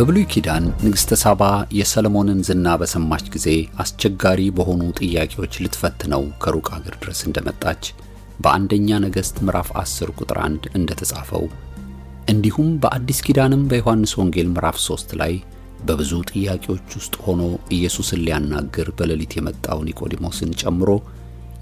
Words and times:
በብሉይ 0.00 0.24
ኪዳን 0.32 0.66
ንግሥተ 0.84 1.16
ሳባ 1.22 1.42
የሰለሞንን 1.78 2.38
ዝና 2.48 2.68
በሰማች 2.80 3.24
ጊዜ 3.34 3.48
አስቸጋሪ 3.82 4.40
በሆኑ 4.56 4.82
ጥያቄዎች 5.00 5.54
ልትፈትነው 5.64 6.22
ከሩቅ 6.42 6.68
አገር 6.76 6.94
ድረስ 7.02 7.20
እንደመጣች 7.26 7.82
በአንደኛ 8.44 9.00
ነገሥት 9.04 9.36
ምዕራፍ 9.46 9.68
10 9.80 10.14
ቁጥር 10.16 10.38
1 10.44 10.68
እንደተጻፈው 10.72 11.44
እንዲሁም 12.32 12.70
በአዲስ 12.82 13.20
ኪዳንም 13.26 13.68
በዮሐንስ 13.72 14.14
ወንጌል 14.20 14.50
ምዕራፍ 14.54 14.78
3 14.86 15.16
ላይ 15.22 15.34
በብዙ 15.86 16.22
ጥያቄዎች 16.32 16.88
ውስጥ 16.98 17.16
ሆኖ 17.26 17.42
ኢየሱስን 17.78 18.24
ሊያናግር 18.24 18.90
በሌሊት 18.98 19.34
የመጣው 19.38 19.82
ኒቆዲሞስን 19.88 20.58
ጨምሮ 20.62 20.90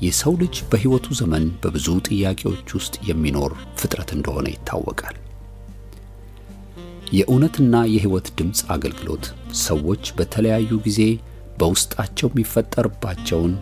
የሰው 0.02 0.36
ልጅ 0.42 0.58
በሕይወቱ 0.70 1.16
ዘመን 1.20 1.46
በብዙ 1.64 1.96
ጥያቄዎች 2.10 2.68
ውስጥ 2.78 2.96
የሚኖር 3.08 3.54
ፍጥረት 3.80 4.12
እንደሆነ 4.16 4.46
ይታወቃል። 4.54 5.18
የእውነትና 7.12 7.74
የሕይወት 7.92 8.26
ድምፅ 8.38 8.60
አገልግሎት 8.74 9.26
ሰዎች 9.64 10.04
በተለያዩ 10.18 10.70
ጊዜ 10.86 11.00
በውስጣቸው 11.60 12.28
የሚፈጠርባቸውን 12.30 13.52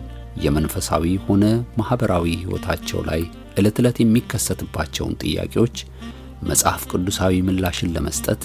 የመንፈሳዊ 0.43 1.05
ሆነ 1.25 1.43
ማኅበራዊ 1.79 2.25
ሕይወታቸው 2.41 2.99
ላይ 3.09 3.21
ዕለት 3.59 3.77
ዕለት 3.81 3.97
የሚከሰትባቸውን 4.01 5.17
ጥያቄዎች 5.23 5.77
መጽሐፍ 6.43 6.81
ቅዱሳዊ 6.91 7.35
ምላሽን 7.47 7.93
ለመስጠት 7.95 8.43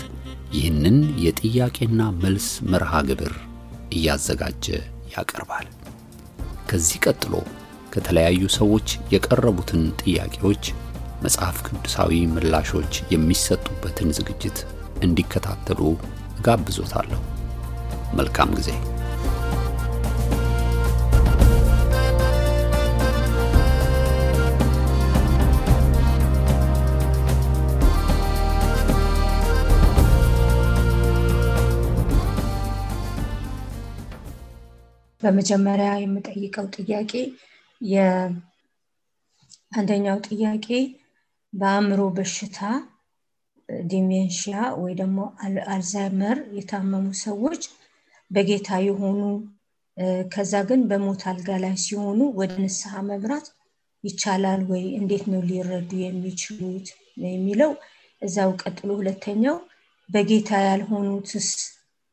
ይህንን 0.53 0.97
የጥያቄና 1.25 2.03
መልስ 2.23 2.47
መርሃ 2.73 2.93
ግብር 3.09 3.35
እያዘጋጀ 3.93 4.67
ያቀርባል። 5.15 5.67
ከዚህ 6.71 7.01
ቀጥሎ 7.07 7.35
ከተለያዩ 7.95 8.43
ሰዎች 8.59 8.87
የቀረቡትን 9.15 9.83
ጥያቄዎች 10.03 10.65
መጽሐፍ 11.23 11.57
ቅዱሳዊ 11.67 12.13
ምላሾች 12.35 12.95
የሚሰጡበትን 13.13 14.11
ዝግጅት 14.19 14.59
እንዲከታተሉ 15.03 15.81
እጋብዞታለሁ። 16.37 17.21
መልካም 18.15 18.51
ጊዜ። 18.59 18.71
በመጀመሪያ 35.23 35.91
የምጠይቀው 36.01 36.67
ጥያቄ 36.77 37.13
የአንደኛው 37.81 38.39
ጥያቄ 40.29 40.67
በአእምሮ 41.53 42.03
በሽታ 42.17 42.59
ዲሜንሽያ 43.91 44.55
ወይ 44.83 44.93
ደግሞ 45.01 45.19
አልዛይመር 45.75 46.39
የታመሙ 46.59 47.07
ሰዎች 47.23 47.63
በጌታ 48.31 48.79
የሆኑ 48.87 49.21
ከዛ 50.35 50.53
ግን 50.69 50.81
በሞት 50.91 51.23
አልጋ 51.31 51.59
ላይ 51.65 51.75
ሲሆኑ 51.83 52.21
ወደ 52.39 52.53
ንስሐ 52.63 53.03
መምራት 53.09 53.49
ይቻላል 54.05 54.63
ወይ? 54.71 54.85
እንዴት 54.99 55.25
ነው 55.33 55.41
ሊረዱ 55.49 55.91
የሚችሉት 56.03 56.87
የሚለው 57.25 57.73
እዛው 58.23 58.51
ቀጥሎ 58.63 58.89
ሁለተኛው 59.01 59.57
በጌታ 60.09 60.51
ያልሆኑትስ 60.67 61.51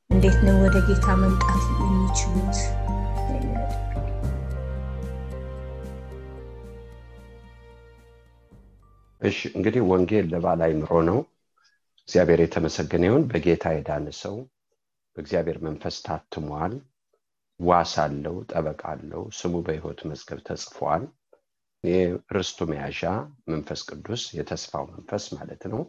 እንዴት 0.10 0.38
ነው 0.46 0.56
ወደ 0.64 0.78
ጌታ 0.88 1.08
መምጣት 1.22 1.64
የሚችሉት? 1.84 2.60
እሺ 9.22 9.40
እንግዲህ 9.58 9.82
ወንጌል 9.90 10.26
ለባለ 10.34 10.60
አእምሮ 10.68 10.92
ነው። 11.10 11.18
እግዚአብሔር 12.10 12.40
የተመሰገነ 12.42 13.04
ይሁን። 13.08 13.24
በጌታ 13.32 13.66
የዳነ 13.74 14.08
ሰው 14.20 14.36
በእግዚአብሔር 15.18 15.58
መንፈስ 15.66 15.96
ታትሟል። 16.06 16.74
ዋስ 17.60 17.94
አለው፣ 18.04 18.36
ጠበቃ 18.52 18.82
አለው። 18.94 19.24
ስሙ 19.40 19.54
በሕይወት 19.66 20.00
መዝገብ 20.10 20.40
ተጽፏል። 20.48 21.04
የርስቱ 21.84 22.68
መያዣ 22.72 23.02
መንፈስ 23.52 23.82
ቅዱስ 23.90 24.24
የተስፋው 24.38 24.86
መንፈስ 24.94 25.26
ማለት 25.36 25.64
ነው 25.74 25.82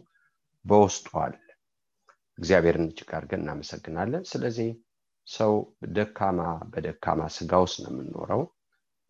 በውስጡ 0.65 1.07
አለ። 1.23 1.35
እግዚአብሔርን 2.37 2.87
እጅግ 2.87 3.09
አድርገን 3.17 3.43
እናመሰግናለን። 3.43 4.23
ስለዚህ 4.31 4.69
ሰው 5.27 5.53
ደካማ 5.95 6.39
በደካማ 6.71 7.29
ስጋ 7.35 7.63
ውስጥ 7.65 7.79
ነው 7.85 7.91
የምንኖረው። 7.93 8.43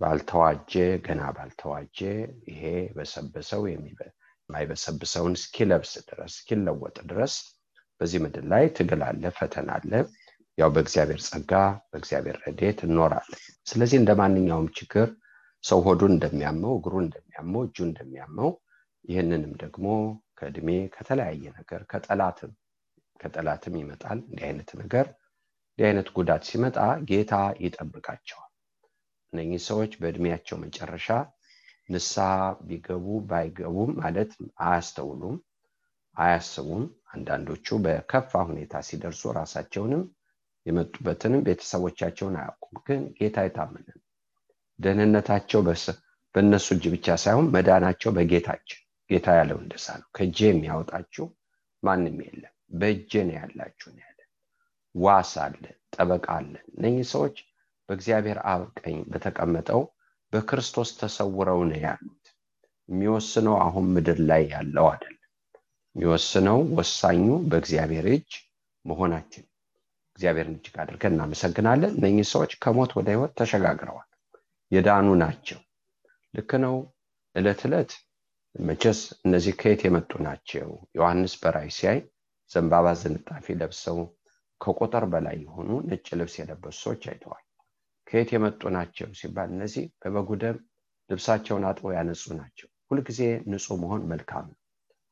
ባልተዋጀ 0.01 0.73
ገና 1.05 1.23
ባልተዋጀ 1.35 1.99
ይሄ 2.49 2.63
በሰበሰው 2.95 3.63
የማይበሰብሰውን 4.51 5.33
እስኪለብስ 5.37 5.91
ድረስ 6.07 6.33
እስኪለወጥ 6.33 6.97
ድረስ 7.09 7.33
በዚህ 8.01 8.19
ምድር 8.23 8.45
ላይ 8.51 8.63
ትግል 8.77 9.01
አለ፣ 9.07 9.23
ፈተና 9.37 9.69
አለ። 9.77 9.91
ያው 10.57 10.69
በእግዚአብሔር 10.75 11.19
ጸጋ 11.27 11.51
በእግዚአብሔር 11.91 12.37
ረድኤት 12.43 12.79
እንኖራለን። 12.87 13.39
ስለዚህ 13.67 13.97
እንደ 14.01 14.11
ማንኛውም 14.19 14.67
ችግር 14.79 15.07
ሰው 15.63 15.79
ሆዱን 15.85 16.13
እንደሚያመው፣ 16.15 16.73
እግሩ 16.79 16.93
እንደሚያመው፣ 17.03 17.61
እጁ 17.67 17.77
እንደሚያመው 17.87 18.49
ይህንንም 19.05 19.53
ደግሞ 19.63 19.85
ከእድሜ 20.39 20.67
ከተለያየ 20.95 21.43
ነገር 21.59 21.81
ከጠላትም 21.91 22.51
ከጠላትም 23.19 23.75
ይመጣል 23.81 24.19
እንዲህ 24.23 24.45
አይነት 24.47 24.69
ነገር 24.81 25.05
እንዲህ 25.69 25.85
አይነት 25.89 26.07
ጉዳት 26.17 26.43
ሲመጣ 26.49 26.77
ጌታ 27.09 27.33
ይጠብቃቸዋል። 27.65 28.49
እነኚህ 29.33 29.61
ሰዎች 29.69 29.91
በእድሜያቸው 30.01 30.57
መጨረሻ 30.63 31.07
ንስሐ 31.91 32.27
ቢገቡ 32.67 33.05
ባይገቡም 33.29 33.91
ማለት 34.01 34.31
አያስተውሉም፣ 34.63 35.35
አያስቡም። 36.17 36.83
አንዳንዶቹ 37.13 37.77
በከፋ 37.83 38.41
ሁኔታ 38.49 38.73
ሲደርሱ 38.87 39.31
ራሳቸውንም 39.37 40.03
የመጡበትንም 40.65 41.43
ቤተሰቦቻቸውን 41.47 42.35
አያውቁም። 42.41 42.75
ግን 42.87 43.01
ጌታ 43.17 43.37
የታመነ 43.45 43.87
ደህንነታቸው 44.79 45.61
በእነሱ 46.35 46.67
እጅ 46.75 46.85
ብቻ 46.93 47.15
ሳይሆን 47.23 47.49
መዳናቸው 47.55 48.11
በጌታችን 48.17 48.79
ጌታ 49.09 49.27
ያለው 49.39 49.57
እንደሳ 49.63 49.87
ነው። 50.01 50.07
ከእጄ 50.17 50.39
የሚያወጣችሁ 50.49 51.25
ማንም 51.83 52.17
የለም፣ 52.25 52.53
በእጄ 52.79 53.11
ነው 53.27 53.35
ያላችሁ 53.39 53.89
ነው 53.91 54.07
ዋስ 54.95 55.31
አለ፣ 55.43 55.63
ጠበቃ 55.95 56.25
አለ። 56.37 56.53
እነኚህ 56.71 57.05
ሰዎች 57.11 57.35
በእግዚአብሔር 57.89 58.39
አብ 58.51 58.63
ቀኝ 58.79 58.97
በተቀመጠው 59.11 59.81
በክርስቶስ 60.33 60.89
ተሰውረው 60.99 61.61
ነው 61.69 61.79
ያሉት። 61.81 62.25
የሚወስነው 62.89 63.55
አሁን 63.65 63.85
ምድር 63.95 64.19
ላይ 64.29 64.43
ያለው 64.53 64.85
አይደለም። 64.91 65.17
የሚወስነው 65.95 66.59
ወሳኙ 66.77 67.25
በእግዚአብሔር 67.49 68.05
እጅ 68.13 68.31
መሆናችን 68.85 69.45
እግዚአብሔርን 70.17 70.55
እጅግ 70.57 70.75
አድርገን 70.83 71.13
እናመሰግናለን። 71.15 71.91
እነኚህ 71.97 72.25
ሰዎች 72.31 72.51
ከሞት 72.63 72.91
ወደ 72.97 73.07
ህይወት 73.13 73.33
ተሸጋግረዋል፣ 73.39 74.07
የዳኑ 74.71 75.07
ናቸው። 75.21 75.59
ልክ 76.33 76.51
ነው። 76.63 76.75
ዕለት 77.35 77.61
ዕለት 77.67 77.91
መቼስ 78.55 78.99
እነዚህ 79.25 79.53
ከየት 79.59 79.81
የመጡ 79.85 80.11
ናቸው? 80.25 80.67
ዮሐንስ 80.97 81.33
በራእይ 81.41 81.71
ሲያይ 81.75 81.99
ዘንባባ 82.51 82.87
ዝንጣፊ 83.01 83.45
ለብሰው 83.59 83.99
ከቁጥር 84.61 85.03
በላይ 85.11 85.37
የሆኑ 85.43 85.69
ነጭ 85.87 86.07
ልብስ 86.19 86.35
የለበሱ 86.39 86.77
ሰዎች 86.83 87.03
አይተዋል። 87.11 87.43
ከየት 88.11 88.29
የመጡ 88.33 88.61
ናቸው 88.75 89.09
ሲባል 89.19 89.49
እነዚህ 89.55 89.83
በበጉ 90.01 90.29
ደም 90.41 90.57
ልብሳቸውን 91.09 91.65
አጥበው 91.69 91.93
ያነጹ 91.95 92.23
ናቸው። 92.39 92.67
ሁልጊዜ 92.89 93.19
ንጹህ 93.51 93.77
መሆን 93.83 94.01
መልካም 94.11 94.45
ነው። 94.49 94.57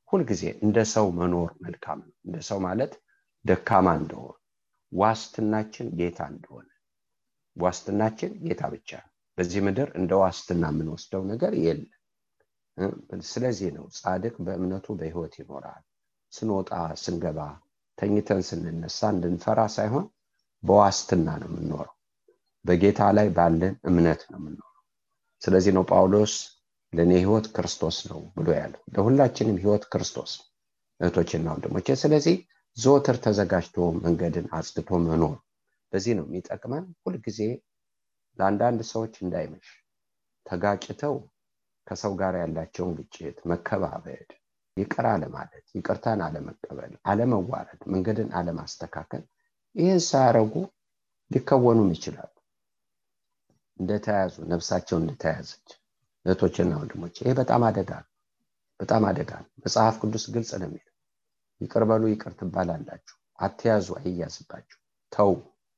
ሁልጊዜ 0.09 0.43
እንደ 0.65 0.77
ሰው 0.93 1.05
መኖር 1.19 1.51
መልካም 1.65 1.99
ነው። 2.05 2.13
እንደ 2.25 2.37
ሰው 2.47 2.59
ማለት 2.65 2.93
ደካማ 3.45 3.87
እንደሆነ 3.99 4.35
ዋስትናችን 4.91 5.87
ጌታ 5.99 6.19
እንደሆነ 6.33 6.67
ዋስትናችን 7.55 8.31
ጌታ 8.43 8.63
ብቻ 8.73 8.91
በዚህ 9.37 9.61
ምድር 9.65 9.89
እንደ 9.99 10.11
ዋስትና 10.21 10.63
የምንወስደው 10.71 11.23
ነገር 11.31 11.53
የለም። 11.65 11.95
ስለዚህ 13.29 13.69
ነው 13.77 13.85
ጻድቅ 13.97 14.35
በእምነቱ 14.45 14.87
በህይወት 14.99 15.33
ይኖራል። 15.41 15.83
ስንወጣ 16.33 16.71
ስንገባ፣ 17.03 17.39
ተኝተን 17.97 18.41
ስንነሳ 18.49 18.99
እንድንፈራ 19.15 19.59
ሳይሆን 19.75 20.05
በዋስትና 20.63 21.27
ነው 21.41 21.49
የምንኖረው። 21.49 21.95
በጌታ 22.65 23.01
ላይ 23.17 23.27
ባለን 23.35 23.75
እምነት 23.89 24.21
ነው 24.31 24.37
የምንኖረው። 24.39 24.65
ስለዚህ 25.41 25.71
ነው 25.77 25.83
ጳውሎስ 25.91 26.33
ለእኔ 26.93 27.11
ህይወት 27.19 27.47
ክርስቶስ 27.55 27.97
ነው 28.09 28.21
ብሎ 28.37 28.47
ያለው። 28.57 28.81
ለሁላችንም 28.93 29.57
ህይወት 29.63 29.83
ክርስቶስ 29.91 30.31
ነው 30.39 30.47
እህቶችና 30.99 31.47
ወንድሞቼ። 31.53 31.87
ስለዚህ 32.01 32.35
ዘወትር 32.77 33.17
ተዘጋጅቶ 33.23 33.75
መንገድን 34.03 34.47
አጽድቶ 34.57 34.99
መኖር 35.05 35.35
ለዚህ 35.93 36.13
ነው 36.17 36.25
የሚጠቅመን። 36.27 36.85
ሁልጊዜ 37.05 37.39
ለአንዳንድ 38.39 38.79
ሰዎች 38.91 39.13
እንዳይመሽ 39.23 39.67
ተጋጭተው 40.45 41.15
ከሰው 41.87 42.13
ጋር 42.19 42.33
ያላቸውን 42.39 42.91
ግጭት፣ 42.99 43.37
መከባበድ፣ 43.51 44.29
ይቅር 44.77 45.05
አለማለት፣ 45.11 45.65
ይቅርታን 45.75 46.19
አለመቀበል፣ 46.25 46.91
አለመዋረድ፣ 47.11 47.81
መንገድን 47.93 48.29
አለማስተካከል 48.39 49.23
ይህን 49.75 50.01
ሳያረጉ 50.07 50.53
ሊከወኑም 51.31 51.89
ይችላሉ። 51.95 52.31
እንደተያዙ 53.79 54.35
ነፍሳቸው 54.51 54.97
እንደተያዘች 54.99 55.67
እህቶችና 56.25 56.71
ወንድሞች 56.79 57.15
ይሄ 57.21 57.31
በጣም 57.39 57.61
አደጋ 57.67 57.91
ነው። 57.99 58.09
በጣም 58.79 59.03
አደጋ 59.09 59.31
መጽሐፍ 59.63 59.95
ቅዱስ 60.01 60.25
ግልጽ 60.33 60.51
ነው 60.61 60.67
የሚለው። 60.69 60.95
ይቅር 61.61 61.83
ይቅር 62.07 62.33
ትባላላችሁ፣ 62.39 63.15
አትያዙ 63.39 63.87
አይያዝባችሁ። 63.99 64.77
ተው 65.11 65.31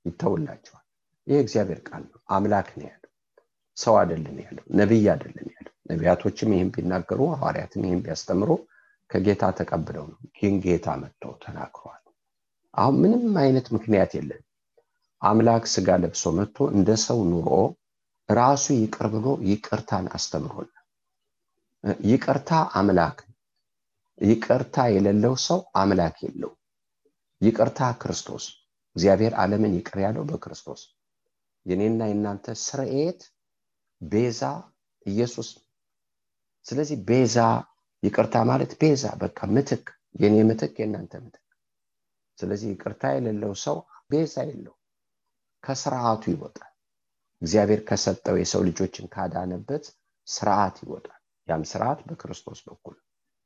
ይተውላቸዋል 0.06 0.86
ይህ 1.28 1.40
እግዚአብሔር 1.44 1.80
ቃል 1.88 2.04
ነው። 2.08 2.20
አምላክ 2.36 2.70
ነው 2.78 2.86
ያለው። 2.88 3.12
ሰው 3.78 3.94
አይደለም 4.00 4.38
ያለው። 4.46 4.66
ነቢይ 4.80 5.06
አይደለም 5.14 5.48
ያለው። 5.52 5.74
ነቢያቶችም 5.92 6.54
ይህም 6.56 6.70
ቢናገሩ 6.76 7.22
ሐዋርያትም 7.34 7.84
ይህም 7.88 8.02
ቢያስተምሩ 8.06 8.50
ከጌታ 9.10 9.44
ተቀብለው 9.60 10.06
ነው። 10.12 10.20
ግን 10.38 10.54
ጌታ 10.66 10.88
መጥተው 11.02 11.34
ተናግረዋል። 11.44 12.04
አሁን 12.74 12.96
ምንም 13.04 13.36
አይነት 13.42 13.68
ምክንያት 13.76 14.12
የለን 14.18 14.44
አምላክ 15.22 15.64
ስጋ 15.72 15.90
ለብሶ 16.04 16.24
መጥቶ 16.38 16.58
እንደ 16.76 16.90
ሰው 17.06 17.20
ኑሮ 17.32 17.50
ራሱ 18.36 18.66
ይቅር 18.76 19.06
ብሎ 19.14 19.28
ይቅርታን 19.50 20.06
አስተምሮናል 20.18 20.78
ይቅርታ 22.06 22.50
አምላክ 22.80 23.18
ይቅርታ 24.22 24.76
የሌለው 24.96 25.36
ሰው 25.46 25.60
አምላክ 25.82 26.18
የለው 26.26 26.52
ይቅርታ 27.42 27.82
ክርስቶስ 28.02 28.44
እግዚአብሔር 28.96 29.34
ዓለምን 29.42 29.74
ይቅር 29.78 29.98
ያለው 30.06 30.24
በክርስቶስ 30.30 30.82
የኔና 31.66 32.02
የናንተ 32.12 32.56
ስርኤት 32.64 33.22
ቤዛ 34.02 34.42
ኢየሱስ 35.06 35.50
ስለዚህ 36.66 36.98
ቤዛ 37.10 37.38
ይቅርታ 38.04 38.36
ማለት 38.50 38.72
ቤዛ 38.82 39.06
በቃ 39.22 39.40
ምትክ 39.54 39.86
የኔ 40.22 40.36
ምትክ 40.50 40.74
የእናንተ 40.82 41.14
ምትክ። 41.24 41.46
ስለዚህ 42.38 42.70
ይቅርታ 42.74 43.04
የሌለው 43.16 43.54
ሰው 43.64 43.78
ቤዛ 44.12 44.36
የለው 44.50 44.76
ከስርዓቱ 45.64 46.24
ይወጣል 46.34 46.71
እግዚአብሔር 47.42 47.82
ከሰጠው 47.88 48.36
የሰው 48.40 48.62
ልጆችን 48.68 49.06
ካዳነበት 49.14 49.86
ስርዓት 50.28 50.76
ይወጣል። 50.84 51.18
ያም 51.48 51.64
ስርዓት 51.72 52.00
በክርስቶስ 52.08 52.60
በኩል 52.68 52.96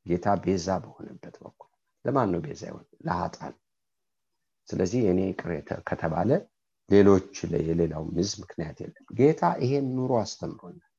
ጌታ 0.06 0.28
ቤዛ 0.44 0.68
በሆነበት 0.84 1.36
በኩል 1.44 1.70
ለማን 2.06 2.30
ነው 2.34 2.42
ቤዛ 2.46 2.62
ይሆን 2.70 2.86
ለሀጣን 3.08 3.54
ስለዚህ 4.68 5.02
እኔ 5.12 5.20
ቅር 5.40 5.52
ከተባለ 5.90 6.30
ሌሎች 6.90 7.32
የሌላው 7.68 8.04
ምዝ 8.16 8.32
ምክንያት 8.42 8.78
የለም። 8.84 9.06
ጌታ 9.20 9.44
ይሄን 9.64 9.88
ኑሮ 9.98 10.12
አስተምሮናል። 10.22 10.92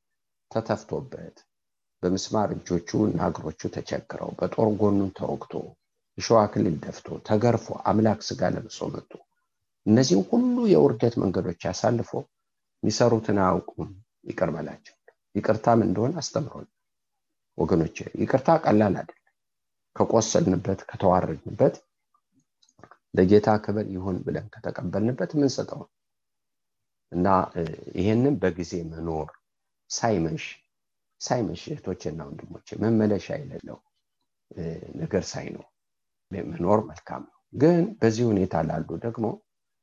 ተተፍቶበት 0.51 1.37
በምስማር 2.03 2.49
እጆቹ 2.57 2.91
እና 3.07 3.21
እግሮቹ 3.31 3.61
ተቸግረው 3.77 4.31
በጦር 4.39 4.69
ጎኑን 4.81 5.11
ተወግቶ 5.19 5.53
እሸዋ 6.19 6.41
ክልል 6.53 6.77
ደፍቶ 6.85 7.17
ተገርፎ 7.29 7.67
አምላክ 7.91 8.21
ስጋ 8.29 8.51
ለብሶ 8.55 8.89
መጡ 8.95 9.11
እነዚህም 9.87 10.23
ሁሉ 10.31 10.57
የውርደት 10.73 11.15
መንገዶች 11.23 11.61
ያሳልፎ 11.69 12.11
የሚሰሩትን 12.83 13.39
አያውቁም። 13.43 13.91
ይቅር 14.29 14.51
በላቸው 14.55 14.95
ይቅርታም 15.35 15.81
እንደሆነ 15.87 16.15
አስተምሮን 16.23 16.67
ወገኖች 17.59 17.97
ይቅርታ 18.23 18.49
ቀላል 18.65 18.95
አይደለም። 19.01 19.23
ከቆሰልንበት 19.97 20.81
ከተዋረድንበት 20.89 21.75
ለጌታ 23.15 23.49
ክብር 23.65 23.87
ይሁን 23.95 24.17
ብለን 24.25 24.47
ከተቀበልንበት 24.55 25.31
የምንሰጠው 25.37 25.83
እና 27.13 27.27
ይሄንን 27.99 28.35
በጊዜ 28.43 28.73
መኖር 28.91 29.29
ሳይመሽ 29.91 30.45
ሳይመሽ 31.21 31.63
እህቶችና 31.69 32.21
ወንድሞች 32.29 32.69
መመለሻ 32.83 33.27
የሌለው 33.41 33.79
ነገር 35.01 35.25
ሳይኖር 35.31 35.67
መኖር 36.51 36.81
መልካም 36.91 37.23
ነው። 37.27 37.33
ግን 37.55 37.85
በዚህ 38.01 38.25
ሁኔታ 38.31 38.55
ላሉ 38.69 38.89
ደግሞ 39.05 39.27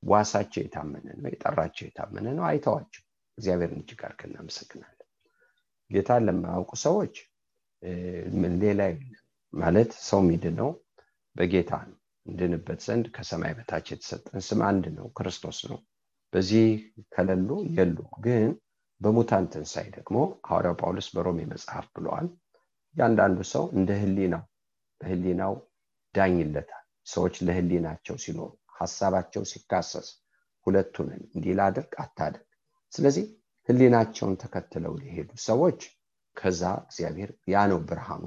ዋሳቸው 0.04 0.62
የታመነ 0.64 1.08
ነው 1.18 1.30
የጠራቸው 1.32 1.86
የታመነ 1.88 2.26
ነው። 2.38 2.46
አይተዋቸው። 2.48 3.04
እግዚአብሔርን 3.38 3.82
እጅግ 3.82 4.02
አድርገን 4.06 4.32
እናመሰግናለን። 4.32 5.08
ጌታን 5.92 6.26
ለማያውቁ 6.28 6.72
ሰዎች 6.84 7.16
ሌላ 8.64 8.82
ማለት 9.54 9.92
ሰው 10.08 10.20
ሚድነው 10.28 10.70
በጌታ 11.36 11.72
እንድንበት 12.26 12.80
ዘንድ 12.86 13.06
ከሰማይ 13.16 13.54
በታች 13.58 13.88
የተሰጠን 13.92 14.44
ስም 14.48 14.62
አንድ 14.68 14.86
ነው 14.98 15.08
ክርስቶስ 15.18 15.60
ነው። 15.72 15.80
በዚህ 16.34 16.68
ከሌሉ 17.14 17.50
የሉም 17.78 18.12
ግን 18.26 18.46
በሙታን 19.02 19.46
ትንሳኤ 19.54 19.88
ደግሞ 19.96 20.18
ሐዋርያው 20.48 20.76
ጳውሎስ 20.82 21.08
በሮሜ 21.16 21.40
መጽሐፍ 21.52 21.86
ብለዋል። 21.96 22.28
እያንዳንዱ 22.96 23.40
ሰው 23.52 23.64
እንደ 23.76 23.92
ህሊናው 24.02 24.44
በህሊናው 25.02 25.54
ዳኝለታል። 26.16 26.84
ሰዎች 27.08 27.36
ለህሊናቸው 27.46 28.16
ሲኖሩ 28.24 28.50
ሀሳባቸው 28.76 29.44
ሲካሰስ 29.52 30.08
ሁለቱንን 30.68 31.22
እንዲህ 31.30 31.54
ላድርግ 31.60 31.94
አታድርግ። 32.04 32.48
ስለዚህ 32.94 33.26
ህሊናቸውን 33.70 34.36
ተከትለው 34.42 34.94
ሊሄዱ 35.02 35.30
ሰዎች 35.46 35.80
ከዛ 36.38 36.62
እግዚአብሔር 36.84 37.32
ያ 37.52 37.66
ነው 37.72 37.80
ብርሃኑ። 37.90 38.24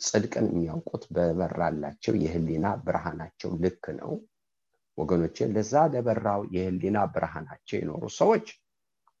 ጽድቅን 0.00 0.46
የሚያውቁት 0.50 1.04
በበራላቸው 1.14 2.14
የህሊና 2.24 2.66
ብርሃናቸው 2.84 3.50
ልክ 3.62 3.84
ነው። 4.00 4.12
ወገኖቼ 4.98 5.46
ለዛ 5.54 5.74
ለበራው 5.92 6.40
የህሊና 6.54 6.98
ብርሃናቸው 7.14 7.76
የኖሩ 7.78 8.04
ሰዎች 8.18 8.46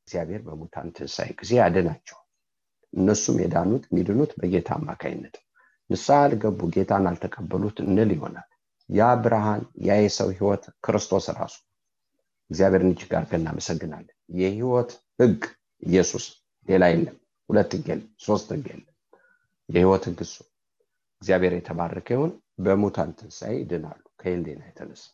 እግዚአብሔር 0.08 0.40
በሙታን 0.46 0.88
ትንሣኤ 0.96 1.30
ጊዜ 1.40 1.52
ያድናቸው 1.60 2.18
እነሱም 2.92 3.36
የዳኑት 3.42 3.84
የሚድኑት 3.88 4.30
በጌታ 4.40 4.68
አማካይነት 4.78 5.34
ንስሐ 5.90 6.18
አልገቡ 6.24 6.60
ጌታን 6.74 7.04
አልተቀበሉት 7.10 7.78
እንል 7.84 8.10
ይሆናል 8.14 8.47
ያ 8.88 9.08
ብርሃን 9.22 9.62
ያ 9.86 9.96
የሰው 9.98 10.28
ህይወት 10.34 10.64
ክርስቶስ 10.84 11.26
ራሱ። 11.38 11.56
እግዚአብሔርን 12.50 12.92
እጅግ 12.92 13.10
አድርገን 13.12 13.42
እናመሰግናለን። 13.42 14.14
የህይወት 14.34 14.90
ህግ 15.18 15.40
ኢየሱስ 15.82 16.26
ሌላ 16.68 16.84
የለም። 16.92 17.16
ሁለት 17.48 17.72
ህግ 17.76 17.86
የለም 17.92 18.08
ሶስት 18.26 18.48
ህግ 18.54 18.66
የለም። 18.72 18.94
የህይወት 19.68 20.04
ህግ 20.08 20.20
እሱ። 20.26 20.36
እግዚአብሔር 21.22 21.54
የተባረከ 21.56 22.08
ይሁን። 22.16 22.32
በሙታን 22.64 23.10
ትንሣኤ 23.18 23.52
ይድናሉ። 23.60 24.00
ከህሊና 24.20 24.62
የተነሳ 24.68 25.04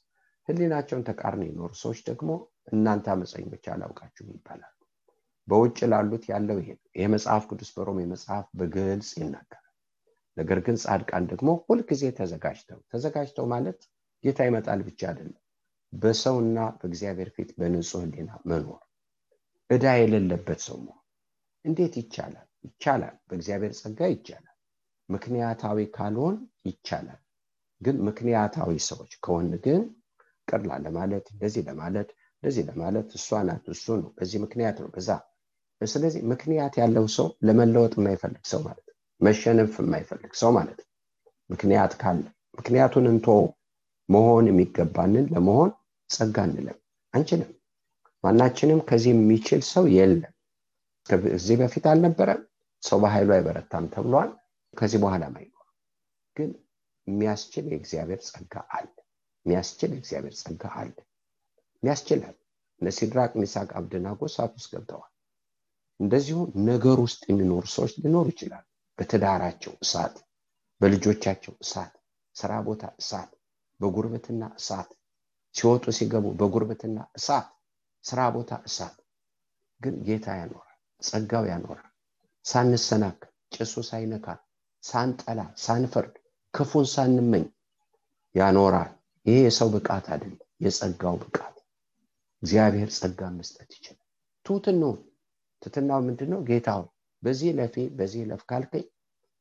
ህሊናቸውን 0.48 1.04
ተቃርነ 1.08 1.42
የኖሩ 1.46 1.70
ሰዎች 1.82 2.00
ደግሞ 2.08 2.30
እናንተ 2.72 3.06
አመፀኞች 3.12 3.64
አላውቃችሁም 3.74 4.30
ይባላሉ 4.34 4.70
በውጭ 5.48 5.78
ላሉት 5.92 6.24
ያለው 6.30 6.58
ይሄ 6.62 6.68
ነው። 6.76 6.82
መጽሐፍ 7.14 7.42
ቅዱስ 7.50 7.70
በሮሜ 7.76 8.00
መጽሐፍ 8.12 8.46
በግልጽ 8.58 9.10
ይናገራል 9.20 9.63
ነገር 10.36 10.58
ግን 10.66 10.76
ጻድቃን 10.82 11.24
ደግሞ 11.30 11.50
ሁልጊዜ 11.66 12.04
ተዘጋጅተው 12.18 12.80
ተዘጋጅተው 12.92 13.46
ማለት 13.52 13.78
ጌታ 14.24 14.40
ይመጣል 14.48 14.80
ብቻ 14.88 15.00
አይደለም። 15.10 15.40
በሰውና 15.92 16.58
በእግዚአብሔር 16.78 17.28
ፊት 17.34 17.50
በንጹህ 17.58 18.02
ህሊና 18.04 18.30
መኖር 18.50 18.80
እዳ 19.70 19.84
የሌለበት 19.98 20.60
ሰው 20.66 20.76
መሆን። 20.80 21.00
እንዴት 21.64 21.94
ይቻላል? 22.00 22.48
ይቻላል። 22.64 23.14
በእግዚአብሔር 23.28 23.72
ጸጋ 23.80 24.08
ይቻላል። 24.14 24.50
ምክንያታዊ 25.08 25.78
ካልሆን 25.96 26.36
ይቻላል። 26.68 27.20
ግን 27.80 27.96
ምክንያታዊ 28.08 28.72
ሰዎች 28.88 29.12
ከሆን 29.24 29.48
ግን 29.64 29.82
ቅርላ 30.48 30.72
ለማለት 30.84 31.26
እንደዚህ 31.34 31.62
ለማለት 31.68 32.08
እንደዚህ 32.36 32.64
ለማለት 32.70 33.08
እሷ 33.18 33.28
ናት 33.48 33.66
እሱ 33.74 33.86
ነው 34.00 34.10
በዚህ 34.16 34.38
ምክንያት 34.44 34.76
ነው 34.82 34.88
በዛ። 34.94 35.10
ስለዚህ 35.80 36.20
ምክንያት 36.32 36.74
ያለው 36.80 37.06
ሰው 37.14 37.28
ለመለወጥ 37.46 37.94
የማይፈልግ 37.98 38.44
ሰው 38.52 38.60
ማለት 38.66 38.83
መሸነፍ 39.24 39.74
የማይፈልግ 39.80 40.32
ሰው 40.40 40.50
ማለት 40.56 40.78
ነው። 40.80 40.88
ምክንያት 41.50 41.92
ካለ 42.00 42.22
ምክንያቱን 42.58 43.06
እንቶ 43.12 43.26
መሆን 44.08 44.44
የሚገባንን 44.50 45.26
ለመሆን 45.34 45.70
ጸጋ 46.10 46.36
እንለም 46.48 46.78
አንችልም። 47.14 47.50
ማናችንም 48.24 48.80
ከዚህ 48.88 49.12
የሚችል 49.14 49.60
ሰው 49.70 49.84
የለም። 49.94 50.32
ከዚህ 51.06 51.56
በፊት 51.60 51.84
አልነበረም። 51.90 52.42
ሰው 52.82 52.98
በኃይሉ 53.02 53.30
አይበረታም 53.36 53.84
ተብሏል። 53.94 54.30
ከዚህ 54.74 54.98
በኋላ 55.02 55.24
አይኖር 55.32 55.66
ግን 56.36 56.50
የሚያስችል 57.06 57.66
የእግዚአብሔር 57.70 58.20
ጸጋ 58.28 58.54
አለ። 58.76 58.88
የሚያስችል 59.46 59.90
የእግዚአብሔር 59.94 60.34
ጸጋ 60.40 60.62
አለ። 60.80 60.94
የሚያስችላል 61.82 62.36
እነ 62.80 62.88
ሲድራቅ 62.96 63.32
ሚሳቅ 63.40 63.68
አብደናጎ 63.78 64.20
እሳት 64.30 64.52
ውስጥ 64.58 64.70
ገብተዋል። 64.74 65.10
እንደዚሁ 66.00 66.38
ነገር 66.68 66.98
ውስጥ 67.04 67.22
የሚኖሩ 67.30 67.64
ሰዎች 67.74 67.92
ሊኖሩ 68.02 68.26
ይችላል 68.32 68.64
በትዳራቸው 68.98 69.72
እሳት 69.82 70.16
በልጆቻቸው 70.80 71.54
እሳት 71.60 71.92
ስራ 72.36 72.52
ቦታ 72.66 72.84
እሳት 73.00 73.30
በጉርብትና 73.80 74.44
እሳት 74.58 74.90
ሲወጡ 75.54 75.84
ሲገቡ 75.98 76.26
በጉርብትና 76.40 76.98
እሳት 77.18 77.48
ስራ 78.04 78.20
ቦታ 78.34 78.52
እሳት። 78.68 78.96
ግን 79.80 79.94
ጌታ 80.06 80.26
ያኖራል 80.40 80.76
ጸጋው 81.02 81.44
ያኖራል። 81.50 81.90
ሳንሰናክል 82.44 83.30
ጭሱ 83.54 83.74
ሳይነካል 83.88 84.38
ሳንጠላ 84.82 85.40
ሳንፈርድ 85.64 86.14
ክፉን 86.54 86.86
ሳንመኝ 86.94 87.44
ያኖራል። 88.34 88.90
ይሄ 89.26 89.36
የሰው 89.46 89.68
ብቃት 89.74 90.06
አይደለም 90.12 90.40
የጸጋው 90.64 91.16
ብቃት። 91.22 91.56
እግዚአብሔር 92.42 92.90
ጸጋ 92.96 93.30
መስጠት 93.36 93.70
ይችላል። 93.76 94.06
ትሁትን 94.46 94.76
ነው። 94.82 94.92
ትትናው 95.62 96.00
ምንድነው? 96.08 96.40
ጌታው 96.48 96.82
በዚህ 97.24 97.50
ለፌ 97.58 97.76
በዚህ 97.98 98.22
ለፍ 98.30 98.42
ካልከኝ 98.50 98.86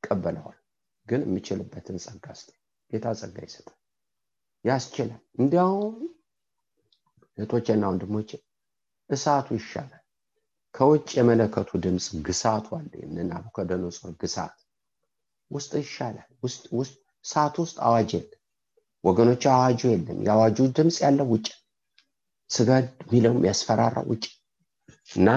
ቀበለዋል። 0.04 0.60
ግን 1.08 1.22
የምችልበትን 1.26 1.98
ጸጋ 2.04 2.26
ስጠ 2.40 2.50
ጌታ 2.92 3.06
ጸጋ 3.20 3.38
ይሰጣል 3.48 3.78
ያስችላል። 4.66 5.22
እንዲያውም 5.40 5.96
እህቶቼና 7.38 7.84
ወንድሞቼ 7.92 8.30
እሳቱ 9.10 9.48
ይሻላል። 9.58 10.00
ከውጭ 10.76 11.10
የመለከቱ 11.18 11.70
ድምፅ 11.84 12.06
ግሳቱ 12.28 12.68
አለ። 12.78 12.92
ናቡከደነጾር 13.30 14.14
ግሳት 14.22 14.56
ውስጥ 15.52 15.72
ይሻላል። 15.82 16.30
ውስጥ 16.44 16.64
እሳት 17.26 17.56
ውስጥ 17.64 17.78
አዋጅ 17.88 18.12
የለ 18.16 18.32
ወገኖች 19.04 19.44
አዋጁ 19.54 19.82
የለም። 19.92 20.20
የአዋጁ 20.26 20.58
ድምፅ 20.78 20.98
ያለው 21.06 21.28
ውጭ 21.34 21.48
ስገድ 22.50 22.88
የሚለው 23.04 23.36
ያስፈራራ 23.48 23.98
ውጭ። 24.10 24.26
እና 25.10 25.30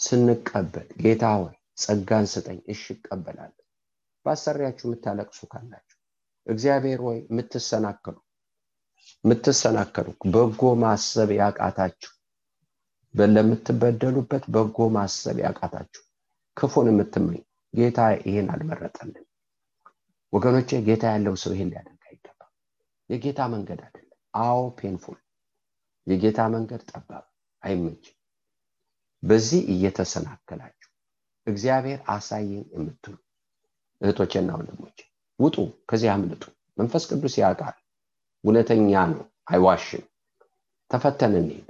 ስንቀበል 0.00 0.88
ጌታ 1.02 1.24
ሆይ 1.36 1.54
ጸጋን 1.78 2.26
ስጠኝ 2.32 2.58
እሽ 2.72 2.82
እቀበላለሁ። 2.94 3.60
በአሰሪያችሁ 4.26 4.84
የምታለቅሱ 4.88 5.40
ካላችሁ 5.52 5.98
እግዚአብሔር 6.46 7.00
ወይ 7.06 7.18
የምትሰናከሉ 7.24 8.16
የምትሰናከሉ 9.24 10.06
በጎ 10.34 10.62
ማሰብ 10.82 11.30
ያቃታችሁ 11.40 12.12
ለምትበደሉበት 13.14 14.44
በጎ 14.54 14.86
ማሰብ 14.94 15.36
ያቃታችሁ 15.44 16.02
ክፉን 16.56 16.88
የምትመኝ 16.90 17.42
ጌታ 17.74 17.98
ይህን 18.22 18.48
አልመረጠልን 18.54 19.24
ወገኖቼ 20.32 20.78
ጌታ 20.86 21.04
ያለው 21.14 21.34
ሰው 21.42 21.52
ይህን 21.54 21.70
ሊያደርግ 21.72 22.02
አይገባም። 22.08 22.52
የጌታ 23.10 23.40
መንገድ 23.52 23.80
አይደለም። 23.86 24.10
አዎ 24.40 24.60
ፔንፉል። 24.78 25.18
የጌታ 26.06 26.40
መንገድ 26.54 26.82
ጠባብ 26.90 27.24
አይመችም። 27.62 28.16
በዚህ 29.22 29.60
እየተሰናከላችሁ 29.74 30.83
እግዚአብሔር 31.46 32.00
አሳየኝ 32.08 32.64
የምትሉ 32.74 33.14
እህቶቼና 34.00 34.50
ወንድሞቼ 34.58 34.98
ውጡ 35.38 35.56
ከዚህ 35.88 36.10
አምልጡ። 36.12 36.42
መንፈስ 36.78 37.04
ቅዱስ 37.10 37.34
ያውቃል። 37.40 37.76
እውነተኛ 38.44 38.80
ነው 39.10 39.22
አይዋሽም። 39.50 40.04
ተፈተን 40.90 41.34
እንሄድ 41.40 41.68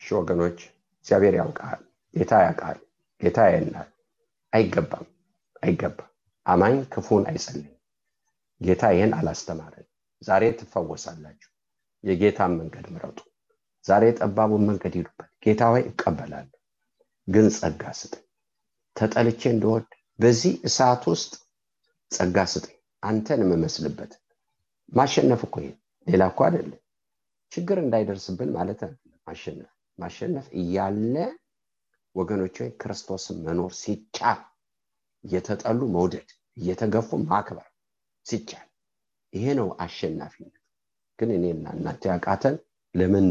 እሺ 0.00 0.08
ወገኖች 0.18 0.58
እግዚአብሔር 0.96 1.34
ያውቃል 1.40 1.80
ጌታ 2.14 2.32
ያውቃል 2.44 2.78
ጌታ 3.20 3.38
ያናል 3.52 3.88
አይገባም 4.52 5.06
አይገባም። 5.62 6.10
አማኝ 6.46 6.76
ክፉን 6.92 7.24
አይጸልይም። 7.30 7.70
ጌታ 8.60 8.82
ይህን 8.94 9.12
አላስተማረን 9.18 9.86
ዛሬ 10.22 10.44
ትፈወሳላችሁ። 10.58 11.50
የጌታን 12.04 12.52
መንገድ 12.58 12.86
ምረጡ። 12.94 13.18
ዛሬ 13.84 14.04
ጠባቡን 14.18 14.62
መንገድ 14.68 14.94
ሂዱበት 14.98 15.30
ጌታ 15.44 15.62
ሆይ 15.72 15.82
እቀበላለሁ 15.90 16.53
ግን 17.28 17.46
ጸጋ 17.56 17.82
ስጠኝ። 18.00 18.22
ተጠልቼ 18.96 19.42
እንደወድ 19.52 19.86
በዚህ 20.18 20.52
እሳት 20.68 21.02
ውስጥ 21.12 21.32
ጸጋ 22.10 22.36
ስጠኝ። 22.52 22.76
አንተን 23.02 23.40
የምመስልበት 23.44 24.12
ማሸነፍ 24.92 25.40
እኮ 25.46 25.56
ሌላ 26.06 26.22
እኮ 26.32 26.40
አይደለም። 26.46 26.80
ችግር 27.52 27.78
እንዳይደርስብን 27.82 28.50
ማለት 28.56 28.80
ማሸነፍ 29.26 29.70
ማሸነፍ 29.98 30.46
እያለ 30.60 31.14
ወገኖች 32.14 32.56
ወይ 32.62 32.70
ክርስቶስን 32.80 33.36
መኖር 33.46 33.72
ሲቻል 33.80 34.40
እየተጠሉ 35.24 35.80
መውደድ 35.94 36.28
እየተገፉ 36.56 37.18
ማክበር 37.24 37.66
ሲቻል 38.26 38.66
ይሄ 39.32 39.46
ነው 39.58 39.68
አሸናፊነት። 39.84 40.56
ግን 41.18 41.30
እኔና 41.36 41.64
እናንተ 41.76 42.02
ያቃተን 42.12 42.56
ለምን 42.94 43.26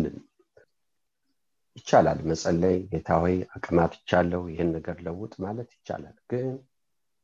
ይቻላል። 1.76 2.20
መጸለይ 2.30 2.76
ጌታ 2.92 3.10
ሆይ 3.22 3.36
አቅማት 3.56 3.94
ይቻለው 4.00 4.44
ይህን 4.52 4.70
ነገር 4.76 4.98
ለውጥ 5.06 5.34
ማለት 5.44 5.70
ይቻላል። 5.78 6.18
ግን 6.32 6.48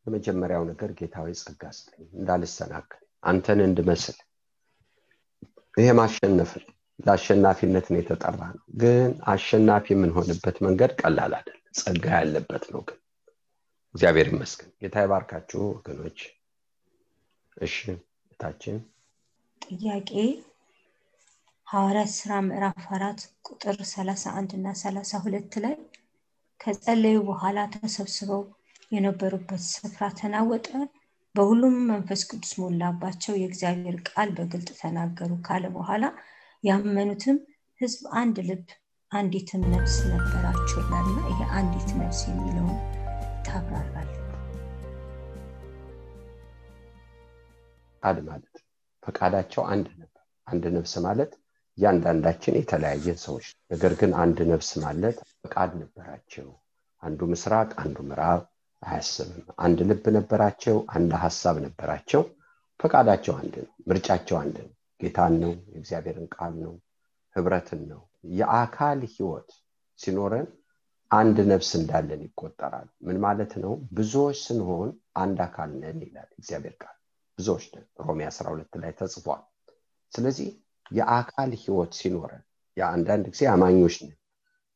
የመጀመሪያው 0.06 0.64
ነገር 0.70 0.90
ጌታ 1.00 1.16
ሆይ 1.24 1.34
ጸጋ 1.42 1.64
ስጠኝ 1.78 2.08
እንዳልሰናከል 2.20 3.02
አንተን 3.24 3.60
እንድመስል 3.66 4.18
ይሄ 5.78 5.90
ማሸነፍ 5.98 6.52
ለአሸናፊነት 7.00 7.86
ነው 7.92 8.00
የተጠራ 8.00 8.40
ነው 8.54 8.64
ግን 8.82 9.04
አሸናፊ 9.34 9.86
የምንሆንበት 9.94 10.58
መንገድ 10.66 10.92
ቀላል 11.02 11.34
አይደለም። 11.38 11.56
ጸጋ 11.80 12.06
ያለበት 12.18 12.64
ነው 12.74 12.82
ግን። 12.88 12.98
እግዚአብሔር 13.96 14.28
ይመስገን። 14.32 14.72
ጌታ 14.82 14.96
ይባርካችሁ 15.06 15.62
ወገኖች። 15.70 16.20
እሺ 17.58 17.78
ታችን 18.40 18.78
ጥያቄ 19.62 20.12
ሐዋርያት 21.70 22.12
ስራ 22.14 22.32
ምዕራፍ 22.46 22.84
አራት 22.96 23.20
ቁጥር 23.48 23.78
31 23.88 24.54
እና 24.58 24.68
32 24.78 25.58
ላይ 25.64 25.74
ከጸለዩ 26.60 27.18
በኋላ 27.28 27.60
ተሰብስበው 27.76 28.42
የነበሩበት 28.92 29.62
ስፍራ 29.68 30.04
ተናወጠ። 30.20 30.68
በሁሉም 31.36 31.76
መንፈስ 31.90 32.22
ቅዱስ 32.30 32.52
ሞላባቸው 32.62 33.34
የእግዚአብሔር 33.38 33.98
ቃል 34.10 34.30
በግልጥ 34.38 34.70
ተናገሩ 34.80 35.32
ካለ 35.48 35.66
በኋላ 35.76 36.04
ያመኑትም 36.64 37.38
ህዝብ 37.82 38.02
አንድ 38.22 38.40
ልብ 38.50 38.66
አንዲትም 39.12 39.62
ነፍስ 39.74 39.98
ነበራቸው 40.10 40.80
ይላልና 40.82 41.20
ይሄ 41.30 41.42
አንዲት 41.60 41.92
ነፍስ 42.00 42.22
የሚለውን 42.30 42.78
ታብራራል 43.48 44.10
ፈቃድ 48.04 48.20
ማለት 48.28 48.56
ፈቃዳቸው 49.04 49.64
አንድ 49.72 49.88
ነበር። 49.96 50.16
አንድ 50.48 50.66
ነፍስ 50.76 50.94
ማለት 51.06 51.32
እያንዳንዳችን 51.80 52.58
የተለያየ 52.60 53.14
ሰዎች 53.24 53.46
ነገር 53.72 53.94
ግን 54.00 54.12
አንድ 54.24 54.40
ነፍስ 54.50 54.70
ማለት 54.84 55.18
ፈቃድ 55.44 55.72
ነበራቸው። 55.82 56.48
አንዱ 57.04 57.20
ምስራቅ 57.32 57.70
አንዱ 57.84 57.98
ምዕራብ 58.08 58.42
አያስብም። 58.82 59.46
አንድ 59.66 59.80
ልብ 59.90 60.06
ነበራቸው 60.18 60.78
አንድ 60.96 61.12
ሀሳብ 61.24 61.56
ነበራቸው። 61.66 62.22
ፈቃዳቸው 62.80 63.34
አንድ 63.40 63.56
ነው 63.62 63.72
ምርጫቸው 63.90 64.38
አንድ 64.42 64.58
ነው። 64.64 64.72
ጌታን 65.00 65.34
ነው 65.44 65.52
የእግዚአብሔርን 65.70 66.28
ቃል 66.36 66.54
ነው 66.64 66.74
ህብረትን 67.36 67.82
ነው። 67.92 68.02
የአካል 68.38 69.00
ህይወት 69.14 69.50
ሲኖረን 70.00 70.48
አንድ 71.12 71.38
ነፍስ 71.52 71.70
እንዳለን 71.80 72.22
ይቆጠራል። 72.26 72.88
ምን 73.02 73.18
ማለት 73.26 73.54
ነው? 73.64 73.74
ብዙዎች 73.92 74.40
ስንሆን 74.48 74.90
አንድ 75.16 75.38
አካል 75.48 75.70
ነን 75.82 76.00
ይላል 76.06 76.30
እግዚአብሔር 76.40 76.76
ቃል። 76.84 76.96
ብዙዎች 77.40 77.66
ሮሜ 78.06 78.20
12 78.30 78.82
ላይ 78.82 78.92
ተጽፏል። 79.00 79.44
ስለዚህ 80.14 80.50
የአካል 80.92 81.52
ህይወት 81.62 81.92
ሲኖረን 82.00 82.44
የአንዳንድ 82.78 83.26
ጊዜ 83.34 83.44
አማኞች 83.54 83.96
ነን። 84.02 84.16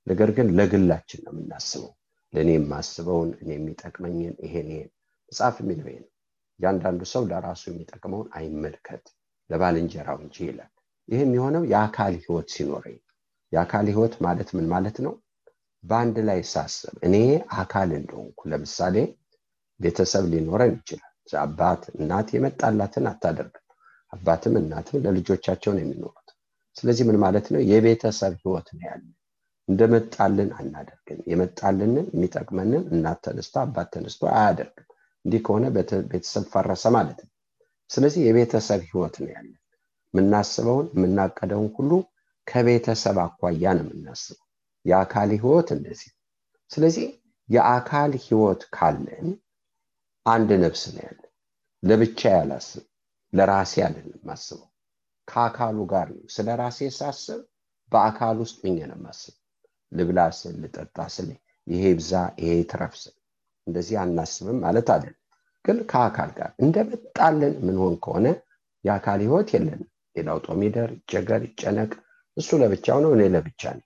ነገር 0.08 0.30
ግን 0.38 0.48
ለግላችን 0.58 1.22
ነው 1.26 1.34
የምናስበው። 1.34 1.92
ለእኔ 2.34 2.50
የማስበውን 2.56 3.30
እኔ 3.42 3.50
የሚጠቅመኝን 3.58 4.36
ይሄን 4.46 4.68
ይሄን 4.72 4.90
መጽሐፍ 5.32 5.56
የሚለው 5.62 5.88
ነው። 5.96 6.10
እያንዳንዱ 6.60 7.02
ሰው 7.12 7.24
ለራሱ 7.30 7.64
የሚጠቅመውን 7.70 8.28
አይመልከት 8.38 9.06
ለባልንጀራው 9.50 10.18
እንጂ 10.24 10.38
ይላል። 10.48 10.72
ይህ 11.10 11.22
የሚሆነው 11.24 11.64
የአካል 11.72 12.14
ህይወት 12.22 12.48
ሲኖረኝ። 12.56 12.98
የአካል 13.52 13.86
ህይወት 13.92 14.14
ማለት 14.26 14.50
ምን 14.58 14.68
ማለት 14.74 14.98
ነው? 15.06 15.14
በአንድ 15.84 16.18
ላይ 16.28 16.40
ሳስብ 16.52 16.94
እኔ 17.08 17.16
አካል 17.58 17.90
እንደሆንኩ። 17.98 18.40
ለምሳሌ 18.52 18.96
ቤተሰብ 19.80 20.26
ሊኖረን 20.34 20.74
ይችላል። 20.78 21.10
አባት 21.40 21.84
እናት 21.96 22.28
የመጣላትን 22.36 23.06
አታደርግም 23.12 23.63
አባትም 24.14 24.56
እናትም 24.60 25.02
ለልጆቻቸው 25.06 25.72
ነው 25.76 25.82
የሚኖሩት። 25.84 26.30
ስለዚህ 26.76 27.04
ምን 27.10 27.18
ማለት 27.24 27.46
ነው? 27.54 27.62
የቤተሰብ 27.72 28.34
ህይወት 28.42 28.68
ነው 28.76 28.84
ያለ 28.88 29.04
እንደመጣልን 29.68 30.50
አናደርግም። 30.58 31.20
የመጣልንን 31.32 32.08
የሚጠቅመንን 32.14 32.84
እናት 32.94 33.20
ተነስቶ 33.26 33.56
አባት 33.64 33.88
ተነስቶ 33.94 34.24
አያደርግም። 34.36 34.88
እንዲህ 35.26 35.42
ከሆነ 35.46 35.66
ቤተሰብ 36.12 36.46
ፈረሰ 36.54 36.86
ማለት 36.98 37.20
ነው። 37.26 37.32
ስለዚህ 37.90 38.22
የቤተሰብ 38.28 38.82
ህይወት 38.90 39.16
ነው 39.24 39.30
ያለን 39.36 39.60
የምናስበውን 40.14 40.88
የምናቀደውን 40.96 41.70
ሁሉ 41.78 41.92
ከቤተሰብ 42.48 43.18
አኳያ 43.24 43.66
ነው 43.78 43.86
የምናስበው። 43.86 44.48
የአካል 44.86 45.30
ህይወት 45.36 45.70
እንደዚህ 45.76 46.10
ስለዚህ 46.72 47.06
የአካል 47.50 48.12
ህይወት 48.26 48.62
ካለን 48.76 49.28
አንድ 50.26 50.50
ነፍስ 50.64 50.84
ነው 50.94 51.02
ያለን 51.06 51.30
ለብቻ 51.84 52.22
ያላስብ 52.36 52.84
ለራሴ 53.34 53.74
አይደለም 53.86 54.20
ማስበው 54.28 54.70
ከአካሉ 55.28 55.78
ጋር 55.92 56.08
ነው። 56.14 56.26
ስለ 56.36 56.48
ራሴ 56.62 56.90
ሳስብ 56.98 57.42
በአካል 57.92 58.38
ውስጥ 58.44 58.58
ሆኜ 58.64 58.78
ነው 58.92 59.00
ማስብ 59.06 59.36
ልብላ 59.92 60.20
ስል 60.38 60.56
ልጠጣ 60.64 60.98
ስል 61.16 61.30
ይሄ 61.68 61.84
ብዛ 62.00 62.12
ይሄ 62.42 62.54
ትረፍ 62.72 62.94
ስል። 63.02 63.16
እንደዚህ 63.68 63.98
አናስብም 64.04 64.58
ማለት 64.64 64.88
አይደለም። 64.96 65.20
ግን 65.66 65.78
ከአካል 65.92 66.30
ጋር 66.38 66.50
እንደመጣልን 66.64 67.54
ምንሆን 67.66 67.94
ከሆነ 68.04 68.26
የአካል 68.86 69.20
ህይወት 69.26 69.50
የለንም። 69.56 69.88
ሌላው 70.16 70.40
ጦሚደር 70.48 70.90
ይጨገር 70.98 71.42
ይጨነቅ 71.48 71.92
እሱ 72.38 72.50
ለብቻው 72.62 72.98
ነው 73.04 73.12
እኔ 73.16 73.24
ለብቻ 73.34 73.64
ነው 73.78 73.86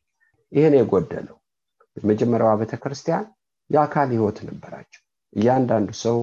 ይህን 0.52 0.76
የጎደለው 0.78 1.38
የመጀመሪያዋ 1.98 2.52
ቤተክርስቲያን 2.62 3.26
የአካል 3.70 4.10
ህይወት 4.16 4.38
ነበራቸው። 4.48 5.02
እያንዳንዱ 5.34 5.90
ሰው 6.04 6.18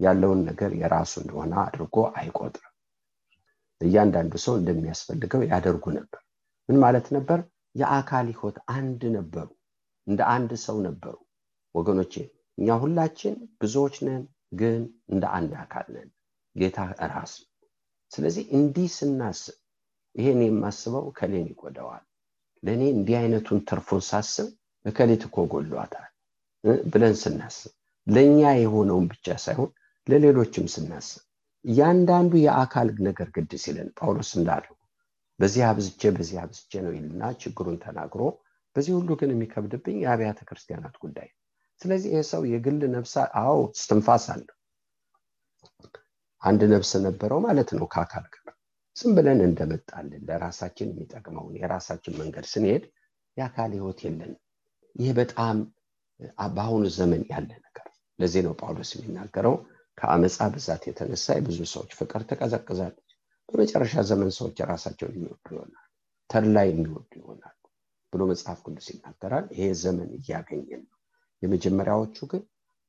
ያለውን 0.00 0.40
ነገር 0.48 0.70
የራሱ 0.80 1.12
እንደሆነ 1.22 1.52
አድርጎ 1.64 1.96
አይቆጥርም 2.18 2.69
እያንዳንዱ 3.80 4.32
ሰው 4.44 4.54
እንደሚያስፈልገው 4.58 5.42
ያደርጉ 5.50 5.84
ነበር። 5.98 6.20
ምን 6.68 6.78
ማለት 6.82 7.06
ነበር? 7.16 7.38
የአካል 7.74 8.26
ህይወት 8.32 8.56
አንድ 8.74 9.02
ነበሩ 9.16 9.48
እንደ 10.06 10.20
አንድ 10.34 10.50
ሰው 10.64 10.76
ነበሩ። 10.86 11.16
ወገኖቼ 11.74 12.14
እኛ 12.58 12.76
ሁላችን 12.82 13.34
ብዙዎች 13.60 13.96
ነን 14.06 14.22
ግን 14.60 14.80
እንደ 15.12 15.24
አንድ 15.36 15.52
አካል 15.62 15.86
ነን። 15.94 16.08
ጌታ 16.56 16.78
ራስ 17.12 17.32
ስለዚህ 18.12 18.44
እንዲህ 18.56 18.88
ስናስብ 18.96 19.56
ይሄን 20.14 20.40
የማስበው 20.44 21.04
ከሌን 21.18 21.46
ይጎደዋል 21.50 22.04
ለእኔ 22.62 22.82
እንዲህ 22.94 23.16
አይነቱን 23.20 23.60
ትርፉን 23.68 24.02
ሳስብ 24.08 24.48
እከሌት 24.84 25.22
እኮ 25.28 25.44
ጎሏታል 25.52 26.08
ብለን 26.90 27.14
ስናስብ 27.22 27.72
ለእኛ 28.06 28.40
የሆነውን 28.58 29.06
ብቻ 29.12 29.36
ሳይሆን 29.44 29.70
ለሌሎችም 30.06 30.66
ስናስብ 30.74 31.22
እያንዳንዱ 31.64 32.32
የአካል 32.42 32.88
ነገር 33.06 33.28
ግድ 33.34 33.52
ሲለን 33.62 33.88
ጳውሎስ 33.98 34.30
እንዳለው 34.38 34.74
በዚህ 35.40 35.62
አብዝቼ 35.68 36.02
በዚህ 36.16 36.38
አብዝቼ 36.42 36.72
ነው 36.84 36.92
ይልና 36.96 37.22
ችግሩን 37.42 37.76
ተናግሮ 37.84 38.22
በዚህ 38.76 38.92
ሁሉ 38.96 39.10
ግን 39.20 39.30
የሚከብድብኝ 39.32 39.96
የአብያተ 40.02 40.40
ክርስቲያናት 40.48 40.96
ጉዳይ 41.04 41.28
ስለዚህ 41.80 42.10
ይህ 42.14 42.24
ሰው 42.30 42.42
የግል 42.50 42.80
ነፍሳ 42.94 43.14
አዎ 43.40 43.52
ስትንፋስ 43.80 44.24
አለው። 44.32 44.56
አንድ 46.42 46.62
ነፍስ 46.72 46.90
ነበረው 47.06 47.38
ማለት 47.46 47.70
ነው 47.76 47.86
ከአካል 47.92 48.26
ጋር። 48.34 48.46
ዝም 48.96 49.12
ብለን 49.16 49.40
እንደመጣልን 49.46 50.22
ለራሳችን 50.28 50.88
የሚጠቅመውን 50.92 51.54
የራሳችን 51.60 52.16
መንገድ 52.20 52.46
ስንሄድ 52.52 52.84
የአካል 53.36 53.70
ህይወት 53.76 53.98
የለንም። 54.04 54.40
ይህ 54.96 55.10
በጣም 55.18 55.56
በአሁኑ 56.50 56.84
ዘመን 56.96 57.22
ያለ 57.30 57.50
ነገር። 57.58 57.86
ለዚህ 58.18 58.42
ነው 58.46 58.54
ጳውሎስ 58.60 58.90
የሚናገረው 58.96 59.54
ከአመፃ 60.00 60.36
ብዛት 60.52 60.82
የተነሳ 60.88 61.26
የብዙ 61.36 61.58
ሰዎች 61.72 61.90
ፍቅር 61.98 62.22
ትቀዘቅዛለች። 62.28 63.08
በመጨረሻ 63.48 64.02
ዘመን 64.10 64.30
ሰዎች 64.36 64.58
ራሳቸውን 64.70 65.16
የሚወዱ 65.16 65.46
ይሆናል 65.54 65.86
ተድላ 66.30 66.58
የሚወዱ 66.66 67.10
ይሆናሉ 67.20 67.56
ብሎ 68.12 68.22
መጽሐፍ 68.30 68.58
ቅዱስ 68.66 68.86
ይናገራል። 68.92 69.46
ይሄ 69.54 69.66
ዘመን 69.82 70.10
እያገኘን 70.18 70.82
ነው። 70.84 70.96
የመጀመሪያዎቹ 71.42 72.16
ግን 72.32 72.42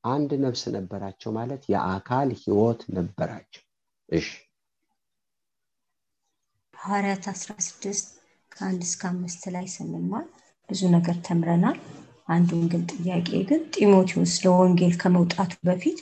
አንድ 0.03 0.31
ነፍስ 0.43 0.63
ነበራቸው 0.75 1.31
ማለት 1.37 1.63
የአካል 1.71 2.29
ህይወት 2.41 2.81
ነበራቸው። 2.97 3.63
እሺ። 4.09 4.27
ሐዋርያት 6.73 7.25
16 7.33 8.07
ከአንድ 8.51 8.81
እስከ 8.87 9.01
አምስት 9.09 9.43
ላይ 9.55 9.65
ስንማር 9.73 10.25
ብዙ 10.69 10.81
ነገር 10.95 11.17
ተምረናል። 11.27 11.77
አንዱን 12.27 12.63
ግን 12.71 12.83
ጥያቄ 12.93 13.29
ግን 13.49 13.61
ጢሞቴዎስ 13.75 14.33
ለወንጌል 14.43 14.93
ከመውጣቱ 15.01 15.53
በፊት 15.67 15.99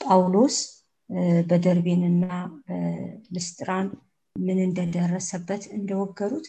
ጳውሎስ 0.00 0.56
በደርቤንና 1.48 2.24
በልስጥራን 2.66 3.88
ምን 4.36 4.58
እንደደረሰበት 4.66 5.62
እንደወገሩት 5.76 6.46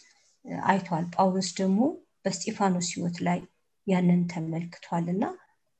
አይቷል። 0.66 1.06
ጳውሎስ 1.16 1.50
ደግሞ 1.60 1.80
በስጢፋኖስ 2.26 2.88
ህይወት 2.94 3.18
ላይ 3.28 3.40
ያንን 3.88 4.22
ተመልክቷል 4.32 5.06
እና 5.14 5.24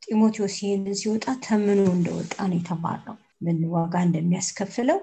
ጢሞቴዎስ 0.02 0.56
ይህንን 0.64 0.98
ሲወጣ 1.00 1.26
ተምኖ 1.46 1.80
እንደወጣ 1.94 2.36
ነው 2.50 2.58
የተማርነው። 2.60 3.16
ምን 3.42 3.58
ዋጋ 3.74 3.96
እንደሚያስከፍለው 4.08 5.00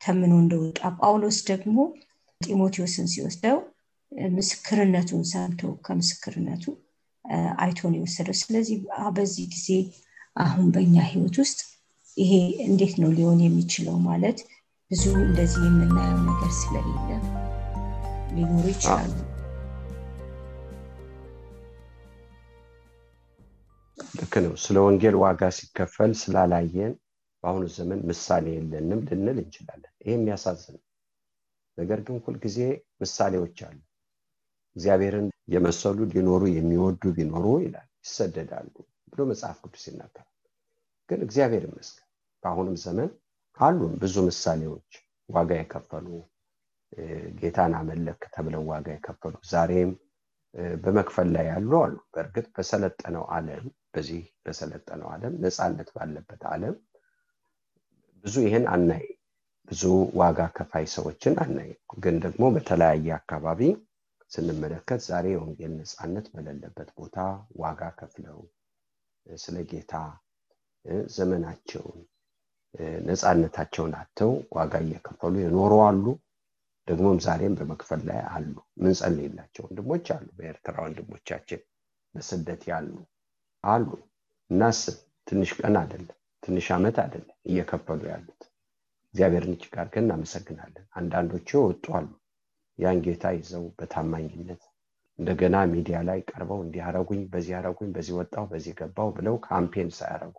ተምኖ 0.00 0.32
እንደወጣ። 0.42 0.80
ጳውሎስ 0.98 1.38
ደግሞ 1.50 1.76
ጢሞቴዎስን 2.40 3.08
ሲወስደው 3.12 3.58
ምስክርነቱን 4.32 5.24
ሰምቶ 5.30 5.72
ከምስክርነቱ 5.84 6.64
አይቶ 7.58 7.80
ነው 7.90 7.98
የወሰደው። 7.98 8.36
ስለዚህ 8.40 8.78
በዚህ 9.16 9.44
ጊዜ 9.52 9.68
አሁን 10.36 10.66
በእኛ 10.74 10.96
ህይወት 11.08 11.36
ውስጥ 11.42 11.58
ይሄ 12.16 12.32
እንዴት 12.66 12.94
ነው 13.00 13.10
ሊሆን 13.16 13.40
የሚችለው 13.42 13.96
ማለት 14.06 14.38
ብዙ 14.90 15.02
እንደዚህ 15.20 15.62
የምናየው 15.66 16.20
ነገር 16.28 16.52
ስለሌለ 16.58 17.10
ሊኖሩ 18.34 18.64
ይችላሉ። 18.72 19.12
ልክ 24.14 24.34
ነው። 24.44 24.54
ስለ 24.62 24.76
ወንጌል 24.84 25.16
ዋጋ 25.22 25.42
ሲከፈል 25.56 26.12
ስላላየን 26.20 26.92
በአሁኑ 27.44 27.64
ዘመን 27.76 28.00
ምሳሌ 28.08 28.46
የለንም 28.54 29.00
ልንል 29.08 29.38
እንችላለን። 29.42 29.92
ይሄ 30.02 30.12
የሚያሳዝን 30.14 30.78
ነገር 31.78 32.00
ግን 32.06 32.16
ሁልጊዜ 32.24 32.58
ምሳሌዎች 33.02 33.58
አሉ። 33.68 33.78
እግዚአብሔርን 34.76 35.26
የመሰሉ 35.54 35.98
ሊኖሩ 36.12 36.42
የሚወዱ 36.56 37.02
ቢኖሩ 37.16 37.46
ይላል 37.64 37.88
ይሰደዳሉ 38.04 38.72
ብሎ 39.12 39.20
መጽሐፍ 39.30 39.58
ቅዱስ 39.64 39.84
ይናገራል። 39.88 40.28
ግን 41.08 41.20
እግዚአብሔር 41.26 41.64
ይመስገን 41.68 42.06
በአሁኑም 42.42 42.76
ዘመን 42.84 43.10
አሉን 43.58 43.94
ብዙ 44.02 44.14
ምሳሌዎች 44.28 44.90
ዋጋ 45.28 45.50
የከፈሉ 45.58 46.06
ጌታን 47.40 47.72
አመለክ 47.78 48.22
ተብለው 48.34 48.62
ዋጋ 48.70 48.86
የከፈሉ 48.94 49.34
ዛሬም 49.50 49.90
በመክፈል 50.82 51.28
ላይ 51.34 51.44
ያሉ 51.50 51.72
አሉ። 51.82 51.96
በእርግጥ 52.12 52.46
በሰለጠነው 52.56 53.24
አለም 53.36 53.64
በዚህ 53.92 54.22
በሰለጠነው 54.44 55.08
አለም 55.14 55.34
ነፃነት 55.44 55.88
ባለበት 55.96 56.42
አለም 56.52 56.74
ብዙ 58.24 58.34
ይህን 58.46 58.66
አናይ። 58.72 59.04
ብዙ 59.68 59.82
ዋጋ 60.20 60.40
ከፋይ 60.56 60.86
ሰዎችን 60.94 61.34
አናይ። 61.42 61.70
ግን 61.98 62.16
ደግሞ 62.24 62.44
በተለያየ 62.54 63.08
አካባቢ 63.18 63.60
ስንመለከት 64.30 65.00
ዛሬ 65.06 65.26
የወንጌል 65.32 65.72
ነፃነት 65.78 66.26
በሌለበት 66.34 66.88
ቦታ 66.98 67.16
ዋጋ 67.58 67.82
ከፍለው 67.98 68.38
ስለ 69.38 69.56
ጌታ 69.70 69.94
ዘመናቸውን 71.14 72.00
ነፃነታቸውን 73.06 73.94
አተው 74.00 74.32
ዋጋ 74.56 74.74
እየከፈሉ 74.84 75.34
የኖሩ 75.40 75.72
አሉ። 75.86 76.04
ደግሞም 76.88 77.18
ዛሬም 77.24 77.54
በመክፈል 77.58 78.00
ላይ 78.08 78.20
አሉ። 78.34 78.52
ምንጸልይላቸው 78.82 79.64
ወንድሞች 79.66 80.06
አሉ። 80.14 80.26
በኤርትራ 80.38 80.74
ወንድሞቻችን 80.84 81.60
በስደት 82.14 82.62
ያሉ 82.70 82.92
አሉ። 83.64 83.88
እናስብ 84.50 84.96
ትንሽ 85.26 85.50
ቀን 85.58 85.74
አይደለም 85.80 86.16
ትንሽ 86.42 86.66
ዓመት 86.76 86.96
አይደለም 87.02 87.36
እየከፈሉ 87.50 88.00
ያሉት። 88.12 88.40
እግዚአብሔርን 89.14 89.54
እጅግ 89.56 89.74
አድርገን 89.80 90.04
እናመሰግናለን። 90.06 90.86
አንዳንዶቹ 90.98 91.50
ወጡ 91.66 91.86
አሉ። 91.98 92.08
ያን 92.78 92.98
ጌታ 93.06 93.24
ይዘው 93.36 93.64
በታማኝነት 93.78 94.62
እንደገና 95.20 95.56
ሚዲያ 95.72 95.96
ላይ 96.08 96.18
ቀርበው 96.30 96.60
እንዲያረጉኝ 96.64 97.22
በዚህ 97.32 97.52
ያረጉኝ 97.56 97.90
በዚህ 97.96 98.14
ወጣው 98.18 98.44
በዚህ 98.52 98.72
ገባው 98.78 99.08
ብለው 99.16 99.34
ካምፔን 99.46 99.88
ሳያረጉ 99.96 100.36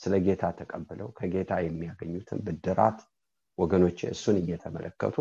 ስለ 0.00 0.14
ጌታ 0.26 0.44
ተቀብለው 0.58 1.08
ከጌታ 1.18 1.52
የሚያገኙትን 1.64 2.38
ብድራት 2.46 2.98
ወገኖች 3.58 3.98
እሱን 4.10 4.36
እየተመለከቱ 4.40 5.16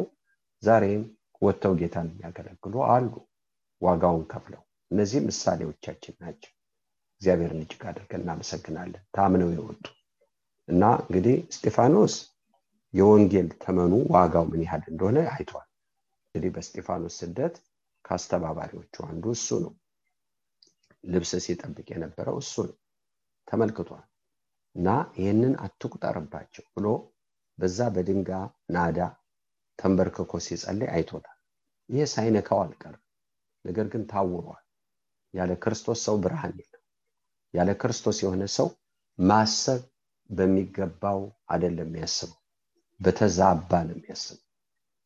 ዛሬም 0.63 1.03
ወጥተው 1.41 1.73
ጌታን 1.81 2.07
የሚያገለግሉ 2.11 2.75
አሉ። 2.93 3.11
ዋጋውን 3.81 4.23
ከፍለው 4.31 4.61
እነዚህ 4.91 5.19
ምሳሌዎቻችን 5.27 6.15
ናቸው። 6.21 6.51
እግዚአብሔርን 7.21 7.61
እጅግ 7.63 7.83
አድርገን 7.89 8.23
እናመሰግናለን። 8.23 9.03
ታምነው 9.15 9.49
የወጡ 9.55 9.85
እና 10.67 10.83
እንግዲህ 11.03 11.35
እስጢፋኖስ 11.51 12.15
የወንጌል 12.93 13.47
ተመኑ 13.63 13.93
ዋጋው 14.13 14.45
ምን 14.51 14.61
ያህል 14.65 14.83
እንደሆነ 14.91 15.17
አይቷል። 15.33 15.67
እንግዲህ 16.27 16.51
በስጢፋኖስ 16.55 17.15
ስደት 17.21 17.55
ከአስተባባሪዎቹ 18.05 18.95
አንዱ 19.07 19.25
እሱ 19.35 19.47
ነው። 19.63 19.73
ልብስ 21.03 21.31
ሲጠብቅ 21.45 21.87
የነበረው 21.93 22.37
እሱ 22.43 22.53
ነው። 22.67 22.77
ተመልክቷል። 23.47 24.05
እና 24.75 24.87
ይህንን 25.17 25.53
አትቁጠርባቸው 25.65 26.65
ብሎ 26.75 26.87
በዛ 27.57 27.79
በድንጋ 27.95 28.29
ናዳ 28.75 28.99
ተንበርክኮ 29.79 30.33
ሲጸልይ 30.45 30.89
አይቶታል። 30.93 31.37
ይህ 31.89 32.05
ሳይነካው 32.13 32.59
አልቀርም። 32.63 33.03
ነገር 33.65 33.85
ግን 33.93 34.03
ታውሯል። 34.11 34.63
ያለ 35.33 35.51
ክርስቶስ 35.63 35.99
ሰው 36.07 36.15
ብርሃን 36.23 36.55
የለም። 36.59 36.83
ያለ 37.53 37.69
ክርስቶስ 37.81 38.17
የሆነ 38.23 38.43
ሰው 38.57 38.67
ማሰብ 39.19 39.81
በሚገባው 40.29 41.19
አይደለም 41.49 41.89
የሚያስበው 41.89 42.39
በተዛባ 42.99 43.71
ነው 43.87 43.95
የሚያስበው። 43.97 44.43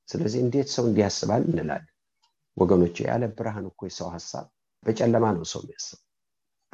ስለዚህ 0.09 0.39
እንዴት 0.45 0.69
ሰው 0.75 0.83
እንዲያስባል 0.89 1.41
እንላለን 1.49 1.95
ወገኖች 2.59 2.97
ያለ 3.05 3.23
ብርሃን 3.35 3.65
እኮ 3.69 3.81
የሰው 3.87 4.09
ሀሳብ 4.15 4.45
በጨለማ 4.83 5.25
ነው 5.35 5.45
ሰው 5.51 5.61
የሚያስበው። 5.63 6.05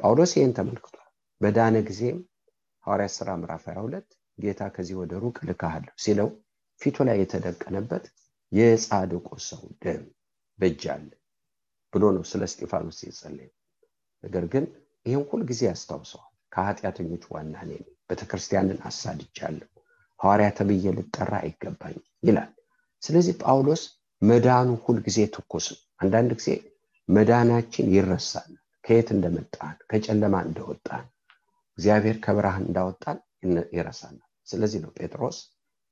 ጳውሎስ 0.00 0.32
ይህን 0.36 0.52
ተመልክቷል። 0.56 1.02
በዳነ 1.40 1.76
ጊዜም 1.88 2.18
ሐዋርያ 2.84 3.08
ስራ 3.14 3.28
ምዕራፍ 3.40 3.64
22 3.70 4.08
ጌታ 4.38 4.62
ከዚህ 4.74 4.96
ወደ 5.00 5.12
ሩቅ 5.22 5.36
ልካሃለሁ 5.48 5.94
ሲለው 6.04 6.28
ፊቱ 6.80 6.96
ላይ 7.08 7.16
የተደቀነበት 7.20 8.04
የጻድቁ 8.52 9.28
ሰው 9.46 9.62
ደም 9.82 10.02
በእጅ 10.58 10.82
አለ 10.94 11.08
ብሎ 11.92 12.04
ነው 12.16 12.24
ስለ 12.30 12.42
እስጢፋኖስ 12.50 12.98
የጸለየ 13.04 13.48
ነገር 14.24 14.44
ግን 14.52 14.64
ይህን 15.06 15.24
ሁል 15.30 15.42
ጊዜ 15.50 15.62
ያስታውሰዋል። 15.68 16.32
ከኃጢአተኞች 16.52 17.24
ዋና 17.32 17.54
ነኝ 17.70 17.80
ቤተክርስቲያንን 18.10 18.78
አሳድጃለሁ 18.88 19.68
ሐዋርያ 20.20 20.48
ተብዬ 20.58 20.92
ልጠራ 20.98 21.32
አይገባኝ 21.40 21.96
ይላል። 22.22 22.50
ስለዚህ 23.02 23.34
ጳውሎስ 23.42 23.82
መዳኑ 24.22 24.68
ሁል 24.84 24.98
ጊዜ 25.06 25.18
ትኩስ 25.34 25.66
ነው። 25.72 25.80
አንዳንድ 26.02 26.30
ጊዜ 26.38 26.50
መዳናችን 27.08 27.86
ይረሳል። 27.94 28.52
ከየት 28.84 29.08
እንደመጣን 29.14 29.76
ከጨለማ 29.90 30.34
እንደወጣን 30.46 31.04
እግዚአብሔር 31.78 32.16
ከብርሃን 32.24 32.64
እንዳወጣን 32.68 33.18
ይረሳናል። 33.76 34.22
ስለዚህ 34.48 34.80
ነው 34.84 34.90
ጴጥሮስ 34.98 35.38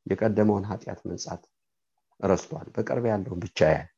የቀደመውን 0.06 0.66
ኃጢአት 0.70 1.00
መንጻት 1.08 1.42
ረስቷል። 2.20 2.68
በቅርብ 2.74 3.04
ያለውን 3.10 3.40
ብቻ 3.44 3.58
ያል 3.74 3.88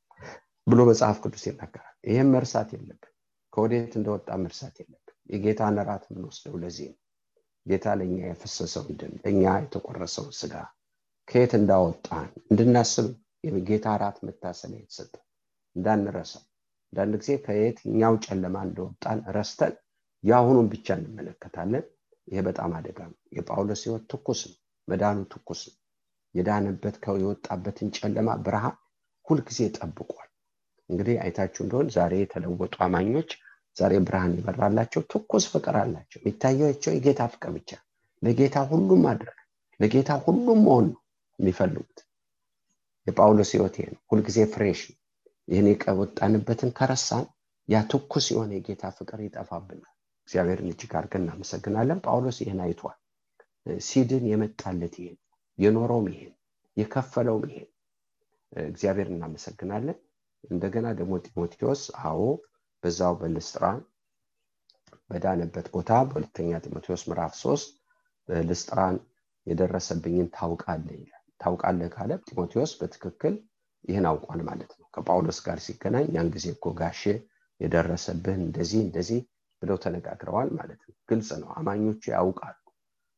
ብሎ 0.66 0.80
መጽሐፍ 0.90 1.16
ቅዱስ 1.24 1.44
ይናገራል። 1.48 1.96
ይህም 2.10 2.30
መርሳት 2.34 2.70
የለብን። 2.74 3.12
ከወዴት 3.52 3.92
እንደወጣ 3.98 4.28
መርሳት 4.42 4.76
የለብን። 4.80 5.02
የጌታን 5.32 5.78
ራት 5.88 6.04
የምንወስደው 6.08 6.56
ለዚህ 6.62 6.88
ነው። 6.90 6.98
ጌታ 7.66 7.86
ለእኛ 7.98 8.18
የፈሰሰውን 8.24 8.96
ደም 9.00 9.14
ለእኛ 9.22 9.44
የተቆረሰውን 9.58 10.34
ስጋ 10.40 10.54
ከየት 11.28 11.52
እንዳወጣን 11.58 12.28
እንድናስብ 12.50 13.06
የጌታ 13.48 13.88
ራት 14.02 14.18
መታሰቢያ 14.26 14.80
የተሰጠ 14.82 15.14
እንዳንረሳው። 15.76 16.44
አንዳንድ 16.92 17.14
ጊዜ 17.20 17.32
ከየትኛው 17.44 18.14
ጨለማ 18.24 18.56
እንደወጣን 18.66 19.18
ረስተን 19.36 19.74
የአሁኑን 20.24 20.68
ብቻ 20.72 20.86
እንመለከታለን። 20.98 21.84
ይሄ 22.28 22.40
በጣም 22.46 22.70
አደጋ 22.78 22.98
ነው። 23.10 23.18
የጳውሎስ 23.36 23.82
ህይወት 23.86 24.04
ትኩስ 24.12 24.40
ነው። 24.50 24.56
መዳኑ 24.88 25.18
ትኩስ 25.32 25.60
ነው። 25.68 25.76
የዳነበት 26.34 26.96
የወጣበትን 27.20 27.88
ጨለማ 27.96 28.30
ብርሃን 28.46 28.76
ሁልጊዜ 29.26 29.60
ጠብቋል። 29.76 30.30
እንግዲህ 30.88 31.16
አይታችሁ 31.22 31.60
እንደሆን 31.64 31.88
ዛሬ 31.94 32.12
የተለወጡ 32.20 32.74
አማኞች 32.86 33.30
ዛሬ 33.76 33.92
ብርሃን 34.04 34.34
ይበራላቸው 34.38 35.02
ትኩስ 35.12 35.44
ፍቅር 35.52 35.76
አላቸው። 35.80 36.18
የሚታያቸው 36.20 36.92
የጌታ 36.94 37.22
ፍቅር 37.32 37.50
ብቻ 37.56 37.70
ለጌታ 38.22 38.58
ሁሉም 38.70 39.00
ማድረግ 39.06 39.38
ለጌታ 39.80 40.10
ሁሉም 40.24 40.60
መሆን 40.66 40.86
ነው 40.90 41.00
የሚፈልጉት 41.38 41.98
የጳውሎስ 43.06 43.50
ህይወት 43.54 43.74
ይሄ 43.78 43.86
ነው። 43.92 44.00
ሁልጊዜ 44.10 44.38
ፍሬሽ 44.52 44.80
ነው። 44.90 44.98
ይህን 45.48 45.66
የቀወጣንበትን 45.70 46.70
ከረሳን 46.78 47.24
ያ 47.68 47.82
ትኩስ 47.90 48.26
የሆነ 48.32 48.50
የጌታ 48.56 48.84
ፍቅር 48.96 49.20
ይጠፋብናል። 49.24 49.92
እግዚአብሔርን 50.28 50.70
እጅግ 50.72 50.92
አድርገን 50.98 51.24
እናመሰግናለን። 51.24 51.98
ጳውሎስ 52.06 52.38
ይህን 52.42 52.60
አይቷል። 52.64 52.96
ሲድን 53.86 54.24
የመጣለት 54.30 54.94
ይሄን 55.00 55.16
የኖረውም 55.58 56.06
ይሄን 56.12 56.34
የከፈለውም 56.76 57.44
ይሄን 57.48 57.68
እግዚአብሔር 58.52 59.08
እናመሰግናለን። 59.12 59.98
እንደገና 60.44 60.86
ደግሞ 60.98 61.14
ጢሞቴዎስ 61.24 61.80
አዎ 62.04 62.20
በዛው 62.82 63.14
በልስጥራን 63.20 63.78
በዳነበት 65.10 65.66
ቦታ 65.74 65.90
በሁለተኛ 66.06 66.58
ጢሞቴዎስ 66.64 67.02
ምዕራፍ 67.08 67.34
ሶስት 67.42 67.68
በልስጥራን 68.28 68.96
የደረሰብኝን 69.46 70.28
ታውቃለ 70.36 70.86
ይላል 70.96 71.15
ታውቃለ 71.40 71.80
ካለ 71.94 72.12
ጢሞቴዎስ 72.26 72.72
በትክክል 72.80 73.34
ይህን 73.84 74.06
አውቋል 74.10 74.40
ማለት 74.48 74.70
ነው። 74.78 74.86
ከጳውሎስ 74.94 75.38
ጋር 75.46 75.58
ሲገናኝ 75.64 76.06
ያን 76.14 76.28
ጊዜ 76.34 76.46
እኮ 76.54 76.72
ጋሼ 76.78 77.02
የደረሰብህን 77.60 78.40
እንደዚህ 78.46 78.80
እንደዚህ 78.82 79.20
ብለው 79.62 79.76
ተነጋግረዋል 79.84 80.48
ማለት 80.56 80.80
ነው። 80.86 80.94
ግልጽ 81.10 81.28
ነው። 81.42 81.50
አማኞቹ 81.58 82.02
ያውቃሉ። 82.12 82.56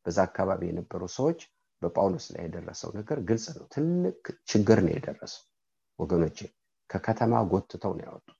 በዛ 0.05 0.17
አካባቢ 0.27 0.61
የነበሩ 0.69 1.01
ሰዎች 1.15 1.39
በጳውሎስ 1.81 2.25
ላይ 2.33 2.43
የደረሰው 2.45 2.91
ነገር 2.97 3.17
ግልጽ 3.27 3.45
ነው። 3.57 3.65
ትልቅ 3.73 4.21
ችግር 4.51 4.79
ነው 4.85 4.93
የደረሰው። 4.95 5.43
ወገኖቼ 5.99 6.37
ከከተማ 6.89 7.41
ጎትተው 7.51 7.93
ነው 7.97 8.05
ያወጡት። 8.07 8.35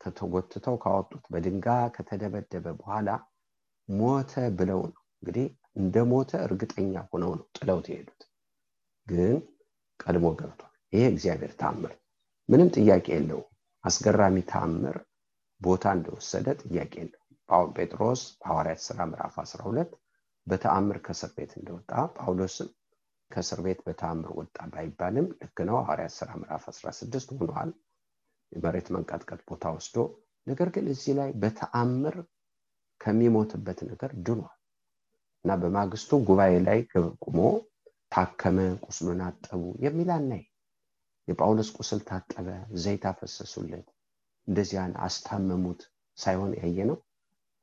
ከተጎትተው 0.00 0.76
ካወጡት 0.82 1.24
በድንጋ 1.32 1.66
ከተደበደበ 1.94 2.66
በኋላ 2.80 3.08
ሞተ 3.88 4.32
ብለው 4.58 4.80
ነው 4.86 5.02
እንግዲህ 5.16 5.46
እንደ 5.76 5.96
ሞተ 6.10 6.32
እርግጠኛ 6.46 6.94
ሆነው 7.10 7.32
ነው 7.38 7.46
ጥለውት 7.56 7.86
የሄዱት 7.90 8.22
ግን 9.08 9.36
ቀድሞ 10.00 10.26
ገብቷል። 10.38 10.64
ይሄ 10.92 11.04
እግዚአብሔር 11.12 11.52
ተአምር 11.60 11.92
ምንም 12.48 12.68
ጥያቄ 12.76 13.06
የለውም። 13.14 13.48
አስገራሚ 13.84 14.36
ተአምር 14.50 14.96
ቦታ 15.60 15.84
እንደወሰደ 15.96 16.46
ጥያቄ 16.62 16.92
የለው 17.00 17.22
ጴጥሮስ 17.76 18.20
ሐዋርያት 18.48 18.80
ስራ 18.86 18.98
ምዕራፍ 19.10 19.34
12 19.42 19.92
በተአምር 20.46 20.98
ከእስር 21.06 21.30
ቤት 21.36 21.52
እንደወጣ 21.58 21.90
ጳውሎስም 22.16 22.68
ከእስር 23.30 23.60
ቤት 23.64 23.80
በተአምር 23.86 24.30
ወጣ 24.38 24.56
ባይባልም 24.72 25.26
ልክ 25.40 25.58
ነው። 25.68 25.76
ሐዋርያት 25.80 26.14
ስራ 26.18 26.30
ምዕራፍ 26.40 26.64
16 26.72 27.32
ሆኗል። 27.40 27.70
የመሬት 28.52 28.86
መንቀጥቀጥ 28.94 29.40
ቦታ 29.48 29.64
ወስዶ 29.74 29.96
ነገር 30.46 30.68
ግን 30.74 30.86
እዚህ 30.92 31.12
ላይ 31.18 31.30
በተአምር 31.42 32.14
ከሚሞትበት 33.00 33.80
ነገር 33.90 34.12
ድኗል። 34.26 34.54
እና 35.44 35.52
በማግስቱ 35.60 36.10
ጉባኤ 36.28 36.54
ላይ 36.66 36.78
ቁሞ 37.24 37.38
ታከመ 38.12 38.58
ቁስሉን 38.84 39.20
አጠቡ 39.26 39.62
የሚል 39.84 40.10
የጳውሎስ 41.28 41.68
ቁስል 41.76 42.00
ታጠበ 42.08 42.46
ዘይት 42.82 43.02
አፈሰሱለት። 43.10 43.88
እንደዚያን 44.48 44.92
አስታመሙት 45.06 45.80
ሳይሆን 46.18 46.52
ያየ 46.60 46.78
ነው። 46.90 46.98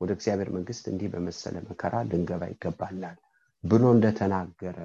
ወደ 0.00 0.10
እግዚአብሔር 0.16 0.48
መንግስት 0.56 0.84
እንዲህ 0.90 1.08
በመሰለ 1.12 1.56
መከራ 1.68 1.94
ልንገባ 2.10 2.42
ይገባላል 2.52 3.16
ብሎ 3.64 3.84
እንደተናገረ 3.94 4.78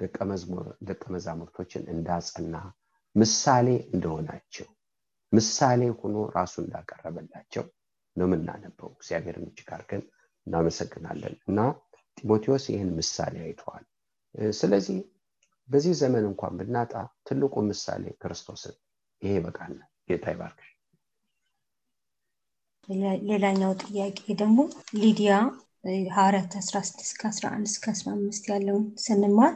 ደቀ 0.00 0.16
መዛሙርቶችን 1.14 1.82
እንዳጸና 1.92 2.54
ምሳሌ 3.14 3.66
እንደሆናቸው 3.94 4.68
ምሳሌ 5.32 5.82
ሆኖ 5.98 6.16
ራሱ 6.36 6.54
እንዳቀረበላቸው 6.62 7.64
ነው 8.16 8.26
የምናነበው። 8.28 8.90
እግዚአብሔርን 8.96 9.46
እጅግ 9.48 9.68
አድርገን 9.76 10.02
እናመሰግናለን። 10.46 11.34
እና 11.48 11.58
ጢሞቴዎስ 12.18 12.64
ይህን 12.72 12.90
ምሳሌ 12.98 13.34
አይተዋል 13.46 13.84
ስለዚህ 14.58 14.98
በዚህ 15.68 15.94
ዘመን 16.00 16.24
እንኳን 16.30 16.54
ብናጣ 16.60 16.92
ትልቁ 17.26 17.54
ምሳሌ 17.68 18.04
ክርስቶስን 18.22 18.76
ይሄ 19.22 19.32
ይበቃል 19.38 19.74
ጌታ 20.08 20.24
ይባርክሽ። 20.34 20.68
ሌላኛው 23.28 23.72
ጥያቄ 23.82 24.18
ደግሞ 24.40 24.58
ሊዲያ 25.02 25.32
ሐዋርያት 26.14 26.52
16 26.60 27.04
እስከ 27.06 27.20
11 27.30 27.70
እስከ 27.70 27.86
15 27.94 28.50
ያለውን 28.52 28.84
ስንማር 29.04 29.52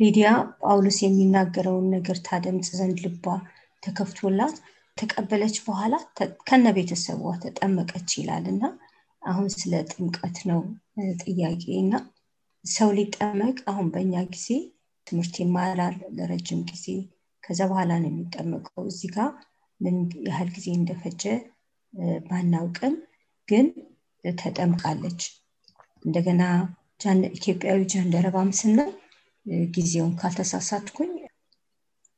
ሊዲያ 0.00 0.28
ጳውሎስ 0.62 0.98
የሚናገረውን 1.02 1.86
ነገር 1.94 2.18
ታደምፅ 2.28 2.68
ዘንድ 2.78 2.98
ልቧ 3.06 3.24
ተከፍቶላት 3.82 4.56
ተቀበለች 4.96 5.56
በኋላ 5.66 5.94
ከነ 6.48 6.66
ቤተሰቧ 6.78 7.22
ተጠመቀች 7.44 8.10
ይላል 8.20 8.46
እና 8.52 8.64
አሁን 9.22 9.48
ስለ 9.54 9.72
ጥምቀት 9.92 10.38
ነው 10.50 10.60
ጥያቄ 11.24 11.64
እና 11.82 11.94
ሰው 12.64 12.88
ሊጠመቅ 12.96 13.56
አሁን 13.70 13.86
በእኛ 13.92 14.14
ጊዜ 14.28 14.48
ትምህርት 15.06 15.34
ይማራል 15.42 15.96
ለረጅም 16.16 16.60
ጊዜ። 16.68 16.84
ከዛ 17.44 17.60
በኋላ 17.70 17.92
ነው 18.02 18.10
የሚጠመቀው። 18.10 18.84
እዚህ 18.90 19.10
ጋር 19.16 19.30
ምን 19.80 19.96
ያህል 20.28 20.50
ጊዜ 20.56 20.66
እንደፈጀ 20.74 21.22
ባናውቅም 22.26 22.94
ግን 23.48 23.66
ተጠምቃለች። 24.24 25.22
እንደገና 26.02 26.42
ኢትዮጵያዊ 27.36 27.80
ጃንደረባም 27.92 28.50
ስናይ 28.58 28.90
ጊዜውን 29.76 30.12
ካልተሳሳትኩኝ 30.18 31.12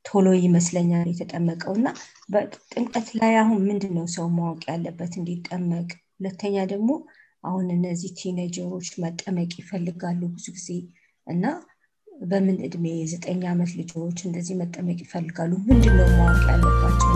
ቶሎ 0.05 0.27
ይመስለኛል 0.39 1.07
የተጠመቀው። 1.11 1.73
እና 1.79 1.87
በጥምቀት 2.29 3.07
ላይ 3.19 3.33
አሁን 3.41 3.59
ምንድን 3.69 3.93
ነው 3.97 4.05
ሰው 4.15 4.27
ማወቅ 4.35 4.61
ያለበት 4.69 5.13
እንዲጠመቅ? 5.19 5.87
ሁለተኛ 6.17 6.55
ደግሞ 6.73 6.89
አሁን 7.45 7.65
እነዚህ 7.73 8.11
ቲኔጀሮች 8.19 8.89
መጠመቅ 9.03 9.51
ይፈልጋሉ 9.61 10.21
ብዙ 10.35 10.45
ጊዜ 10.57 10.69
እና 11.27 11.45
በምን 12.25 12.57
እድሜ 12.67 12.85
የዘጠኝ 12.95 13.41
ዓመት 13.51 13.71
ልጆች 13.79 14.19
እንደዚህ 14.27 14.55
መጠመቅ 14.61 14.99
ይፈልጋሉ? 15.05 15.51
ምንድን 15.67 15.95
ነው 15.99 16.07
ማወቅ 16.17 16.43
ያለባቸው? 16.51 17.11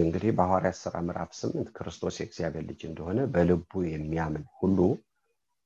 እንግዲህ 0.00 0.30
በሐዋርያት 0.36 0.76
ስራ 0.80 0.96
ምዕራፍ 1.06 1.30
ስምንት 1.38 1.68
ክርስቶስ 1.76 2.16
የእግዚአብሔር 2.20 2.64
ልጅ 2.68 2.80
እንደሆነ 2.88 3.20
በልቡ 3.34 3.82
የሚያምን 3.88 4.44
ሁሉ 4.58 4.78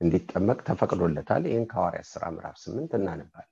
እንዲጠመቅ 0.00 0.59
ተፈቅዶለታል። 0.68 1.42
ይህን 1.50 1.66
ከሐዋርያት 1.70 2.09
ስራ 2.12 2.24
ምዕራፍ 2.35 2.57
ስምንት 2.64 2.92
እናነባል 2.98 3.48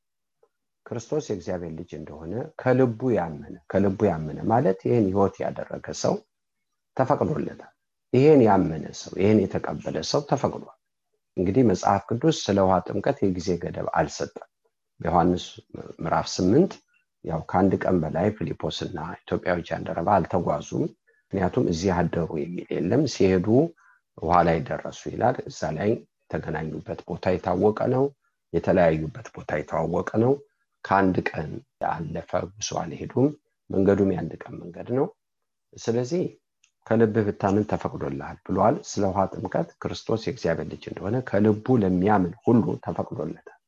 ክርስቶስ 0.87 1.25
የእግዚአብሔር 1.29 1.73
ልጅ 1.79 1.91
እንደሆነ 1.99 2.33
ከልቡ 2.61 3.11
ያመነ 3.17 3.55
ከልቡ 3.73 4.01
ያመነ 4.11 4.39
ማለት 4.53 4.79
ይህን 4.87 5.07
ህይወት 5.11 5.35
ያደረገ 5.45 5.87
ሰው 6.03 6.15
ተፈቅዶለታል። 6.97 7.73
ይህን 8.13 8.41
ያመነ 8.47 8.87
ሰው 9.01 9.13
ይህን 9.21 9.39
የተቀበለ 9.43 9.99
ሰው 10.11 10.23
ተፈቅዷል። 10.31 10.79
እንግዲህ 11.37 11.63
መጽሐፍ 11.71 12.03
ቅዱስ 12.09 12.39
ስለ 12.47 12.59
ውሃ 12.67 12.75
ጥምቀት 12.87 13.19
የጊዜ 13.23 13.49
ገደብ 13.63 13.87
አልሰጠም። 13.99 14.49
በዮሐንስ 15.01 15.45
ምዕራፍ 15.99 16.27
ስምንት 16.35 16.73
ያው 17.25 17.41
ከአንድ 17.51 17.73
ቀን 17.83 17.97
በላይ 18.03 18.29
ፊሊጶስ 18.37 18.79
እና 18.87 18.99
ኢትዮጵያዊ 19.19 19.59
ጃንደረባ 19.69 20.09
አልተጓዙም። 20.17 20.85
ምክንያቱም 21.33 21.65
እዚህ 21.73 21.91
አደሩ 21.99 22.31
የሚል 22.43 22.69
የለም። 22.75 23.03
ሲሄዱ 23.13 23.47
ውሃ 24.19 24.39
ላይ 24.49 24.59
ደረሱ 24.69 25.03
ይላል። 25.13 25.37
እዛ 25.51 25.71
ላይ 25.79 25.91
የተገናኙበት 26.23 27.01
ቦታ 27.09 27.25
የታወቀ 27.35 27.81
ነው። 27.95 28.05
የተለያዩበት 28.53 29.27
ቦታ 29.35 29.51
የታወቀ 29.61 30.11
ነው 30.23 30.33
ከአንድ 30.85 31.17
ቀን 31.31 31.51
ያለፈ 31.85 32.31
ጉዞ 32.51 32.71
አልሄዱም 32.83 33.29
መንገዱም 33.71 34.11
የአንድ 34.13 34.33
ቀን 34.43 34.55
መንገድ 34.63 34.89
ነው። 34.97 35.07
ስለዚህ 35.73 36.23
ከልብህ 36.87 37.25
ብታምን 37.29 37.65
ተፈቅዶልሃል 37.71 38.39
ብሏል። 38.47 38.77
ስለ 38.91 39.03
ውሃ 39.11 39.25
ጥምቀት 39.33 39.69
ክርስቶስ 39.83 40.23
የእግዚአብሔር 40.27 40.67
ልጅ 40.73 40.85
እንደሆነ 40.91 41.17
ከልቡ 41.29 41.77
ለሚያምን 41.83 42.33
ሁሉ 42.45 42.65
ተፈቅዶለታል። 42.87 43.59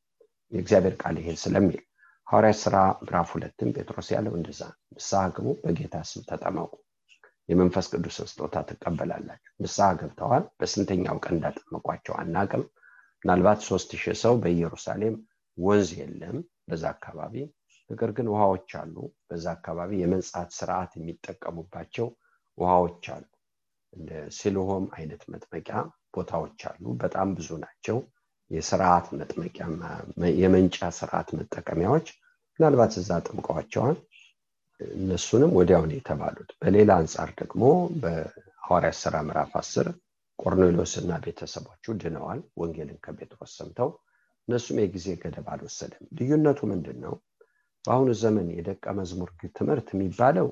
የእግዚአብሔር 0.51 0.95
ቃል 1.01 1.15
ይሄን 1.21 1.37
ስለሚል 1.43 1.81
ሐዋርያት 2.27 2.57
ስራ 2.61 2.75
ምዕራፍ 2.99 3.29
ሁለትም 3.33 3.69
ጴጥሮስ 3.75 4.07
ያለው 4.13 4.33
እንደዛ 4.37 4.61
ንስሐ 4.93 5.21
ግቡ 5.35 5.47
በጌታ 5.63 5.95
ስም 6.09 6.23
ተጠመቁ። 6.29 6.71
የመንፈስ 7.49 7.85
ቅዱስን 7.93 8.27
ስጦታ 8.31 8.55
ትቀበላላችሁ። 8.69 9.51
ንስሐ 9.59 9.87
ገብተዋል። 9.99 10.43
በስንተኛው 10.59 11.17
ቀን 11.23 11.35
እንዳጠመቋቸው 11.35 12.15
አናቅም። 12.21 12.63
ምናልባት 13.23 13.59
ሶስት 13.67 13.91
ሺህ 13.95 14.17
ሰው 14.23 14.33
በኢየሩሳሌም 14.41 15.15
ወንዝ 15.57 15.89
የለም 15.99 16.37
በዛ 16.67 16.83
አካባቢ። 16.93 17.35
ነገር 17.89 18.09
ግን 18.17 18.27
ውሃዎች 18.33 18.69
አሉ። 18.79 18.95
በዛ 19.27 19.45
አካባቢ 19.57 19.91
የመንጻት 20.01 20.49
ስርዓት 20.57 20.91
የሚጠቀሙባቸው 20.97 22.07
ውሃዎች 22.57 23.03
አሉ። 23.15 23.25
እንደ 23.93 24.11
ሲልሆም 24.37 24.85
አይነት 24.97 25.21
መጥመቂያ 25.33 25.77
ቦታዎች 26.15 26.61
አሉ። 26.69 26.83
በጣም 27.03 27.27
ብዙ 27.37 27.49
ናቸው። 27.63 27.97
የስርዓት 28.51 29.05
መጥመቂያ 29.19 29.65
የመንጫ 30.41 30.77
ስርዓት 30.97 31.29
መጠቀሚያዎች 31.37 32.07
ምናልባት 32.59 32.93
እዛ 33.01 33.11
ጥምቀዋቸዋል 33.27 33.97
እነሱንም 34.97 35.51
ወዲያውን 35.57 35.91
የተባሉት። 35.95 36.49
በሌላ 36.61 36.91
አንጻር 37.01 37.29
ደግሞ 37.41 37.63
ሐዋርያት 38.63 38.97
ሥራ 39.01 39.15
ምዕራፍ 39.27 39.51
10 39.59 39.89
ቆርኔሎስ 40.39 40.93
እና 41.01 41.11
ቤተሰቦቹ 41.25 41.93
ድነዋል። 42.01 42.39
ወንጌልን 42.61 42.97
ከጴጥሮስ 43.05 43.51
ሰምተው 43.59 43.89
እነሱም 44.47 44.77
የጊዜ 44.81 45.07
ገደብ 45.21 45.47
አልወሰደም። 45.53 46.03
ልዩነቱ 46.17 46.59
ምንድን 46.71 46.97
ነው 47.05 47.13
በአሁኑ 47.85 48.09
ዘመን 48.21 48.47
የደቀ 48.55 48.85
መዝሙር 48.99 49.29
ትምህርት 49.57 49.87
የሚባለው 49.93 50.47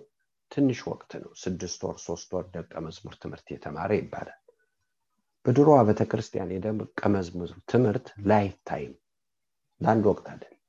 ትንሽ 0.51 0.79
ወቅት 0.89 1.12
ነው። 1.21 1.32
ስድስት 1.43 1.82
ወር 1.86 1.97
ሶስት 2.06 2.29
ወር 2.36 2.45
ደቀ 2.56 2.73
መዝሙር 2.86 3.13
ትምህርት 3.23 3.47
የተማረ 3.53 3.91
ይባላል። 3.99 4.39
በድሮዋ 5.45 5.77
ቤተክርስቲያን 5.88 6.53
የደቀ 6.56 7.01
መዝሙር 7.15 7.49
ትምህርት 7.71 8.08
lifetime 8.30 8.93
ለአንድ 9.82 10.06
ወቅት 10.12 10.25
አይደለም 10.34 10.60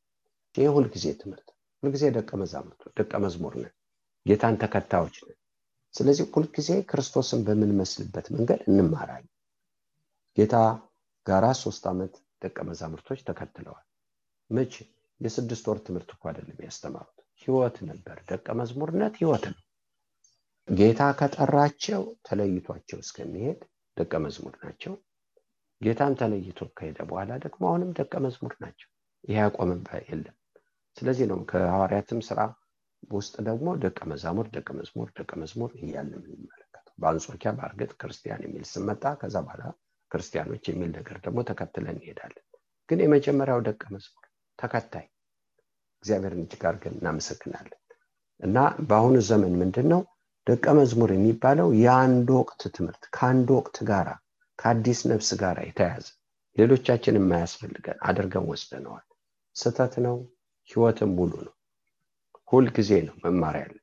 ይህ 0.54 0.70
ሁልጊዜ 0.76 1.06
ትምህርት 1.20 1.48
ሁልጊዜ 1.82 2.04
ደቀ 2.16 2.30
መዛሙርት 2.40 2.82
ደቀ 2.98 3.12
መዝሙር 3.24 3.54
ነን። 3.62 3.74
ጌታን 4.26 4.54
ተከታዮች 4.62 5.16
ነን። 5.24 5.38
ስለዚህ 5.94 6.26
ሁልጊዜ 6.34 6.70
ክርስቶስን 6.90 7.40
በምንመስልበት 7.46 8.26
መንገድ 8.34 8.60
እንማራለን። 8.70 9.30
ጌታ 10.36 10.54
ጋራ 11.26 11.46
ሶስት 11.60 11.84
ዓመት 11.90 12.14
ደቀ 12.44 12.58
መዛሙርቶች 12.68 13.20
ተከትለዋል። 13.28 13.84
መቼ? 14.50 14.74
የስድስት 15.20 15.64
ወር 15.68 15.78
ትምህርት 15.84 16.10
እኮ 16.14 16.22
አይደለም 16.30 16.58
ያስተማሩት። 16.64 17.10
ህይወት 17.42 17.76
ነበር። 17.88 18.16
ደቀ 18.28 18.46
መዝሙርነት 18.58 19.14
ህይወት 19.20 19.44
ነው። 19.52 19.60
ጌታ 20.68 21.00
ከጠራቸው 21.18 22.02
ተለይቷቸው 22.26 22.98
እስከሚሄድ 23.02 23.60
ደቀ 23.96 24.12
መዝሙር 24.24 24.54
ናቸው። 24.62 24.92
ጌታን 25.80 26.14
ተለይቶ 26.20 26.60
ከሄደ 26.76 26.98
በኋላ 27.08 27.32
ደግሞ 27.44 27.62
አሁንም 27.70 27.90
ደቀ 27.98 28.12
መዝሙር 28.24 28.52
ናቸው። 28.60 28.88
ይህ 29.24 29.36
ያቆምባ 29.38 29.88
የለም። 30.04 30.36
ስለዚህ 30.96 31.26
ነው 31.30 31.38
ከሐዋርያትም 31.50 32.20
ስራ 32.28 32.40
ውስጥ 33.10 33.34
ደግሞ 33.48 33.68
ደቀ 33.82 33.98
መዛሙር 34.10 34.46
ደቀ 34.54 34.68
መዝሙር 34.78 35.08
ደቀ 35.18 35.30
መዝሙር 35.40 35.70
እያለ 35.80 36.10
የምንመለከተው። 36.18 36.94
በአንጾኪያ 36.98 37.50
በእርግጥ 37.58 37.90
ክርስቲያን 38.00 38.44
የሚል 38.46 38.64
ስመጣ 38.72 39.04
ከዛ 39.20 39.36
በኋላ 39.46 39.62
ክርስቲያኖች 40.14 40.64
የሚል 40.70 40.90
ነገር 40.98 41.16
ደግሞ 41.24 41.38
ተከትለን 41.48 41.96
እንሄዳለን። 41.96 42.44
ግን 42.88 43.00
የመጀመሪያው 43.02 43.60
ደቀ 43.68 43.82
መዝሙር 43.94 44.26
ተከታይ 44.58 45.06
እግዚአብሔርን 46.04 46.42
እጅግ 46.44 46.64
አድርገን 46.68 46.96
እናመሰግናለን። 46.98 47.80
እና 48.40 48.58
በአሁኑ 48.88 49.16
ዘመን 49.28 49.54
ምንድን 49.60 49.86
ነው 49.92 50.00
ደቀ 50.46 50.66
መዝሙር 50.78 51.10
የሚባለው 51.14 51.68
የአንድ 51.82 52.28
ወቅት 52.38 52.62
ትምህርት 52.76 53.04
ከአንድ 53.14 53.48
ወቅት 53.56 53.76
ጋራ 53.90 54.08
ከአዲስ 54.58 55.00
ነፍስ 55.10 55.30
ጋር 55.42 55.56
የተያዘ 55.66 56.06
ሌሎቻችን 56.56 57.18
የማያስፈልገን 57.18 57.98
አድርገን 58.08 58.44
ወስደነዋል። 58.50 59.06
ስተት 59.56 59.94
ነው 60.06 60.16
ህይወትም 60.70 61.10
ሙሉ 61.18 61.32
ነው። 61.46 61.54
ሁል 62.48 62.66
ጊዜ 62.76 62.90
ነው 63.06 63.14
መማር 63.24 63.56
ያለን። 63.62 63.80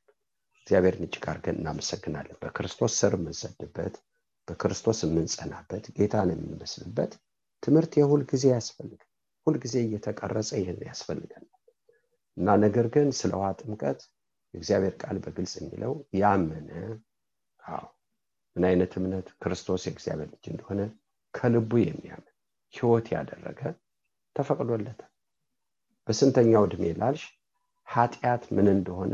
እግዚአብሔርን 0.61 1.05
እጅግ 1.07 1.25
አድርገን 1.29 1.59
እናመሰግናለን። 1.61 2.37
በክርስቶስ 2.41 2.93
ስር 3.01 3.13
የምንሰድበት 3.17 3.95
በክርስቶስ 4.47 4.99
የምንጸናበት 5.05 5.85
ጌታን 5.97 6.29
የምንመስልበት 6.33 7.11
ትምህርት 7.63 7.93
የሁል 7.99 8.21
ጊዜ 8.31 8.45
ያስፈልጋል። 8.53 9.07
ሁልጊዜ 9.47 9.75
እየተቀረጸ 9.83 10.51
ይህን 10.59 10.79
ያስፈልገናል 10.87 11.47
እና 12.37 12.55
ነገር 12.63 12.85
ግን 12.93 13.07
ስለ 13.19 13.31
ውሃ 13.39 13.49
ጥምቀት 13.59 13.99
የእግዚአብሔር 14.53 14.93
ቃል 15.01 15.17
በግልጽ 15.23 15.53
የሚለው 15.59 15.93
ያመነ 16.19 16.69
አዎ 17.59 17.83
ምን 18.55 18.65
አይነት 18.69 18.91
እምነት? 18.99 19.27
ክርስቶስ 19.41 19.81
የእግዚአብሔር 19.87 20.29
ልጅ 20.33 20.45
እንደሆነ 20.51 20.79
ከልቡ 21.33 21.71
የሚያምን 21.81 22.27
ህይወት 22.73 23.07
ያደረገ 23.15 23.61
ተፈቅዶለታል። 24.35 25.11
በስንተኛው 26.07 26.63
እድሜ 26.67 26.83
ላልሽ 26.99 27.23
ኃጢአት 27.87 28.43
ምን 28.55 28.67
እንደሆነ 28.73 29.13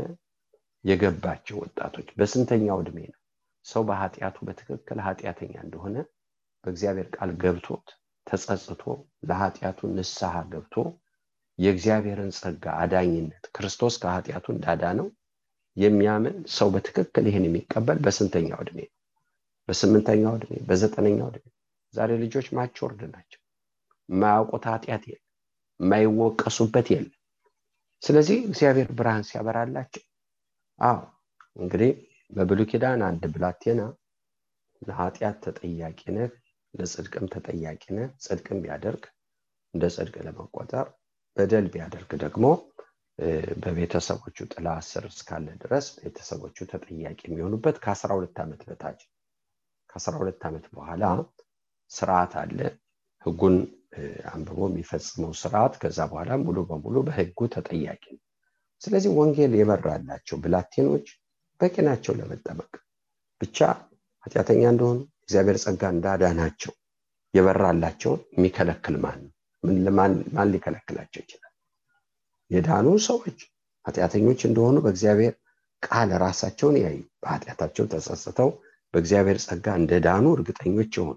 የገባቸው 0.84 1.56
ወጣቶች 1.62 2.08
በስንተኛው 2.18 2.78
እድሜ 2.82 2.98
ነው 3.06 3.17
ሰው 3.68 3.82
በኃጢአቱ 3.88 4.36
በትክክል 4.48 4.98
ኃጢአተኛ 5.06 5.54
እንደሆነ 5.64 5.96
በእግዚአብሔር 6.64 7.08
ቃል 7.16 7.30
ገብቶት 7.42 7.88
ተጸጽቶ 8.26 8.82
ለኃጢአቱ 9.28 9.88
ንስሐ 9.94 10.34
ገብቶ 10.50 10.74
የእግዚአብሔርን 11.58 12.32
ጸጋ 12.36 12.64
አዳኝነት 12.80 13.44
ክርስቶስ 13.54 13.94
ከኃጢአቱ 14.02 14.46
እንዳዳነው 14.54 15.06
የሚያምን 15.76 16.36
ሰው 16.54 16.68
በትክክል 16.74 17.24
ይህን 17.28 17.44
የሚቀበል 17.46 17.98
በስንተኛው 18.04 18.60
እድሜ 18.64 18.78
ነው? 18.84 18.94
በስምንተኛው 19.68 20.34
እድሜ 20.38 20.52
በዘጠነኛው 20.68 21.28
እድሜ 21.30 21.44
ዛሬ 21.94 22.10
ልጆች 22.22 22.46
ማቾርድ 22.56 23.00
ናቸው። 23.12 23.40
የማያውቁት 24.08 24.64
ኃጢአት 24.70 25.02
የለም። 25.08 25.24
የማይወቀሱበት 25.80 26.86
የለም። 26.92 27.14
ስለዚህ 28.02 28.38
እግዚአብሔር 28.48 28.88
ብርሃን 28.98 29.24
ሲያበራላቸው 29.28 30.04
አዎ 30.80 30.98
እንግዲህ 31.56 31.90
በብሉ 32.30 32.60
ኪዳን 32.70 33.00
አንድ 33.06 33.22
ብላቴና 33.34 33.82
ለኃጢአት 34.82 35.36
ተጠያቂ 35.46 36.00
ነህ 36.16 36.32
ለጽድቅም 36.74 37.26
ተጠያቂ 37.34 37.84
ነህ። 37.96 38.08
ጽድቅም 38.24 38.58
ቢያደርግ 38.64 39.04
እንደ 39.74 39.84
ጽድቅ 39.94 40.16
ለመቆጠር 40.26 40.86
በደል 41.36 41.66
ቢያደርግ 41.72 42.10
ደግሞ 42.24 42.44
በቤተሰቦቹ 43.62 44.36
ጥላ 44.52 44.68
ስር 44.88 45.04
እስካለ 45.10 45.46
ድረስ 45.62 45.86
ቤተሰቦቹ 46.02 46.56
ተጠያቂ 46.72 47.20
የሚሆኑበት 47.26 47.76
ከአስራ 47.84 48.10
ሁለት 48.18 48.36
ዓመት 48.44 48.60
በታች 48.68 49.00
ከአስራ 49.90 50.12
ሁለት 50.20 50.42
ዓመት 50.48 50.66
በኋላ 50.74 51.04
ስርዓት 51.90 52.32
አለ። 52.42 52.58
ህጉን 53.26 53.56
አንብቦ 54.32 54.58
የሚፈጽመው 54.68 55.32
ስርዓት 55.40 55.74
ከዛ 55.82 55.98
በኋላ 56.10 56.32
ሙሉ 56.44 56.58
በሙሉ 56.68 56.96
በህጉ 57.06 57.38
ተጠያቂ 57.54 58.04
ነው። 58.14 58.22
ስለዚህ 58.82 59.10
ወንጌል 59.18 59.52
የበራላቸው 59.58 60.36
ብላቴኖች 60.44 61.06
በቂ 61.60 61.74
ናቸው 61.86 62.12
ለመጠመቅ 62.18 62.72
ብቻ 63.40 63.58
ኃጢአተኛ 64.24 64.62
እንደሆኑ 64.72 64.98
እግዚአብሔር 65.22 65.56
ጸጋ 65.64 65.82
እንዳዳናቸው 65.94 66.72
የበራላቸውን 67.34 68.20
የሚከለክል 68.36 68.94
ማን 69.02 69.20
ማን 69.96 70.48
ሊከለክላቸው 70.52 71.20
ይችላል? 71.24 71.52
የዳኑ 72.50 72.88
ሰዎች 73.06 73.38
ኃጢአተኞች 73.84 74.40
እንደሆኑ 74.48 74.76
በእግዚአብሔር 74.84 75.34
ቃል 75.82 76.10
ራሳቸውን 76.22 76.76
ያዩ 76.82 77.00
በኃጢአታቸው 77.22 77.84
ተጸጽተው 77.92 78.50
በእግዚአብሔር 78.94 79.38
ጸጋ 79.44 79.66
እንደዳኑ 79.80 80.26
እርግጠኞች 80.36 80.92
የሆኑ 80.98 81.16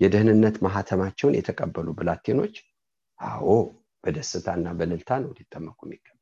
የደህንነት 0.00 0.56
ማህተማቸውን 0.66 1.36
የተቀበሉ 1.38 1.88
ብላቴኖች 1.98 2.56
አዎ 3.20 3.48
በደስታና 4.04 4.68
በልልታ 4.78 5.10
ነው 5.22 5.30
ሊጠመቁ 5.38 5.78
የሚገባ 5.86 6.20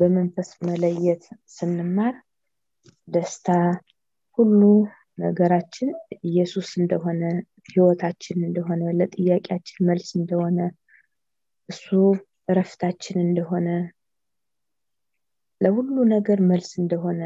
በመንፈስ 0.00 0.50
መለየት 0.68 1.24
ስንማር 1.54 2.14
ደስታ 3.08 3.48
ሁሉ 4.38 4.60
ነገራችን 5.18 5.90
ኢየሱስ 6.28 6.68
እንደሆነ 6.80 7.22
ህይወታችን 7.70 8.38
እንደሆነ 8.48 8.82
ለጥያቄያችን 8.98 9.86
መልስ 9.88 10.10
እንደሆነ 10.20 10.58
እሱ 11.68 11.88
እረፍታችን 12.48 13.18
እንደሆነ 13.26 13.68
ለሁሉ 15.60 15.96
ነገር 16.12 16.38
መልስ 16.50 16.70
እንደሆነ 16.82 17.22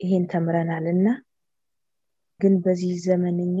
ይሄን 0.00 0.24
ተምረናል 0.32 0.86
እና 0.94 1.06
ግን 2.40 2.54
በዚህ 2.64 2.94
ዘመንኛ 3.04 3.60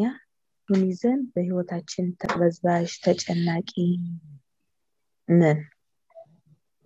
ምን 0.68 0.82
ይዘን 0.88 1.20
በህይወታችን 1.32 2.06
ተቅበዝባዥ 2.20 2.88
ተጨናቂ 3.04 3.70
ነን 5.28 5.60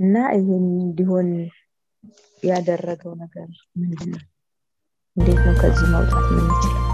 እና 0.01 0.17
ይህን 0.35 0.67
እንዲሆን 0.81 1.29
ያደረገው 2.43 3.13
ነገር 3.23 3.49
ምንድን 3.81 4.11
ነው? 4.13 4.23
እንዴት 5.17 5.41
ነው 5.47 5.55
ከዚህ 5.61 5.89
መውጣት 5.95 6.27
የምንችለው? 6.31 6.87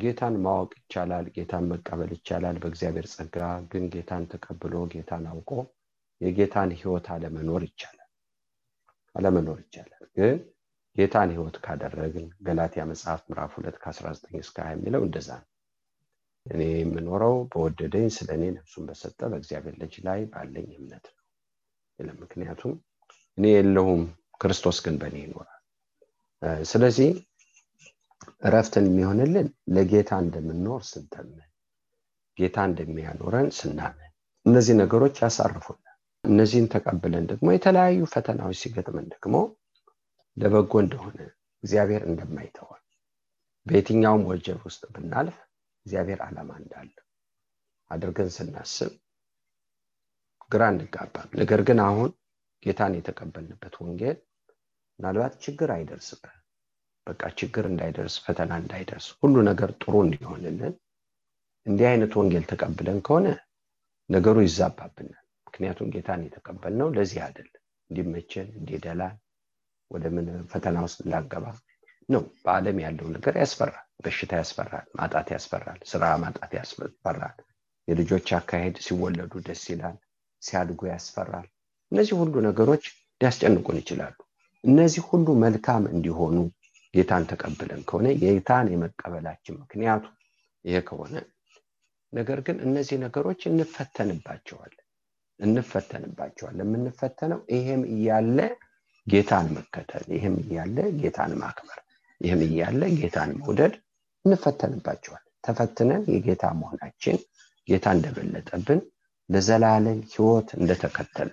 ጌታን 0.00 0.34
ማወቅ 0.44 0.70
ይቻላል 0.78 1.26
ጌታን 1.34 1.64
መቀበል 1.70 2.10
ይቻላል 2.14 2.56
በእግዚአብሔር 2.62 3.06
ጸጋ 3.12 3.36
ግን 3.72 3.84
ጌታን 3.92 4.24
ተቀብሎ 4.32 4.74
ጌታን 4.94 5.26
አውቆ 5.30 5.50
የጌታን 6.20 6.70
ህይወት 6.78 7.06
አለመኖር 7.14 7.62
ይቻላል። 7.68 8.08
አለመኖር 9.14 9.58
ይቻላል። 9.64 10.02
ግን 10.16 10.38
ጌታን 10.96 11.30
ህይወት 11.34 11.56
ካደረግን 11.64 12.26
ገላትያ 12.46 12.84
መጽሐፍ 12.90 13.20
ምዕራፍ 13.28 13.52
ሁለት 13.58 13.76
ከ19 13.82 14.40
እስከ 14.40 14.56
20 14.64 14.76
የሚለው 14.76 15.02
እንደዛ 15.06 15.28
ነው 15.38 15.47
እኔ 16.48 16.62
የምኖረው 16.74 17.34
በወደደኝ 17.52 18.06
ስለ 18.16 18.28
እኔ 18.36 18.44
ነፍሱን 18.54 18.84
በሰጠ 18.88 19.20
በእግዚአብሔር 19.30 19.74
ልጅ 19.82 19.94
ላይ 20.06 20.20
ባለኝ 20.32 20.68
እምነት 20.76 21.06
ነው። 21.98 22.14
ምክንያቱም 22.20 22.72
እኔ 23.38 23.46
የለሁም 23.54 24.02
ክርስቶስ 24.40 24.78
ግን 24.84 24.96
በእኔ 25.00 25.16
ይኖራል። 25.24 25.54
ስለዚህ 26.64 27.10
እረፍትን 28.44 28.86
የሚሆንልን 28.88 29.46
ለጌታ 29.74 30.10
እንደምንኖር 30.24 30.82
ስንተምን 30.90 31.40
ጌታ 32.36 32.56
እንደሚያኖረን 32.68 33.48
ስናምን 33.58 34.10
እነዚህ 34.46 34.74
ነገሮች 34.80 35.16
ያሳርፉናል። 35.22 35.84
እነዚህን 36.24 36.68
ተቀብለን 36.72 37.24
ደግሞ 37.30 37.48
የተለያዩ 37.54 38.00
ፈተናዎች 38.12 38.58
ሲገጥመን 38.62 39.06
ደግሞ 39.14 39.36
ለበጎ 40.36 40.72
እንደሆነ 40.84 41.18
እግዚአብሔር 41.62 42.02
እንደማይተወን 42.08 42.82
በየትኛውም 43.66 44.26
ወጀብ 44.30 44.58
ውስጥ 44.66 44.82
ብናልፍ 44.94 45.36
እግዚአብሔር 45.88 46.20
ዓላማ 46.24 46.50
እንዳለ 46.60 46.90
አድርገን 47.90 48.30
ስናስብ 48.34 48.90
ግራ 50.50 50.64
እንጋባም 50.72 51.30
ነገር 51.40 51.60
ግን 51.68 51.78
አሁን 51.86 52.10
ጌታን 52.62 52.96
የተቀበልንበት 52.96 53.74
ወንጌል 53.82 54.16
ምናልባት 54.98 55.34
ችግር 55.44 55.70
አይደርስበት 55.74 56.34
በቃ 57.06 57.22
ችግር 57.40 57.64
እንዳይደርስ 57.70 58.14
ፈተና 58.24 58.52
እንዳይደርስ 58.62 59.06
ሁሉ 59.20 59.36
ነገር 59.48 59.70
ጥሩ 59.82 59.94
እንዲሆንልን 60.04 60.74
እንዲህ 61.66 61.86
አይነት 61.92 62.12
ወንጌል 62.20 62.44
ተቀብለን 62.50 62.98
ከሆነ 63.06 63.26
ነገሩ 64.10 64.36
ይዛባብናል። 64.44 65.24
ምክንያቱም 65.46 65.90
ጌታን 65.94 66.24
የተቀበልነው 66.26 66.88
ለዚህ 66.96 67.20
አይደለም። 67.26 67.60
እንዲመቸን 67.90 68.48
እንዲደላል 68.58 69.16
ወደ 69.90 70.04
ምን 70.16 70.26
ፈተና 70.52 70.78
ውስጥ 70.86 71.00
ላገባ 71.12 71.44
ነው። 72.08 72.24
በአለም 72.44 72.78
ያለው 72.84 73.08
ነገር 73.16 73.34
ያስፈራል 73.42 73.86
በሽታ 74.00 74.32
ያስፈራል 74.40 74.86
ማጣት 74.98 75.28
ያስፈራል 75.34 75.80
ስራ 75.90 76.04
ማጣት 76.22 76.52
ያስፈራል። 76.58 77.36
የልጆች 77.88 78.28
አካሄድ 78.38 78.76
ሲወለዱ 78.86 79.32
ደስ 79.46 79.62
ይላል 79.72 79.96
ሲያድጉ 80.42 80.80
ያስፈራል። 80.90 81.46
እነዚህ 81.92 82.14
ሁሉ 82.20 82.34
ነገሮች 82.46 82.84
ሊያስጨንቁን 83.20 83.78
ይችላሉ። 83.80 84.16
እነዚህ 84.64 85.02
ሁሉ 85.10 85.26
መልካም 85.44 85.84
እንዲሆኑ 85.92 86.36
ጌታን 86.94 87.24
ተቀብለን 87.30 87.80
ከሆነ 87.88 88.06
ጌታን 88.22 88.66
የመቀበላችን 88.72 89.58
ምክንያቱ 89.62 90.04
ይሄ 90.64 90.78
ከሆነ 90.88 91.14
ነገር 92.12 92.38
ግን 92.46 92.56
እነዚህ 92.66 92.96
ነገሮች 93.04 93.40
እንፈተንባቸዋለን 93.50 94.84
እንፈተንባቸዋለን። 95.40 96.64
የምንፈተነው 96.66 97.40
ይሄም 97.54 97.82
እያለ 97.92 98.38
ጌታን 99.06 99.46
መከተል 99.56 100.06
ይህም 100.14 100.34
እያለ 100.42 100.78
ጌታን 101.00 101.32
ማክበር 101.42 101.78
ይህም 102.20 102.40
እያለ 102.46 102.80
ጌታን 102.96 103.30
መውደድ 103.40 103.74
እንፈተንባቸዋል 104.24 105.24
ተፈትነን 105.46 106.02
የጌታ 106.14 106.44
መሆናችን 106.60 107.18
ጌታ 107.68 107.86
እንደበለጠብን 107.96 108.80
ለዘላለም 109.28 110.00
ህይወት 110.12 110.48
እንደተከተል 110.58 111.30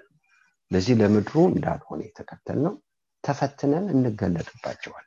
ለዚህ 0.71 0.95
ለምድሩ 1.01 1.35
እንዳልሆነ 1.51 1.99
የተከተል 2.07 2.59
ነው 2.65 2.73
ተፈትነን 3.23 3.85
እንገለጥባቸዋል 3.93 5.05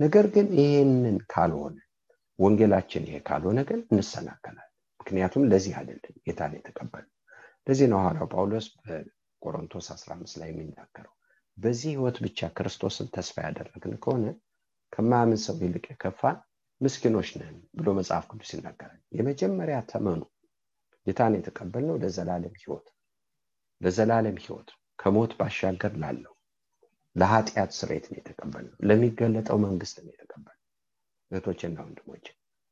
ነገር 0.00 0.26
ግን 0.34 0.46
ይሄንን 0.60 1.18
ካልሆነ 1.32 1.76
ወንጌላችን 2.38 3.04
ይሄ 3.08 3.18
ካልሆነ 3.28 3.58
ግን 3.68 3.80
እንሰናከላል 3.92 4.68
ምክንያቱም 5.00 5.44
ለዚህ 5.52 5.74
አይደለም 5.80 6.16
ጌታን 6.26 6.54
የተቀበል 6.58 7.04
ለዚህ 7.66 7.86
ነው 7.92 7.98
ሐዋርያው 8.02 8.28
ጳውሎስ 8.34 8.66
በቆሮንቶስ 8.80 9.86
15 9.94 10.40
ላይ 10.40 10.48
የሚናገረው 10.52 11.12
በዚህ 11.58 11.90
ህይወት 11.94 12.16
ብቻ 12.24 12.48
ክርስቶስን 12.58 13.08
ተስፋ 13.16 13.36
ያደረግን 13.46 13.94
ከሆነ 14.04 14.26
ከማያምን 14.92 15.40
ሰው 15.46 15.56
ይልቅ 15.64 15.84
የከፋን 15.92 16.36
ምስኪኖች 16.80 17.28
ነን 17.40 17.56
ብሎ 17.78 17.88
መጽሐፍ 17.98 18.24
ቅዱስ 18.30 18.50
ይናገራል። 18.54 19.00
የመጀመሪያ 19.18 19.76
ተመኑ 19.90 20.20
ጌታን 21.06 21.36
የተቀበልነው 21.38 21.96
ለዘላለም 22.02 22.54
ህይወት 22.62 22.86
ለዘላለም 23.80 24.36
ህይወት 24.44 24.68
ከሞት 24.98 25.32
ባሻገር 25.38 25.92
ላለው 26.02 26.32
ለኃጢአት 27.16 27.70
ስሬት 27.78 28.04
ነው 28.10 28.18
የተቀበልነው 28.18 28.76
ለሚገለጠው 28.88 29.58
መንግስት 29.66 29.96
ነው 30.02 30.12
የተቀበልነው። 30.12 30.62
እህቶችና 31.30 31.76
ወንድሞች 31.86 32.26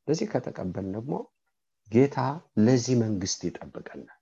ለዚህ 0.09 0.27
ከተቀበል 0.33 0.87
ደግሞ 0.97 1.15
ጌታ 1.91 2.19
ለዚህ 2.65 2.95
መንግስት 3.05 3.41
ይጠብቀናል። 3.49 4.21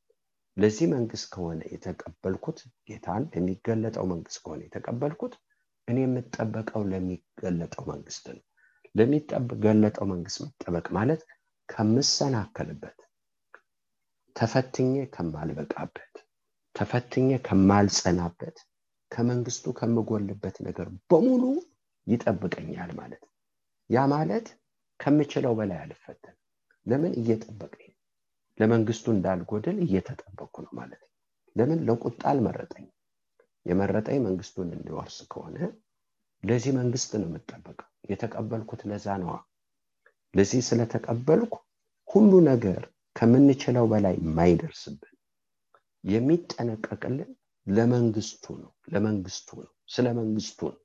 ለዚህ 0.56 0.86
መንግስት 0.94 1.26
ከሆነ 1.34 1.60
የተቀበልኩት 1.74 2.58
ጌታን 2.88 3.22
ለሚገለጠው 3.34 4.04
መንግስት 4.12 4.38
ከሆነ 4.44 4.60
የተቀበልኩት 4.66 5.34
እኔ 5.88 5.98
የምጠበቀው 6.04 6.82
ለሚገለጠው 6.92 7.84
መንግስት 7.92 8.24
ነው 8.30 8.42
ለሚገለጠው 8.94 10.06
መንግስት 10.10 10.38
መጠበቅ 10.44 10.86
ማለት 10.96 11.20
ከምሰናከልበት 11.68 12.98
ተፈትኜ 14.36 14.94
ከማልበቃበት 15.14 16.14
ተፈትኜ 16.74 17.30
ከማልጸናበት 17.46 18.56
ከመንግስቱ 19.10 19.74
ከምጎልበት 19.78 20.56
ነገር 20.66 20.88
በሙሉ 21.10 21.42
ይጠብቀኛል 22.06 22.90
ማለት። 23.00 23.22
ያ 23.90 24.04
ማለት 24.12 24.46
ከምችለው 25.00 25.52
በላይ 25.58 25.78
አልፈተን 25.82 26.36
ለምን 26.86 27.12
እየጠበቀኝ 27.20 27.90
ለመንግስቱ 28.58 29.06
እንዳልጎድል 29.14 29.76
እየተጠበቅኩ 29.84 30.56
ነው 30.66 30.72
ማለት። 30.80 31.02
ለምን 31.56 31.80
ለቁጣ 31.88 32.20
አልመረጠኝ 32.30 32.86
የመረጠኝ 33.66 34.18
መንግስቱን 34.26 34.68
እንዲወርስ 34.76 35.18
ከሆነ 35.32 35.58
ለዚህ 36.42 36.72
መንግስት 36.78 37.10
ነው 37.20 37.28
የምጠበቀው። 37.28 37.88
የተቀበልኩት 38.10 38.80
ለዛ 38.90 39.06
ነዋ። 39.22 39.34
ለዚህ 40.34 40.60
ስለተቀበልኩ 40.68 41.54
ሁሉ 42.08 42.32
ነገር 42.48 42.80
ከምንችለው 43.16 43.84
በላይ 43.92 44.14
የማይደርስብን 44.20 45.14
የሚጠነቀቅልን 46.04 47.30
ለመንግስቱ 47.66 48.44
ነው። 48.62 48.72
ለመንግስቱ 48.92 49.48
ነው። 49.60 49.72
ስለ 49.88 50.06
መንግስቱ 50.18 50.60
ነው። 50.72 50.80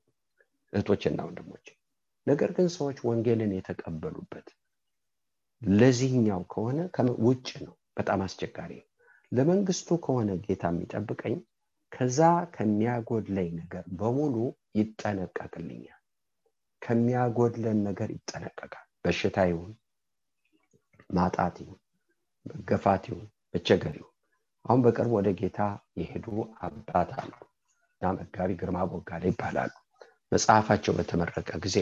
እህቶችና 0.72 1.20
ወንድሞች 1.28 1.66
ነገር 2.26 2.50
ግን 2.56 2.66
ሰዎች 2.74 2.98
ወንጌልን 3.08 3.52
የተቀበሉበት 3.56 4.48
ለዚህኛው 5.62 6.42
ከሆነ 6.52 6.78
ውጭ 7.26 7.48
ነው። 7.66 7.74
በጣም 7.98 8.20
አስቸጋሪ 8.26 8.72
ነው። 8.80 8.86
ለመንግስቱ 9.32 9.88
ከሆነ 10.04 10.30
ጌታ 10.44 10.64
የሚጠብቀኝ 10.72 11.34
ከዛ 11.92 12.18
ከሚያጎድለኝ 12.54 13.48
ነገር 13.60 13.84
በሙሉ 13.98 14.34
ይጠነቀቅልኛል። 14.78 15.94
ከሚያጎድለን 16.82 17.78
ነገር 17.88 18.08
ይጠነቀቃል። 18.16 18.86
በሽታ 19.04 19.38
ይሁን 19.50 19.72
ማጣት 21.10 21.56
ይሁን 21.62 21.80
መገፋት 22.46 23.04
ይሁን 23.10 23.26
መቸገር 23.54 23.94
ይሁን። 23.98 24.14
አሁን 24.64 24.80
በቅርብ 24.84 25.12
ወደ 25.16 25.28
ጌታ 25.40 25.60
የሄዱ 25.98 26.26
አባት 26.66 27.10
አሉ። 27.20 27.32
እና 27.94 28.10
መጋቢ 28.18 28.50
ግርማ 28.60 28.78
ቦጋለ 28.90 29.24
ይባላሉ። 29.30 29.72
መጽሐፋቸው 30.32 30.92
በተመረቀ 30.98 31.50
ጊዜ 31.64 31.76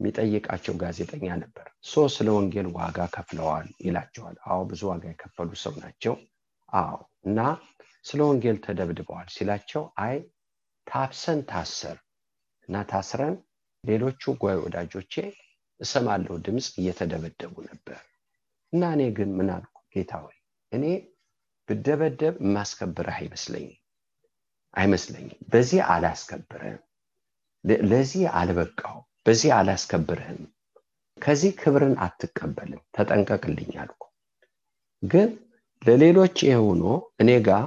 የሚጠይቃቸው 0.00 0.74
ጋዜጠኛ 0.80 1.26
ነበር። 1.42 1.66
so 1.84 2.04
ስለ 2.14 2.28
ወንጌል 2.36 2.66
ዋጋ 2.76 2.98
ከፍለዋል 3.14 3.68
ይላቸዋል። 3.86 4.36
አዎ 4.48 4.58
ብዙ 4.70 4.82
ዋጋ 4.90 5.04
የከፈሉ 5.10 5.50
ሰው 5.62 5.74
ናቸው? 5.82 6.14
አዎ። 6.72 6.96
እና 7.24 7.38
ስለ 8.06 8.20
ወንጌል 8.28 8.58
ተደብድበዋል 8.64 9.28
ሲላቸው 9.34 9.82
አይ 10.04 10.16
ታፍሰን 10.86 11.40
ታሰር 11.50 11.96
እና 12.68 12.76
ታስረን 12.90 13.34
ሌሎቹ 13.84 14.22
ጓይ 14.42 14.56
ወዳጆቼ 14.62 15.14
እሰማለሁ 15.80 16.34
ድምፅ 16.44 16.66
እየተደበደቡ 16.80 17.54
ነበር። 17.68 17.98
እና 18.72 18.82
እኔ 18.94 19.02
ግን 19.16 19.30
ምን 19.38 19.50
ጌታ 19.94 20.12
ወይ 20.24 20.36
እኔ 20.72 20.84
ብደበደብ 21.68 22.34
የማስከብርህ 22.44 23.16
አይመስለኝም 23.18 23.76
አይመስለኝም። 24.74 25.38
በዚህ 25.52 25.80
አላስከብርህም 25.92 26.80
ለዚህ 27.90 28.24
አልበቃው 28.40 28.96
በዚህ 29.26 29.50
አላስከብርህም 29.56 30.40
ከዚህ 31.18 31.52
ክብርን 31.60 31.94
አትቀበልም 32.04 32.82
ተጠንቀቅልኝ 32.96 33.72
አልኩ። 33.82 34.02
ግን 35.02 35.28
ለሌሎች 35.82 36.36
የሆኖ 36.48 36.82
እኔ 37.22 37.30
ጋር 37.46 37.64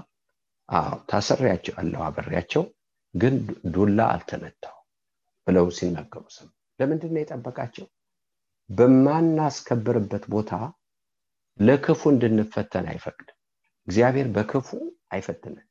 አዎ 0.70 0.98
ታሰሪያቸው 1.10 1.76
አለው 1.82 2.02
አበሬያቸው 2.08 2.64
ግን 3.14 3.36
ዱላ 3.76 4.00
አልተመታው 4.14 4.76
ብለው 5.48 5.68
ሲናገሩ 5.78 6.24
ስም 6.36 6.50
ለምንድን 6.80 7.12
ነው 7.16 7.22
የጠበቃቸው? 7.22 7.86
በማናስከብርበት 8.70 10.26
ቦታ 10.34 10.52
ለክፉ 11.60 12.02
እንድንፈተን 12.14 12.86
አይፈቅድም። 12.92 13.38
እግዚአብሔር 13.88 14.28
በክፉ 14.36 14.68
አይፈትነን 15.12 15.66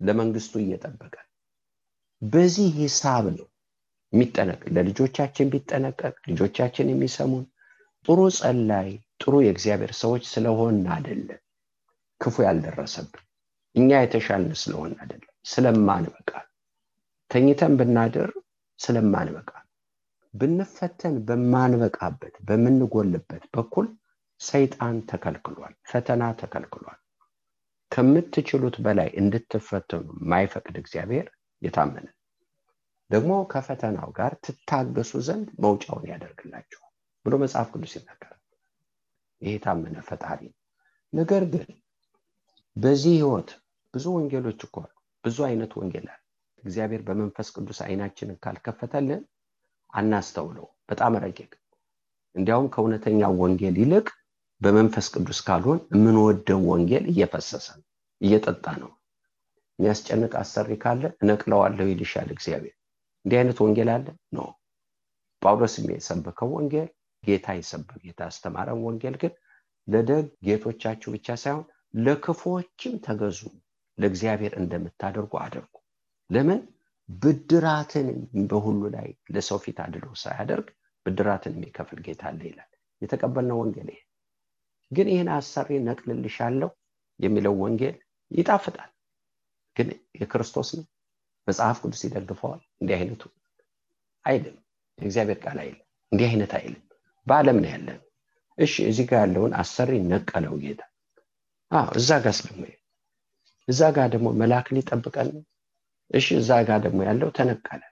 ለመንግስቱ 0.00 0.54
እየጠበቀ 0.62 1.14
በዚህ 2.22 2.68
ሂሳብ 2.78 3.24
ነው 3.36 3.46
የሚጠነቅ 4.12 4.60
ለልጆቻችን 4.76 5.50
ቢጠነቀቅ 5.52 6.14
ልጆቻችን 6.30 6.90
የሚሰሙን 6.92 7.44
ጥሩ 8.06 8.20
ጸላይ 8.38 8.88
ጥሩ 9.22 9.34
የእግዚአብሔር 9.44 9.92
ሰዎች 10.00 10.24
ስለሆን 10.32 10.78
አይደለም 10.94 11.40
ክፉ 12.20 12.36
ያልደረሰብን 12.46 13.24
እኛ 13.74 13.90
የተሻልን 14.00 14.54
ስለሆን 14.60 14.92
አይደለም 15.00 15.34
ስለማንበቃ። 15.46 16.30
ተኝተን 17.30 17.72
ብናድር 17.80 18.30
ስለማንበቃ። 18.78 19.50
ብንፈተን 20.34 21.14
በማንበቃበት 21.28 22.34
በምንጎልበት 22.48 23.44
በኩል 23.54 23.86
ሰይጣን 24.40 24.96
ተከልክሏል 25.10 25.74
ፈተና 25.90 26.22
ተከልክሏል። 26.40 26.98
ከምትችሉት 27.92 28.76
በላይ 28.84 29.08
እንድትፈተኑ 29.20 30.06
የማይፈቅድ 30.16 30.76
እግዚአብሔር 30.82 31.26
የታመነ። 31.62 32.06
ደግሞ 33.10 33.32
ከፈተናው 33.52 34.10
ጋር 34.18 34.32
ትታገሱ 34.44 35.12
ዘንድ 35.26 35.48
መውጫውን 35.64 36.04
ያደርግላችኋል 36.10 36.92
ብሎ 37.26 37.34
መጽሐፍ 37.42 37.68
ቅዱስ 37.74 37.92
ይናገራል። 37.96 38.40
ይሄ 39.42 39.52
የታመነ 39.56 39.96
ፈጣሪ 40.08 40.40
ነገር 41.12 41.44
ግን 41.52 41.68
በዚህ 42.76 43.14
ህይወት 43.16 43.50
ብዙ 43.94 44.04
ወንጌሎች 44.16 44.60
እኮ 44.66 44.76
ብዙ 45.24 45.36
አይነት 45.46 45.72
ወንጌል 45.78 46.06
አለ። 46.08 46.20
እግዚአብሔር 46.62 47.02
በመንፈስ 47.06 47.48
ቅዱስ 47.56 47.78
አይናችንን 47.84 48.38
ካልከፈተልን 48.44 49.22
አናስተውለው። 49.92 50.66
በጣም 50.90 51.14
ረቂቅ። 51.24 51.50
እንዲያውም 52.34 52.68
ከእውነተኛ 52.74 53.20
ወንጌል 53.40 53.76
ይልቅ 53.82 54.06
በመንፈስ 54.60 55.06
ቅዱስ 55.14 55.38
ካልሆን 55.46 55.78
የምንወደው 55.94 56.60
ወንጌል 56.70 57.04
እየፈሰሰ 57.12 57.66
ነው 57.78 57.86
እየጠጣ 58.20 58.66
ነው። 58.82 58.90
የሚያስጨንቅ 59.78 60.32
አሰሪ 60.40 60.70
ካለ 60.82 61.02
እነቅለዋለሁ 61.22 61.86
ይልሻል 61.90 62.28
እግዚአብሔር። 62.34 62.74
እንዲህ 63.24 63.38
አይነት 63.40 63.58
ወንጌል 63.64 63.88
አለ? 63.94 64.06
ኖ። 64.32 64.40
ጳውሎስ 65.42 65.74
የሰበከው 65.90 66.50
ወንጌል 66.56 66.88
ጌታ 67.24 67.46
የሰበከ 67.56 67.98
ጌታ 68.04 68.20
ያስተማረን 68.28 68.82
ወንጌል 68.86 69.14
ግን 69.22 69.32
ለደግ 69.88 70.26
ጌቶቻችሁ 70.46 71.10
ብቻ 71.14 71.36
ሳይሆን 71.42 71.64
ለክፎችም 71.94 72.94
ተገዙ 73.06 73.40
ለእግዚአብሔር 73.98 74.52
እንደምታደርጉ 74.60 75.32
አድርጉ። 75.44 75.72
ለምን? 76.30 76.60
ብድራትን 77.08 78.08
በሁሉ 78.50 78.82
ላይ 78.94 79.08
ለሰው 79.34 79.58
ፊት 79.62 79.78
አድሎ 79.84 80.06
ሳያደርግ 80.20 80.66
ብድራትን 81.06 81.54
የሚከፍል 81.56 81.98
ጌታ 82.06 82.22
አለ 82.30 82.40
ይላል። 82.48 82.70
የተቀበልነው 83.02 83.58
ወንጌል 83.60 83.88
ይሄ። 83.92 84.00
ግን 84.90 85.08
ይህን 85.12 85.28
አሰሪ 85.36 85.70
ነቅልልሻለሁ 85.86 86.70
የሚለው 87.20 87.54
ወንጌል 87.62 87.96
ይጣፍጣል። 88.30 88.90
ግን 89.76 89.88
የክርስቶስ 90.20 90.70
ነው። 90.78 90.86
መጽሐፍ 91.46 91.76
ቅዱስ 91.82 92.00
ይደግፈዋል። 92.06 92.62
እንዲህ 92.80 92.96
አይነቱ 92.98 93.22
አይልም። 94.24 94.56
የእግዚአብሔር 94.98 95.38
ቃል 95.44 95.58
አይልም። 95.62 95.82
እንዲህ 96.12 96.26
አይነት 96.30 96.52
አይልም። 96.58 96.82
በአለም 97.26 97.58
ነው 97.62 97.70
ያለን። 97.72 97.98
እሺ 98.58 98.74
እዚህ 98.88 99.04
ጋር 99.10 99.20
ያለውን 99.24 99.52
አሰሪ 99.60 99.90
ነቀለው 100.08 100.54
ጌታ። 100.62 100.82
እዛ 101.96 102.10
ጋር 102.22 102.36
ደግሞ 102.46 102.62
እዛ 103.68 103.80
ጋር 103.96 104.08
ደግሞ 104.14 104.28
መልአክ 104.40 104.66
ሊጠብቀን 104.76 105.28
ነው 105.34 105.42
እሺ 106.10 106.26
እዛ 106.38 106.50
ጋር 106.68 106.78
ደግሞ 106.84 107.00
ያለው 107.08 107.28
ተነቀለ። 107.36 107.82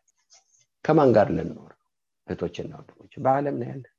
ከማን 0.85 1.11
ጋር 1.17 1.29
ልንኖር? 1.37 1.73
እህቶችና 2.27 2.73
ወንድሞች 2.79 3.13
በአለም 3.25 3.57
ነው 3.61 3.67
ያለን 3.69 3.93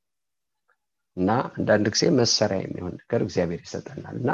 እና 1.17 1.29
አንዳንድ 1.49 1.85
ጊዜ 1.93 2.03
መሰሪያ 2.19 2.59
የሚሆን 2.63 2.93
ነገር 2.99 3.21
እግዚአብሔር 3.25 3.61
ይሰጠናል። 3.65 4.17
እና 4.21 4.31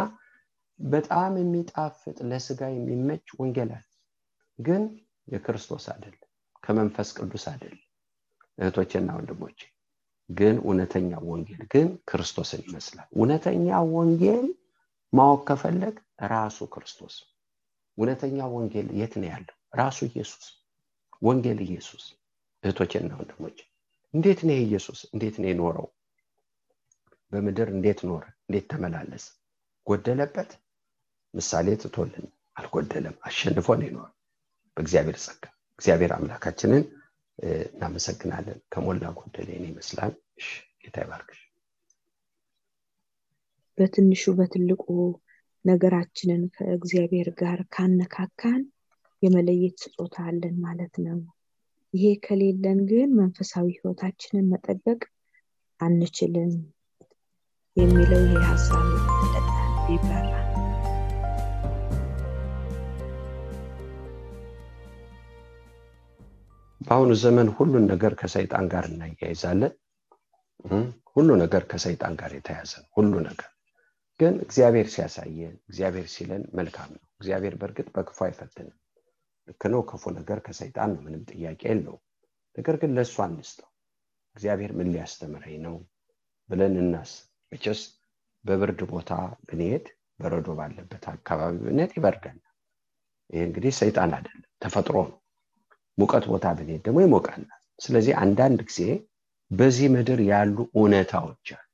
በጣም 0.80 1.34
የሚጣፍጥ 1.42 2.18
ለስጋ 2.30 2.62
የሚመች 2.74 3.28
ወንጌል 3.40 3.70
አለ። 3.78 3.86
ግን 4.60 4.84
የክርስቶስ 5.28 5.86
አይደለም 5.94 6.22
ከመንፈስ 6.64 7.10
ቅዱስ 7.18 7.46
አይደለም 7.52 7.82
እህቶችና 8.58 9.10
ወንድሞች 9.18 9.60
ግን 10.30 10.56
እውነተኛ 10.64 11.12
ወንጌል 11.30 11.64
ግን 11.74 11.88
ክርስቶስን 12.10 12.62
ይመስላል። 12.68 13.08
እውነተኛ 13.16 13.68
ወንጌል 13.96 14.46
ማወቅ 15.16 15.42
ከፈለግ 15.50 15.96
ራሱ 16.32 16.58
ክርስቶስ። 16.74 17.16
እውነተኛ 17.98 18.38
ወንጌል 18.54 18.88
የት 19.00 19.14
ነው 19.22 19.28
ያለው? 19.32 19.56
ራሱ 19.80 19.98
ኢየሱስ። 20.10 20.46
ወንጌል 21.22 21.60
ኢየሱስ። 21.68 22.04
እህቶችና 22.64 23.12
ወንድሞች 23.20 23.58
እንዴት 24.14 24.40
ነው 24.48 24.58
ኢየሱስ? 24.66 25.00
እንዴት 25.14 25.36
ነው 25.42 25.48
የኖረው? 25.52 25.88
በምድር 27.32 27.68
እንዴት 27.76 28.00
ኖረ? 28.10 28.24
እንዴት 28.46 28.66
ተመላለስ 28.72 29.24
ጎደለበት? 29.88 30.52
ምሳሌ 31.34 31.68
ትቶልን 31.82 32.28
አልጎደለም? 32.58 33.16
አሸንፎ 33.28 33.68
ነው 33.80 33.88
የኖረ 33.88 34.08
በእግዚአብሔር 34.78 35.18
ጸጋ። 35.26 35.44
እግዚአብሔር 35.80 36.12
አምላካችንን 36.18 36.84
እናመሰግናለን። 37.70 38.60
ከሞላ 38.74 39.06
ጎደል 39.18 39.50
ይመስላል። 39.64 40.14
ጌታ 40.84 40.98
ይባርክሽ 41.04 41.40
በትንሹ 43.78 44.34
በትልቁ 44.38 44.84
ነገራችንን 45.66 46.42
ከእግዚአብሔር 46.56 47.30
ጋር 47.40 47.60
ካነካካን 47.74 48.62
የመለየት 49.24 49.76
ስጦታ 49.84 50.16
አለን 50.30 50.56
ማለት 50.66 50.96
ነው። 51.06 51.20
ይሄ 51.94 52.06
ከሌለን 52.26 52.80
ግን 52.90 53.10
መንፈሳዊ 53.20 53.68
ህይወታችንን 53.78 54.50
መጠበቅ 54.54 55.02
አንችልም 55.80 56.54
የሚለው 57.78 58.22
ይሄ 58.26 58.44
ሀሳብ 58.50 58.86
ይብራራ 59.90 60.32
በአሁኑ 66.82 67.12
ዘመን 67.22 67.48
ሁሉን 67.56 67.86
ነገር 67.92 68.14
ከሰይጣን 68.20 68.66
ጋር 68.74 68.86
እናያይዛለን። 68.90 69.74
ሁሉ 71.16 71.30
ነገር 71.42 71.64
ከሰይጣን 71.72 72.14
ጋር 72.22 72.32
የተያዘ 72.36 72.72
ሁሉ 72.96 73.14
ነገር 73.28 73.50
ግን 74.20 74.34
እግዚአብሔር 74.44 74.88
ሲያሳየን 74.94 75.56
እግዚአብሔር 75.70 76.08
ሲለን 76.14 76.44
መልካም 76.58 76.90
ነው። 76.96 77.04
እግዚአብሔር 77.16 77.56
በእርግጥ 77.62 77.88
በክፉ 77.96 78.18
አይፈትንም። 78.26 78.76
ልክ 79.48 79.64
ነው። 79.74 79.82
ክፉ 79.90 80.04
ነገር 80.18 80.40
ከሰይጣን 80.46 80.92
ነው። 80.94 81.02
ምንም 81.06 81.24
ጥያቄ 81.32 81.62
የለውም። 81.70 82.02
ነገር 82.56 82.76
ግን 82.82 82.92
ለእሱ 82.98 83.16
አንስተው 83.26 83.70
እግዚአብሔር 84.36 84.72
ምን 84.78 84.90
ሊያስተምረኝ 84.94 85.58
ነው 85.66 85.76
ብለን 86.50 86.76
እናስብ። 86.84 87.24
መቸስ 87.52 87.82
በብርድ 88.46 88.82
ቦታ 88.90 89.12
ብንሄድ 89.48 89.86
በረዶ 90.20 90.48
ባለበት 90.58 91.04
አካባቢ 91.14 91.56
ብንሄድ 91.66 91.92
ይበርደናል። 91.98 92.42
ይህ 93.30 93.44
እንግዲህ 93.48 93.74
ሰይጣን 93.80 94.12
አይደለም 94.18 94.50
ተፈጥሮ 94.64 94.96
ነው። 95.10 95.18
ሙቀት 95.98 96.26
ቦታ 96.32 96.46
ብንሄድ 96.58 96.82
ደግሞ 96.88 97.00
ይሞቃናል 97.06 97.52
ስለዚህ 97.80 98.14
አንዳንድ 98.24 98.60
ጊዜ 98.70 98.82
በዚህ 99.52 99.88
ምድር 99.94 100.20
ያሉ 100.30 100.58
እውነታዎች 100.74 101.48
አሉ። 101.56 101.66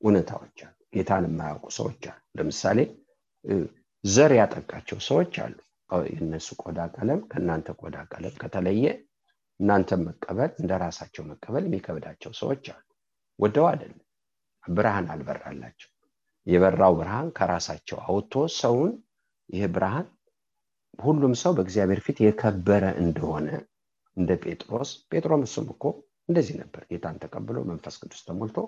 እውነታዎች 0.00 0.58
አሉ 0.66 0.73
ጌታን 0.94 1.24
የማያውቁ 1.28 1.66
ሰዎች 1.78 2.02
አሉ። 2.10 2.20
ለምሳሌ 2.38 2.78
ዘር 4.04 4.32
ያጠቃቸው 4.38 4.98
ሰዎች 5.08 5.34
አሉ። 5.44 5.56
የነሱ 6.10 6.48
ቆዳ 6.62 6.80
ቀለም 6.94 7.20
ከእናንተ 7.30 7.68
ቆዳ 7.80 7.96
ቀለም 8.12 8.34
ከተለየ 8.40 8.86
እናንተ 9.60 9.90
መቀበል 10.04 10.50
እንደ 10.60 10.72
ራሳቸው 10.82 11.22
መቀበል 11.28 11.64
የሚከብዳቸው 11.66 12.32
ሰዎች 12.40 12.64
አሉ። 12.72 12.82
ወደው 13.38 13.66
አይደለም። 13.70 14.00
ብርሃን 14.64 15.06
አልበራላቸው። 15.12 15.90
የበራው 16.46 16.94
ብርሃን 16.98 17.28
ከራሳቸው 17.36 17.98
አውጥቶ 18.06 18.32
ሰውን 18.56 18.92
ይህ 19.50 19.64
ብርሃን 19.74 20.06
ሁሉም 20.98 21.32
ሰው 21.42 21.52
በእግዚአብሔር 21.56 22.00
ፊት 22.06 22.18
የከበረ 22.24 22.84
እንደሆነ 23.02 23.48
እንደ 24.16 24.30
ጴጥሮስ 24.42 24.90
ጴጥሮም 25.10 25.42
እሱም 25.46 25.66
እኮ 25.74 25.84
እንደዚህ 26.28 26.54
ነበር። 26.60 26.82
ጌታን 26.90 27.16
ተቀብሎ 27.22 27.56
መንፈስ 27.70 27.94
ቅዱስ 28.02 28.20
ተሞልቶ 28.26 28.58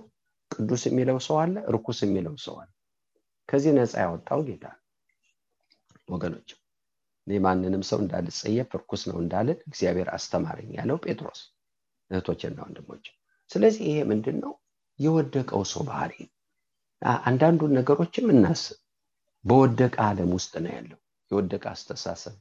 ቅዱስ 0.51 0.83
የሚለው 0.89 1.19
ሰው 1.27 1.37
አለ 1.43 1.55
ርኩስ 1.75 1.99
የሚለው 2.05 2.35
ሰው 2.45 2.55
አለ። 2.63 2.71
ከዚህ 3.49 3.73
ነፃ 3.77 3.95
ያወጣው 4.05 4.41
ጌታ 4.49 4.67
ወገኖች 6.09 6.49
እኔ 7.27 7.39
ማንንም 7.45 7.83
ሰው 7.89 7.99
እንዳልጸየፍ 8.03 8.71
ርኩስ 8.77 9.03
ነው 9.11 9.17
እንዳልን 9.23 9.59
እግዚአብሔር 9.69 10.09
አስተማረኝ 10.17 10.71
ያለው 10.79 10.99
ጴጥሮስ 11.05 11.41
እህቶችና 12.11 12.59
ወንድሞች 12.67 13.05
ስለዚህ 13.51 13.85
ይሄ 13.89 13.99
ምንድን 14.11 14.37
ነው 14.45 14.53
የወደቀው 14.99 15.63
ሰው 15.73 15.83
ባህሪ 15.89 16.13
አንዳንዱን 17.23 17.73
ነገሮችም 17.79 18.31
እናስብ። 18.35 18.77
በወደቀ 19.45 19.97
ዓለም 20.07 20.31
ውስጥ 20.37 20.53
ነው 20.65 20.73
ያለው። 20.77 20.99
የወደቀ 21.31 21.65
አስተሳሰብ 21.73 22.37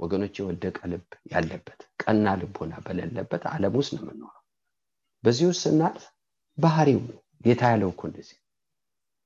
ወገኖች 0.00 0.34
የወደቀ 0.40 0.78
ልብ 0.92 1.04
ያለበት 1.32 1.80
ቀና 2.02 2.26
ልቦና 2.40 2.74
በሌለበት 2.84 3.42
ዓለም 3.52 3.74
ውስጥ 3.80 3.92
ነው 3.96 4.02
የምንኖረው። 4.04 4.42
በዚህ 5.24 5.46
ውስጥ 5.50 5.62
ስናልፍ 5.66 6.04
ባህሪው 6.58 7.00
ነው 7.08 7.18
ጌታ 7.40 7.62
ያለው 7.72 7.90
እኮ 7.92 8.02
እንደዚህ 8.08 8.38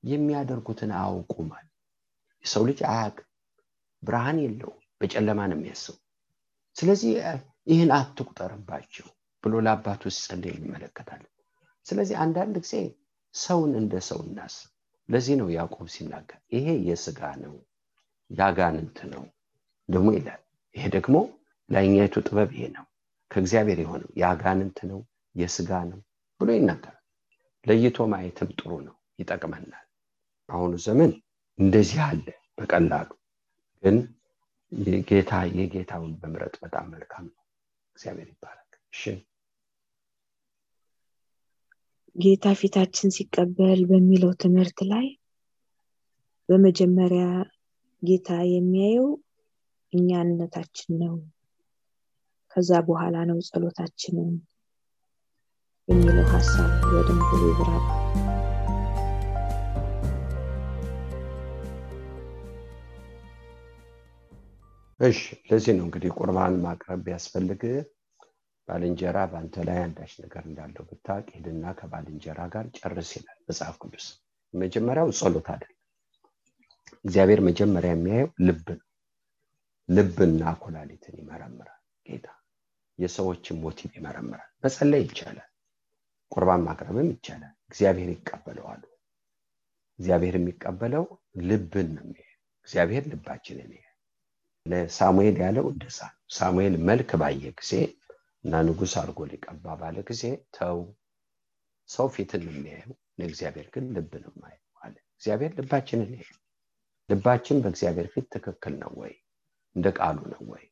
የሚያደርጉትን 0.03 0.91
አያውቁማል 0.97 1.65
የሰው 2.43 2.63
ልጅ 2.69 2.79
አያቅም 2.91 3.27
ብርሃን 4.03 4.39
የለውም 4.43 4.81
በጨለማ 4.99 5.39
ነው 5.51 5.57
የሚያስቡ 5.57 5.95
ስለዚህ 6.75 7.11
ይህን 7.67 7.91
አትቁጠርባቸው 7.97 9.07
ብሎ 9.43 9.55
ለአባቱ 9.65 10.03
ሲጸልይ 10.15 10.53
እንመለከታለን 10.57 11.31
ስለዚህ 11.85 12.15
አንዳንድ 12.23 12.55
ጊዜ 12.63 12.75
ሰውን 13.33 13.71
እንደ 13.79 13.93
ሰው 14.07 14.19
እናስብ። 14.25 14.69
ለዚህ 15.09 15.35
ነው 15.39 15.47
ያዕቆብ 15.55 15.87
ሲናገር 15.95 16.39
ይሄ 16.55 16.67
የስጋ 16.87 17.21
ነው 17.41 17.53
ያጋንንት 18.29 18.97
ነው 19.11 19.23
ደግሞ 19.89 20.07
ይላል። 20.17 20.41
ይሄ 20.75 20.85
ደግሞ 20.95 21.15
ላይኛይቱ 21.69 22.15
ጥበብ 22.27 22.49
ይሄ 22.55 22.63
ነው? 22.75 22.85
ከእግዚአብሔር 23.31 23.79
የሆነው 23.83 24.09
የአጋንንት 24.21 24.77
ነው 24.89 24.99
የስጋ 25.35 25.71
ነው 25.91 25.99
ብሎ 26.39 26.49
ይናገራል 26.57 27.01
ለይቶ 27.65 27.97
ማየትም 28.11 28.49
ጥሩ 28.59 28.71
ነው 28.87 28.95
ይጠቅመናል። 29.19 29.85
አሁኑ 30.49 30.73
ዘመን 30.85 31.11
እንደዚህ 31.59 31.99
አለ 32.07 32.25
በቀላሉ 32.57 33.09
ግን 33.83 33.97
ጌታ 35.09 35.31
የጌታውን 35.57 36.13
በምረጥ 36.21 36.55
በጣም 36.63 36.85
መልካም 36.93 37.25
ነው። 37.27 37.41
እግዚአብሔር 37.95 38.27
ይባረክ። 38.31 38.71
እሺ። 38.93 39.03
ጌታ 42.15 42.47
ፊታችን 42.59 43.09
ሲቀበል 43.15 43.79
በሚለው 43.89 44.31
ትምህርት 44.41 44.79
ላይ 44.91 45.07
በመጀመሪያ 46.49 47.25
ጌታ 48.03 48.29
የሚያየው 48.51 49.07
እኛነታችን 49.93 50.91
ነው። 51.01 51.15
ከዛ 52.55 52.71
በኋላ 52.87 53.15
ነው 53.29 53.37
ጸሎታችንን 53.47 54.29
የሚለው 55.87 56.25
ሀሳብ 56.31 56.71
በደንብ 56.85 57.21
ይብራል 57.41 57.83
እሺ 64.99 65.19
ለዚህ 65.49 65.73
ነው 65.77 65.85
እንግዲህ 65.87 66.11
ቁርባን 66.17 66.53
ማቅረብ 66.63 66.99
ቢያስፈልግ 67.05 67.61
ባልንጀራ 68.67 69.17
በአንተ 69.31 69.55
ላይ 69.67 69.79
አንዳች 69.83 70.13
ነገር 70.23 70.43
እንዳለው 70.49 70.83
ብታቅ 70.89 71.25
ሄድና 71.35 71.73
ከባልንጀራ 71.79 72.39
ጋር 72.53 72.65
ጨርስ 72.77 73.09
ይላል 73.17 73.37
መጽሐፍ 73.49 73.75
ቅዱስ። 73.83 74.05
መጀመሪያው 74.53 75.09
ጸሎት 75.19 75.47
አይደለም። 75.53 75.71
እግዚአብሔር 77.05 77.41
መጀመሪያ 77.49 77.91
የሚያየው 77.95 78.29
ልብ 78.47 78.67
ልብና 79.89 80.43
ኩላሊትን 80.63 81.17
ይመረምራል። 81.21 81.79
ጌታ 82.05 82.27
የሰዎችን 82.99 83.59
ሞቲቭ 83.63 83.91
ይመረምራል። 83.99 84.49
መጸለይ 84.63 85.03
ይቻላል 85.05 85.49
ቁርባን 86.35 86.63
ማቅረብም 86.65 87.09
ይቻላል። 87.13 87.53
እግዚአብሔር 87.69 88.09
ይቀበለዋል። 88.13 88.81
እግዚአብሔር 89.99 90.35
የሚቀበለው 90.37 91.05
ልብን 91.49 91.89
ነው 91.97 92.07
እግዚአብሔር 92.67 93.03
ልባችንን 93.11 93.71
ለሳሙኤል 94.65 95.35
ያለው 95.43 95.65
እንደዛ 95.71 95.99
ሳሙኤል 96.35 96.75
መልክ 96.87 97.09
ባየ 97.21 97.51
ጊዜ 97.59 97.71
እና 98.45 98.61
ንጉስ 98.67 98.93
አድርጎ 99.01 99.19
ሊቀባ 99.31 99.75
ባለ 99.81 99.97
ጊዜ 100.09 100.23
ተው 100.55 100.79
ሰው 101.89 102.07
ፊትን 102.15 102.43
የሚያየው። 102.47 102.95
ለእግዚአብሔር 103.19 103.67
ግን 103.73 103.85
ልብ 103.95 104.13
ነው 104.23 104.33
ማየው 104.41 104.75
አለ። 104.81 104.95
እግዚአብሔር 105.15 105.51
ልባችንን 105.59 106.11
ያየው 106.15 106.39
ልባችን 107.09 107.57
በእግዚአብሔር 107.63 108.07
ፊት 108.13 108.27
ትክክል 108.35 108.73
ነው 108.81 108.91
ወይ? 109.01 109.13
እንደ 109.75 109.87
ቃሉ 109.97 110.19
ነው 110.33 110.41
ወይ? 110.51 110.65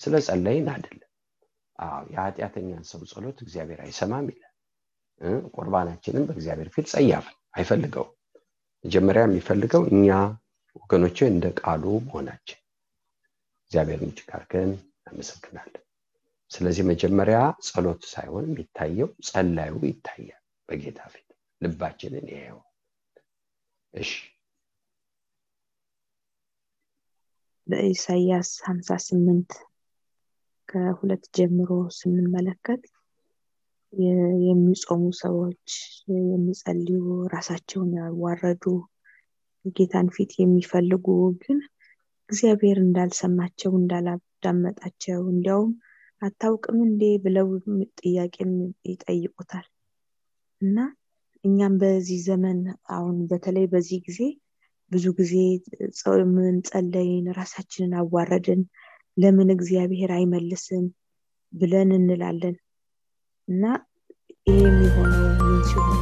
ስለ 0.00 0.14
ጸለይን 0.26 0.66
አይደለም። 0.74 1.10
አዎ 1.78 2.02
የኃጢአተኛን 2.12 2.84
ሰው 2.90 3.02
ጸሎት 3.12 3.38
እግዚአብሔር 3.44 3.80
አይሰማም 3.84 4.26
ይላል 4.32 4.53
ቁርባናችንን 5.54 6.26
በእግዚአብሔር 6.28 6.68
ፊት 6.74 6.86
ጸያፍ 6.92 7.26
አይፈልገው 7.54 8.06
መጀመሪያ 8.84 9.22
የሚፈልገው 9.26 9.82
እኛ 9.92 10.08
ወገኖች 10.76 11.18
እንደ 11.26 11.46
ቃሉ 11.60 11.84
መሆናችን። 12.06 12.60
እግዚአብሔር 13.64 14.00
እጅግ 14.06 14.28
አድርገን 14.36 14.70
እናመሰግናለን። 14.98 15.80
ስለዚህ 16.50 16.84
መጀመሪያ 16.90 17.38
ጸሎት 17.66 18.02
ሳይሆን 18.10 18.44
የሚታየው 18.48 19.08
ጸላዩ 19.28 19.74
ይታያል 19.88 20.40
በጌታ 20.68 21.00
ፊት። 21.12 21.28
ልባችንን 21.60 22.26
ያየው። 22.34 22.60
እሺ። 23.94 24.10
በኢሳያስ 27.66 28.50
58 28.64 29.54
ከሁለት 30.68 31.24
ጀምሮ 31.36 31.70
ስንመለከት 31.98 32.82
የሚጾሙ 34.46 35.02
ሰዎች 35.20 35.66
የሚጸልዩ 36.30 37.00
ራሳቸውን 37.34 37.90
ያዋረዱ 37.98 38.64
ጌታን 39.76 40.08
ፊት 40.14 40.32
የሚፈልጉ 40.38 41.06
ግን 41.42 41.58
እግዚአብሔር 42.30 42.78
እንዳልሰማቸው 42.82 43.72
እንዳላዳመጣቸው 43.80 45.20
እንዲያውም 45.32 45.72
አታውቅም 46.22 46.78
እንዴ 46.86 47.02
ብለው 47.24 47.48
ጥያቄም 48.00 48.52
ይጠይቁታል። 48.90 49.66
እና 50.60 50.76
እኛም 51.44 51.74
በዚህ 51.80 52.20
ዘመን 52.28 52.60
አሁን 52.88 53.16
በተለይ 53.30 53.66
በዚህ 53.66 53.98
ጊዜ 54.06 54.20
ብዙ 54.90 55.06
ጊዜ 55.18 55.34
ምን 56.34 56.56
ጸለይን 56.62 57.26
ራሳችንን 57.38 57.94
አዋረድን 58.00 58.62
ለምን 59.16 59.48
እግዚአብሔር 59.56 60.10
አይመልስም 60.12 60.84
ብለን 61.52 61.90
እንላለን 61.92 62.54
እና 63.48 63.64
ይህ 64.46 64.58
የሚሆነው 64.64 65.24
ምን 65.40 65.62
ሲሆን 65.68 66.00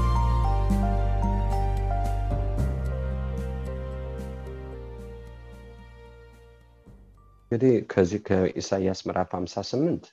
እንግዲህ 7.43 7.75
ከዚህ 7.93 8.21
ከኢሳያስ 8.27 9.01
ምዕራፍ 9.07 9.31
58 9.37 10.07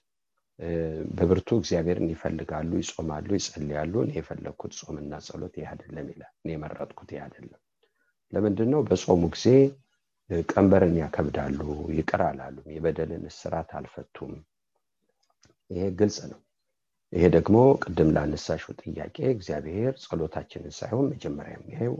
በብርቱ 1.17 1.49
እግዚአብሔርን 1.59 2.09
ይፈልጋሉ 2.13 2.71
ይጾማሉ 2.81 3.29
ይጸልያሉ። 3.37 3.93
እኔ 4.05 4.11
የፈለግኩት 4.17 4.73
ጾምና 4.79 5.19
ጸሎት 5.27 5.53
ይህ 5.59 5.67
አይደለም 5.71 6.07
ይላል። 6.13 6.33
እኔ 6.41 6.49
የመረጥኩት 6.55 7.11
ይህ 7.13 7.21
አይደለም። 7.25 7.61
ለምንድን 8.33 8.69
ነው 8.73 8.81
በጾሙ 8.89 9.21
ጊዜ 9.35 9.45
ቀንበርን 10.49 10.95
ያከብዳሉ 11.01 11.59
ይቅር 11.97 12.23
አላሉም 12.27 12.67
የበደልን 12.75 13.23
እስራት 13.31 13.71
አልፈቱም። 13.79 14.33
ይሄ 15.69 15.85
ግልጽ 15.99 16.19
ነው 16.31 16.39
ይሄ 17.13 17.23
ደግሞ 17.35 17.55
ቅድም 17.83 18.09
ላነሳሽው 18.15 18.73
ጥያቄ 18.81 19.17
እግዚአብሔር 19.31 19.93
ጸሎታችንን 20.03 20.73
ሳይሆን 20.79 21.05
መጀመሪያ 21.11 21.53
የሚያየው 21.55 21.95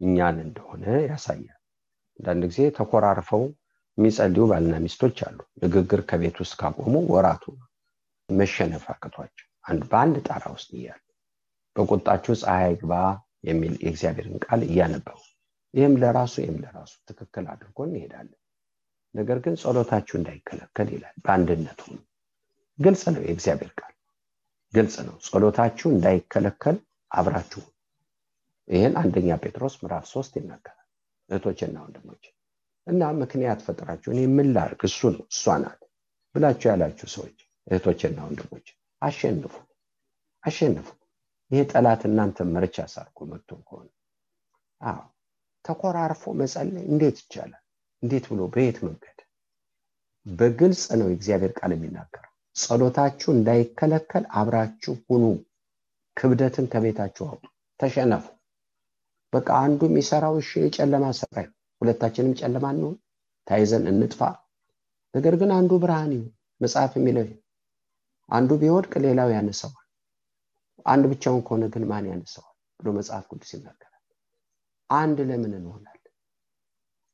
እኛን 0.00 0.36
እንደሆነ 0.44 0.84
ያሳያል። 1.06 1.56
አንዳንድ 2.20 2.42
ጊዜ 2.50 2.60
ተኮራርፈው 2.78 3.42
የሚጸልዩ 3.98 4.44
ባልና 4.50 4.74
ሚስቶች 4.84 5.18
አሉ። 5.26 5.38
ንግግር 5.64 6.00
ከቤት 6.10 6.36
ውስጥ 6.42 6.54
ካቆሙ 6.60 6.94
ወራቱ 7.12 7.44
መሸነፍ 8.28 8.84
አቅቷቸው 8.92 9.46
አንድ 9.64 9.82
በአንድ 9.90 10.16
ጣራ 10.28 10.44
ውስጥ 10.54 10.70
እያሉ 10.78 11.00
በቁጣችሁ 11.76 12.34
ፀሐይ 12.42 12.74
ግባ 12.80 12.94
የሚል 13.48 13.74
የእግዚአብሔርን 13.82 14.36
ቃል 14.44 14.60
እያነበቡ 14.66 15.18
ይህም 15.74 15.94
ለራሱ 16.02 16.34
ይህም 16.42 16.56
ለራሱ 16.62 16.92
ትክክል 17.08 17.44
አድርጎ 17.52 17.78
እንሄዳለን። 17.88 18.36
ነገር 19.14 19.38
ግን 19.44 19.54
ጸሎታችሁ 19.62 20.14
እንዳይከለከል 20.18 20.88
ይላል 20.94 21.16
በአንድነት 21.24 21.80
ግልጽ 22.78 23.02
ነው 23.14 23.22
የእግዚአብሔር 23.24 23.72
ቃል 23.80 23.94
ግልጽ 24.74 24.96
ነው። 25.06 25.16
ጸሎታችሁ 25.26 25.86
እንዳይከለከል 25.92 26.76
አብራችሁ 27.10 27.62
ይህን 28.68 28.94
አንደኛ 29.00 29.28
ጴጥሮስ 29.42 29.74
ምዕራፍ 29.80 30.04
ሶስት 30.12 30.32
ይናገራል። 30.38 30.76
እህቶችና 31.28 31.76
ወንድሞች 31.84 32.24
እና 32.86 33.10
ምክንያት 33.20 33.60
ፈጥራችሁ 33.66 34.10
እኔ 34.14 34.20
ምን 34.36 34.48
ላርግ 34.56 34.80
እሱ 34.88 35.00
ነው 35.14 35.24
እሷ 35.32 35.56
ናት 35.62 35.80
ብላችሁ 36.34 36.68
ያላችሁ 36.70 37.08
ሰዎች 37.14 37.38
እህቶችና 37.66 38.18
ወንድሞች 38.26 38.66
አሸንፉ 39.02 39.54
አሸንፉ። 40.44 40.86
ይሄ 41.50 41.60
ጠላት 41.72 42.02
እናንተ 42.08 42.46
መርቻ 42.54 42.86
ሳርጎ 42.92 43.18
መጥቶ 43.30 43.50
ከሆነ 43.66 43.88
አዎ 44.80 45.00
ተኮራርፎ 45.64 46.22
መጸለይ 46.40 46.84
እንዴት 46.90 47.16
ይቻላል? 47.22 47.62
እንዴት 48.02 48.24
ብሎ 48.30 48.40
በየት 48.54 48.78
መንገድ? 48.86 49.18
በግልጽ 50.26 50.84
ነው 51.00 51.06
የእግዚአብሔር 51.10 51.52
ቃል 51.58 51.72
የሚናገረው 51.74 52.29
ጸሎታችሁ 52.56 53.28
እንዳይከለከል 53.34 54.24
አብራችሁ 54.38 54.94
ሁኑ። 55.06 55.24
ክብደትን 56.16 56.66
ከቤታችሁ 56.72 57.24
አውጡ። 57.28 57.44
ተሸነፉ። 57.80 58.24
በቃ 59.32 59.48
አንዱ 59.64 59.80
የሚሰራው 59.88 60.34
እሺ 60.40 60.50
የጨለማ 60.62 61.04
ስራ 61.18 61.34
ሁለታችንም 61.80 62.32
ጨለማ 62.40 62.64
እንሆን 62.74 62.96
ታይዘን 63.46 63.84
እንጥፋ። 63.90 64.20
ነገር 65.14 65.34
ግን 65.40 65.50
አንዱ 65.58 65.72
ብርሃን 65.82 66.10
ይሁን 66.16 66.28
መጽሐፍ 66.60 66.92
የሚለው 66.98 67.28
አንዱ 68.28 68.50
ቢወድቅ 68.60 68.92
ሌላው 69.04 69.30
ያነሰዋል 69.34 69.86
አንድ 70.86 71.04
ብቻውን 71.12 71.40
ከሆነ 71.46 71.64
ግን 71.72 71.84
ማን 71.90 72.04
ያነሰዋል 72.10 72.50
ብሎ 72.80 72.88
መጽሐፍ 72.98 73.24
ቅዱስ 73.30 73.50
ይናገራል። 73.54 73.86
አንድ 74.90 75.18
ለምን 75.28 75.52
እንሆናለን? 75.58 75.96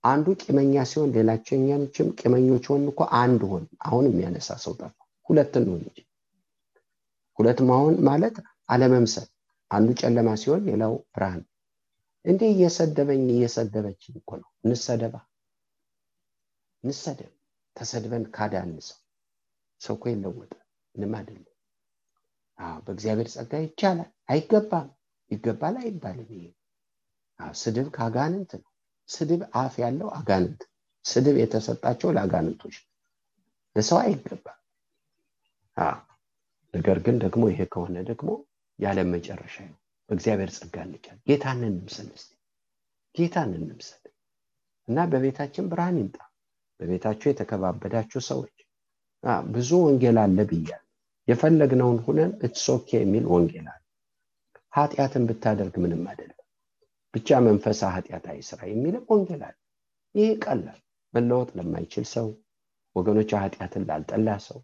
አንዱ 0.05 0.27
ቂመኛ 0.43 0.85
ሲሆን 0.91 1.11
ሌላቸኛችም 1.17 2.09
ቂመኞች 2.19 2.65
ሆን 2.71 2.83
እኮ 2.91 3.01
አንድ 3.21 3.41
ሆን 3.51 3.65
አሁን 3.87 4.05
የሚያነሳ 4.09 4.49
ሰው 4.65 4.75
ሁለት 5.29 5.55
እንሆን 5.61 5.81
እንጂ። 5.83 5.99
ሁለት 7.39 7.59
መሆን 7.69 7.95
ማለት 8.09 8.37
አለመምሰል። 8.69 9.29
አንዱ 9.71 9.89
ጨለማ 10.01 10.29
ሲሆን 10.43 10.63
ሌላው 10.69 10.93
ብርሃን። 11.15 11.43
እንዲህ 12.25 12.49
እየሰደበኝ 12.53 13.25
እየሰደበችኝ 13.31 14.15
እኮ 14.21 14.31
ነው። 14.41 14.49
እንሰደባ 14.65 15.15
እንሰደብ። 16.85 17.33
ተሰድበን 17.77 18.25
ካዳን 18.35 18.71
ሰው 18.81 18.99
ሰው 19.81 19.95
እኮ 19.97 20.05
ይለወጠ 20.13 20.53
ምንም 20.95 21.13
አይደለም። 21.19 21.53
በእግዚአብሔር 22.85 23.29
ጸጋ 23.35 23.53
ይቻላል። 23.65 24.11
አይገባም። 24.29 24.89
ይገባል 25.31 25.75
አይባልም 25.81 26.29
ይሄ። 26.35 26.45
ስድብ 27.57 27.87
ከአጋንንት 27.97 28.53
ነው። 28.61 28.71
ስድብ 29.09 29.41
አፍ 29.61 29.75
ያለው 29.83 30.09
አጋንንት። 30.19 30.61
ስድብ 31.05 31.37
የተሰጣቸው 31.41 32.09
ለአጋንንቶች 32.17 32.77
ለሰው 33.77 33.99
አይገባም 33.99 34.61
ነገር 36.75 36.99
ግን 37.05 37.17
ደግሞ 37.25 37.43
ይሄ 37.51 37.61
ከሆነ 37.73 37.97
ደግሞ 38.09 38.31
ያለም 38.79 39.09
መጨረሻ 39.15 39.57
ነው። 39.67 39.79
በእግዚአብሔር 40.09 40.51
ጸጋ 40.57 40.77
እንቻል 40.87 41.19
ጌታን 41.29 41.61
እንምሰል 41.69 42.09
ስ 42.17 42.27
ጌታን 43.15 43.53
እንምሰል 43.59 44.03
እና 44.89 44.99
በቤታችን 45.13 45.69
ብርሃን 45.71 45.97
ይምጣ። 46.01 46.19
በቤታችሁ 46.81 47.27
የተከባበዳችሁ 47.31 48.21
ሰዎች 48.29 48.55
ብዙ 49.51 49.71
ወንጌል 49.85 50.19
አለ 50.23 50.39
ብያል 50.51 50.83
የፈለግነውን 51.29 51.99
ሁነን 52.05 52.33
እትሶኬ 52.47 52.89
የሚል 52.99 53.25
ወንጌል 53.33 53.67
አለ። 53.73 53.83
ኃጢአትን 54.73 55.25
ብታደርግ 55.29 55.75
ምንም 55.85 56.03
አይደለም። 56.11 56.33
ብቻ 57.15 57.39
መንፈሳ 57.47 57.83
ኃጢአታዊ 57.95 58.39
ስራ 58.49 58.61
የሚልም 58.71 59.05
ወንጌል 59.11 59.43
አለ። 59.49 59.57
ይህ 60.15 60.31
ቀላል 60.45 60.79
መለወጥ 61.15 61.51
ለማይችል 61.59 62.07
ሰው 62.13 62.27
ወገኖች 62.97 63.31
ኃጢአትን 63.41 63.83
ላልጠላ 63.89 64.29
ሰው 64.47 64.59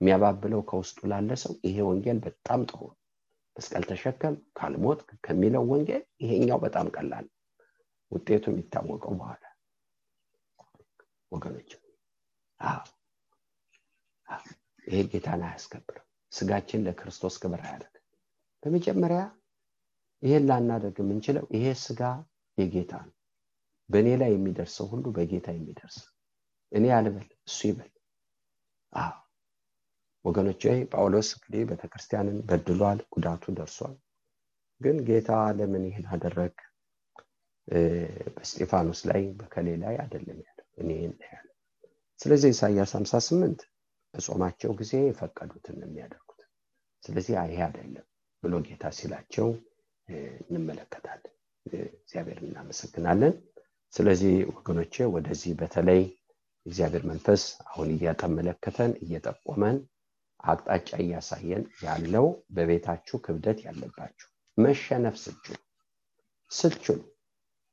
የሚያባብለው 0.00 0.60
ከውስጡ 0.68 0.98
ላለ 1.12 1.30
ሰው 1.42 1.52
ይሄ 1.66 1.76
ወንጌል 1.88 2.18
በጣም 2.26 2.60
ጥሩ 2.70 2.80
መስቀል 3.56 3.84
ተሸከም 3.90 4.34
ካልሞት 4.58 5.00
ከሚለው 5.24 5.64
ወንጌል 5.70 6.02
ይሄኛው 6.22 6.58
በጣም 6.64 6.86
ቀላል 6.96 7.26
ውጤቱ 8.12 8.44
የሚታወቀው 8.52 9.14
በኋላ 9.18 9.44
ወገኖች 11.32 11.70
ይሄ 14.84 15.00
ጌታን 15.10 15.42
አያስከብርም። 15.46 16.04
ስጋችን 16.32 16.84
ለክርስቶስ 16.86 17.34
ክብር 17.42 17.60
አያደርግ 17.64 17.94
በመጀመሪያ 18.62 19.20
ይሄን 20.22 20.44
ላናደርግ 20.48 20.96
የምንችለው 21.02 21.44
ይሄ 21.56 21.66
ስጋ 21.82 22.00
የጌታ 22.58 22.92
ነው። 23.06 23.14
በእኔ 23.88 24.08
ላይ 24.20 24.30
የሚደርሰው 24.34 24.86
ሁሉ 24.92 25.04
በጌታ 25.16 25.48
የሚደርስ 25.54 25.96
እኔ 26.72 26.84
አልበል 26.96 27.28
እሱ 27.48 27.58
ይበል። 27.68 27.92
አዎ 28.92 29.14
ወገኖች 30.28 30.62
ጳውሎስ 30.92 31.28
እንግዲህ 31.36 31.62
ቤተክርስቲያንን 31.70 32.38
በድሏል 32.48 33.00
ጉዳቱ 33.14 33.52
ደርሷል። 33.58 33.94
ግን 34.80 34.96
ጌታ 35.06 35.30
ለምን 35.58 35.84
ይህን 35.88 36.06
አደረግ? 36.14 36.54
በስጢፋኖስ 38.36 39.00
ላይ 39.08 39.22
በከሌ 39.38 39.68
ላይ 39.82 39.94
አይደለም 40.02 40.38
ያለ 40.46 40.58
እኔ 40.80 40.90
ያለ 41.28 41.46
ስለዚህ 42.20 42.50
ኢሳያስ 42.54 42.92
58 42.98 43.64
በጾማቸው 44.14 44.70
ጊዜ 44.78 44.92
የፈቀዱትን 45.02 45.76
የሚያደርጉት። 45.84 46.40
ስለዚህ 47.02 47.34
ይሄ 47.44 47.60
አይደለም 47.66 48.06
ብሎ 48.42 48.54
ጌታ 48.66 48.84
ሲላቸው 48.98 49.48
እንመለከታለን። 50.48 51.34
እግዚአብሔር 51.96 52.38
እናመሰግናለን። 52.44 53.34
ስለዚህ 53.92 54.34
ወገኖቼ 54.50 54.94
ወደዚህ 55.14 55.52
በተለይ 55.60 56.02
እግዚአብሔር 56.66 57.04
መንፈስ 57.10 57.42
አሁን 57.66 57.88
እያተመለከተን 57.94 58.92
እየጠቆመን 59.04 59.76
አቅጣጫ 60.44 60.88
እያሳየን 61.02 61.64
ያለው 61.82 62.26
በቤታችሁ 62.56 63.16
ክብደት 63.24 63.58
ያለባችሁ 63.66 64.28
መሸነፍ 64.58 65.16
ስትችሉ 65.22 65.56
ስትችሉ 66.50 66.98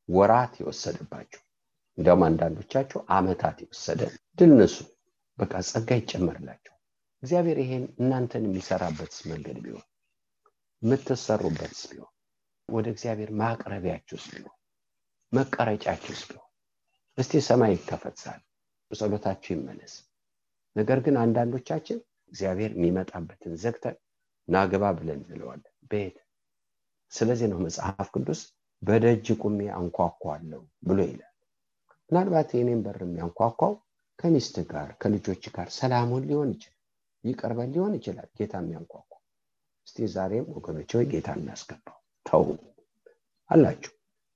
ወራት 0.09 0.53
የወሰደባችሁ 0.61 1.41
እንዲያውም 1.97 2.23
አንዳንዶቻችሁ 2.27 2.99
አመታት 3.17 3.57
የወሰደ 3.63 4.01
ድል 4.39 4.51
ንሱ። 4.59 4.77
በቃ 5.37 5.53
ጸጋ 5.69 5.89
ይጨመርላቸው 5.99 6.73
እግዚአብሔር 7.23 7.57
ይሄን 7.63 7.85
እናንተን 8.01 8.43
የሚሰራበትስ 8.47 9.19
መንገድ 9.31 9.57
ቢሆን 9.63 9.85
የምትሰሩበትስ 10.81 11.81
ቢሆን 11.91 12.11
ወደ 12.69 12.87
እግዚአብሔር 12.93 13.31
ማቅረቢያችሁስ 13.41 14.25
ቢሆን 14.33 14.53
መቀረጫችሁስ 15.33 16.21
ቢሆን 16.29 16.41
እስቲ 17.17 17.41
ሰማይ 17.47 17.71
ይከፈትሳል 17.75 18.41
ጸሎታችሁ 18.91 19.51
ይመለስ። 19.55 19.93
ነገር 20.75 20.99
ግን 21.05 21.15
አንዳንዶቻችን 21.21 21.99
እግዚአብሔር 22.35 22.71
የሚመጣበትን 22.75 23.53
ዘግተን 23.59 23.95
ናግባ 24.47 24.85
ብለን 24.97 25.19
እንለዋለን። 25.25 25.71
ቤት 25.91 26.17
ስለዚህ 27.11 27.47
ነው 27.51 27.59
መጽሐፍ 27.65 28.07
ቅዱስ 28.15 28.41
በደጅ 28.81 29.27
ቁሜ 29.41 29.59
አንኳኳለሁ 29.77 30.59
ብሎ 30.87 30.99
ይላል። 31.07 31.31
ምናልባት 32.09 32.49
የኔም 32.57 32.81
በር 32.85 32.99
የሚያንኳኳው 33.03 33.73
ከሚስት 34.19 34.55
ጋር 34.71 34.89
ከልጆች 35.01 35.43
ጋር 35.55 35.67
ሰላሙን 35.77 36.23
ሊሆን 36.29 36.49
ይችላል 36.55 36.73
ይቀርበን 37.23 37.71
ሊሆን 37.75 37.93
ይችላል። 37.97 38.27
ጌታ 38.37 38.55
የሚያንኳኳ 38.61 39.09
እስቲ 39.87 40.07
ዛሬም 40.13 40.45
ወገኖች 40.55 40.91
ወይ 40.97 41.05
ጌታ 41.11 41.29
እናስገባው። 41.39 41.97
ተው 42.25 42.43
አላችሁ። 43.49 43.93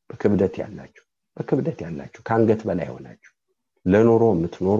በክብደት 0.09 0.55
ያላችሁ 0.61 1.05
በክብደት 1.37 1.79
ያላችሁ 1.85 2.21
ከአንገት 2.27 2.61
በላይ 2.67 2.89
ሆናችሁ 2.93 3.33
ለኑሮ 3.85 4.23
የምትኖሩ 4.33 4.79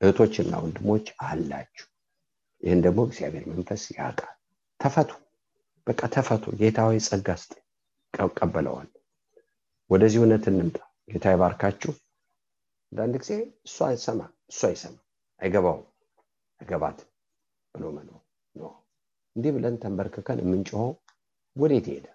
እህቶችና 0.00 0.52
ወንድሞች 0.62 1.06
አላችሁ 1.26 1.86
ይህን 2.62 2.80
ደግሞ 2.84 3.00
እግዚአብሔር 3.08 3.44
መንፈስ 3.50 3.82
ያውቃል። 3.94 4.34
ተፈቱ 4.80 5.10
በቃ 5.86 6.00
ተፈቱ። 6.14 6.44
ጌታዊ 6.60 6.98
ጸጋ 7.06 7.28
ስጥ። 7.42 7.52
ቀበለዋል። 8.38 8.88
ወደዚህ 9.90 10.18
እውነት 10.20 10.44
እንምጣ። 10.50 10.76
ጌታ 11.08 11.26
ይባርካችሁ። 11.34 11.92
አንዳንድ 12.92 13.14
ጊዜ 13.22 13.32
እሱ 13.66 13.76
አይሰማ 13.86 14.20
እሱ 14.50 14.60
አይሰማ። 14.68 14.96
አይገባውም 15.40 15.86
አይገባት 16.60 16.98
ብሎ 17.74 17.84
መኖር 17.96 18.20
ኖ 18.56 18.62
እንዲህ 19.36 19.52
ብለን 19.56 19.76
ተንበርክከን 19.82 20.40
የምንጮኸው 20.42 20.90
ወዴት 21.56 21.86
ሄደ 21.92 22.06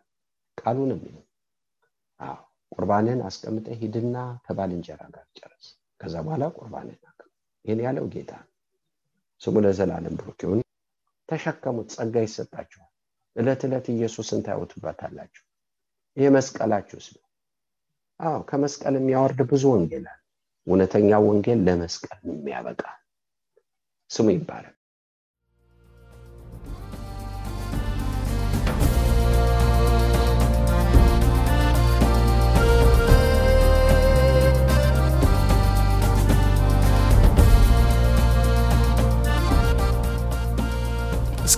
ቃሉን 0.58 0.92
የሚለው። 0.96 1.24
ቁርባንን 2.72 3.20
አስቀምጠ 3.28 3.68
ሂድና 3.80 4.16
ከባልንጀራ 4.46 5.02
ጋር 5.14 5.26
ጨረስ 5.38 5.68
ከዛ 6.00 6.16
በኋላ 6.26 6.46
ቁርባንን 6.58 6.98
ይህን 7.66 7.80
ያለው 7.86 8.06
ጌታ 8.12 8.32
ስሙ 9.42 9.56
ለዘላለም 9.64 10.16
ብሩክ 10.20 10.40
ይሁን 10.44 10.60
ተሸከሙት 11.30 11.90
ጸጋ 11.96 12.16
ይሰጣችኋል 12.26 12.92
እለት 13.36 13.62
ዕለት 13.68 13.88
ኢየሱስን 13.94 14.40
ታዩትበታላችሁ። 14.46 15.44
ይህ 16.18 16.30
መስቀላችሁስ 16.36 17.08
ነው? 17.16 17.24
አዎ 18.20 18.38
ከመስቀል 18.50 18.96
የሚያወርድ 18.98 19.40
ብዙ 19.52 19.64
ወንጌል 19.74 20.06
አለ። 20.08 20.20
እውነተኛ 20.68 21.10
ወንጌል 21.26 21.60
ለመስቀል 21.68 22.20
የሚያበቃ 22.30 22.82
ስሙ 24.10 24.28
ይባላል 24.36 24.76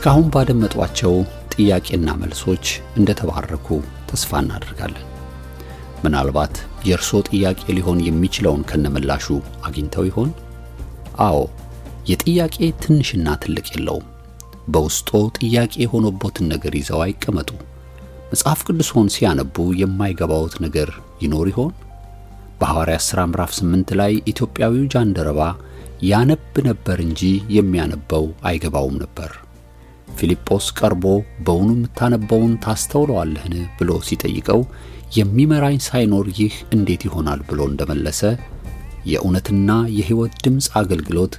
እስካሁን 0.01 0.27
ባደመጧቸው 0.33 1.13
ጥያቄና 1.53 2.09
መልሶች 2.19 2.65
እንደተባረኩ 2.99 3.67
ተስፋ 4.09 4.39
እናደርጋለን። 4.43 5.07
ምናልባት 6.03 6.53
የእርሶ 6.87 7.19
ጥያቄ 7.29 7.63
ሊሆን 7.77 7.99
የሚችለውን 8.05 8.61
ከነምላሹ 8.69 9.25
አግኝተው 9.67 10.05
ይሆን? 10.09 10.29
አዎ፣ 11.25 11.39
የጥያቄ 12.11 12.55
ትንሽና 12.83 13.35
ትልቅ 13.43 13.65
የለውም። 13.73 14.05
በውስጦ 14.67 15.09
ጥያቄ 15.39 15.73
የሆነቦትን 15.83 16.47
ነገር 16.53 16.75
ይዘው 16.79 17.03
አይቀመጡ። 17.05 17.49
መጽሐፍ 18.31 18.61
ቅዱስን 18.67 19.11
ሲያነቡ 19.15 19.67
የማይገባውት 19.81 20.55
ነገር 20.65 20.91
ይኖር 21.21 21.51
ይሆን? 21.53 21.73
በሐዋርያት 22.61 23.05
ሥራ 23.09 23.19
ምዕራፍ 23.31 23.53
8 23.59 23.93
ላይ 24.01 24.15
ኢትዮጵያዊው 24.33 24.87
ጃንደረባ 24.95 25.41
ያነብ 26.05 26.63
ነበር 26.67 26.97
እንጂ 27.05 27.21
የሚያነበው 27.57 28.25
አይገባውም 28.45 28.97
ነበር። 29.03 29.31
ፊልጶስ 30.17 30.65
ቀርቦ 30.79 31.05
በውኑ 31.45 31.69
የምታነበውን 31.75 32.53
ታስተውለዋለህን 32.63 33.55
ብሎ 33.77 33.91
ሲጠይቀው 34.07 34.61
የሚመራኝ 35.17 35.77
ሳይኖር 35.85 36.27
ይህ 36.39 36.55
እንዴት 36.75 37.03
ይሆናል 37.07 37.39
ብሎ 37.49 37.59
እንደመለሰ 37.69 38.21
የእውነትና 39.09 39.69
የሕይወት 39.97 40.33
ድምፅ 40.45 40.67
አገልግሎት 40.81 41.35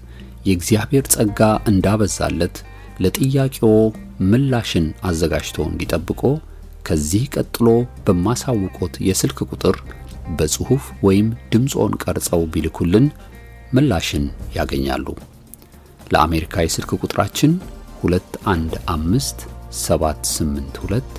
የእግዚአብሔር 0.47 1.05
ጸጋ 1.15 1.41
እንዳበዛለት 1.71 2.57
ለጥያቄዎ 3.05 3.69
ምላሽን 4.31 4.87
አዘጋጅቶ 5.09 5.59
እንዲጠብቆ 5.69 6.23
ከዚህ 6.87 7.25
ቀጥሎ 7.35 7.67
በማሳውቆት 8.07 8.95
የስልክ 9.09 9.39
ቁጥር 9.49 9.77
በጽሑፍ 10.39 10.85
ወይም 11.07 11.29
ድምፆን 11.53 11.93
ቀርጸው 12.03 12.43
ቢልኩልን 12.53 13.07
ምላሽን 13.73 14.25
ያገኛሉ። 14.57 15.07
ለአሜሪካ 16.11 16.63
የስልክ 16.65 16.91
ቁጥራችን 17.01 17.53
215 18.03 19.45
782 19.81 21.19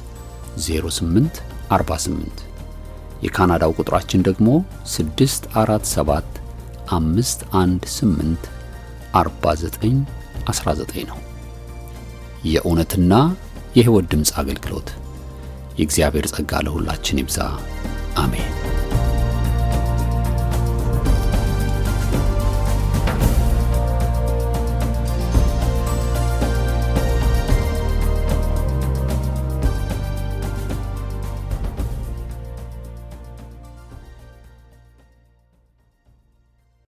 08 0.66 1.42
48 1.72 2.42
የካናዳው 3.24 3.76
ቁጥራችን 3.80 4.26
ደግሞ 4.28 4.48
647 4.94 6.40
518 6.92 8.50
49 9.14 10.02
19 10.50 11.06
ነው። 11.12 11.20
የእውነትና 12.46 13.14
የሕይወት 13.76 14.06
ድምፅ 14.14 14.32
አገልግሎት 14.42 14.90
የእግዚአብሔር 15.80 16.28
ጸጋ 16.34 16.62
ለሁላችን 16.66 17.22
ይብዛ። 17.22 17.40
አሜን። 18.18 18.71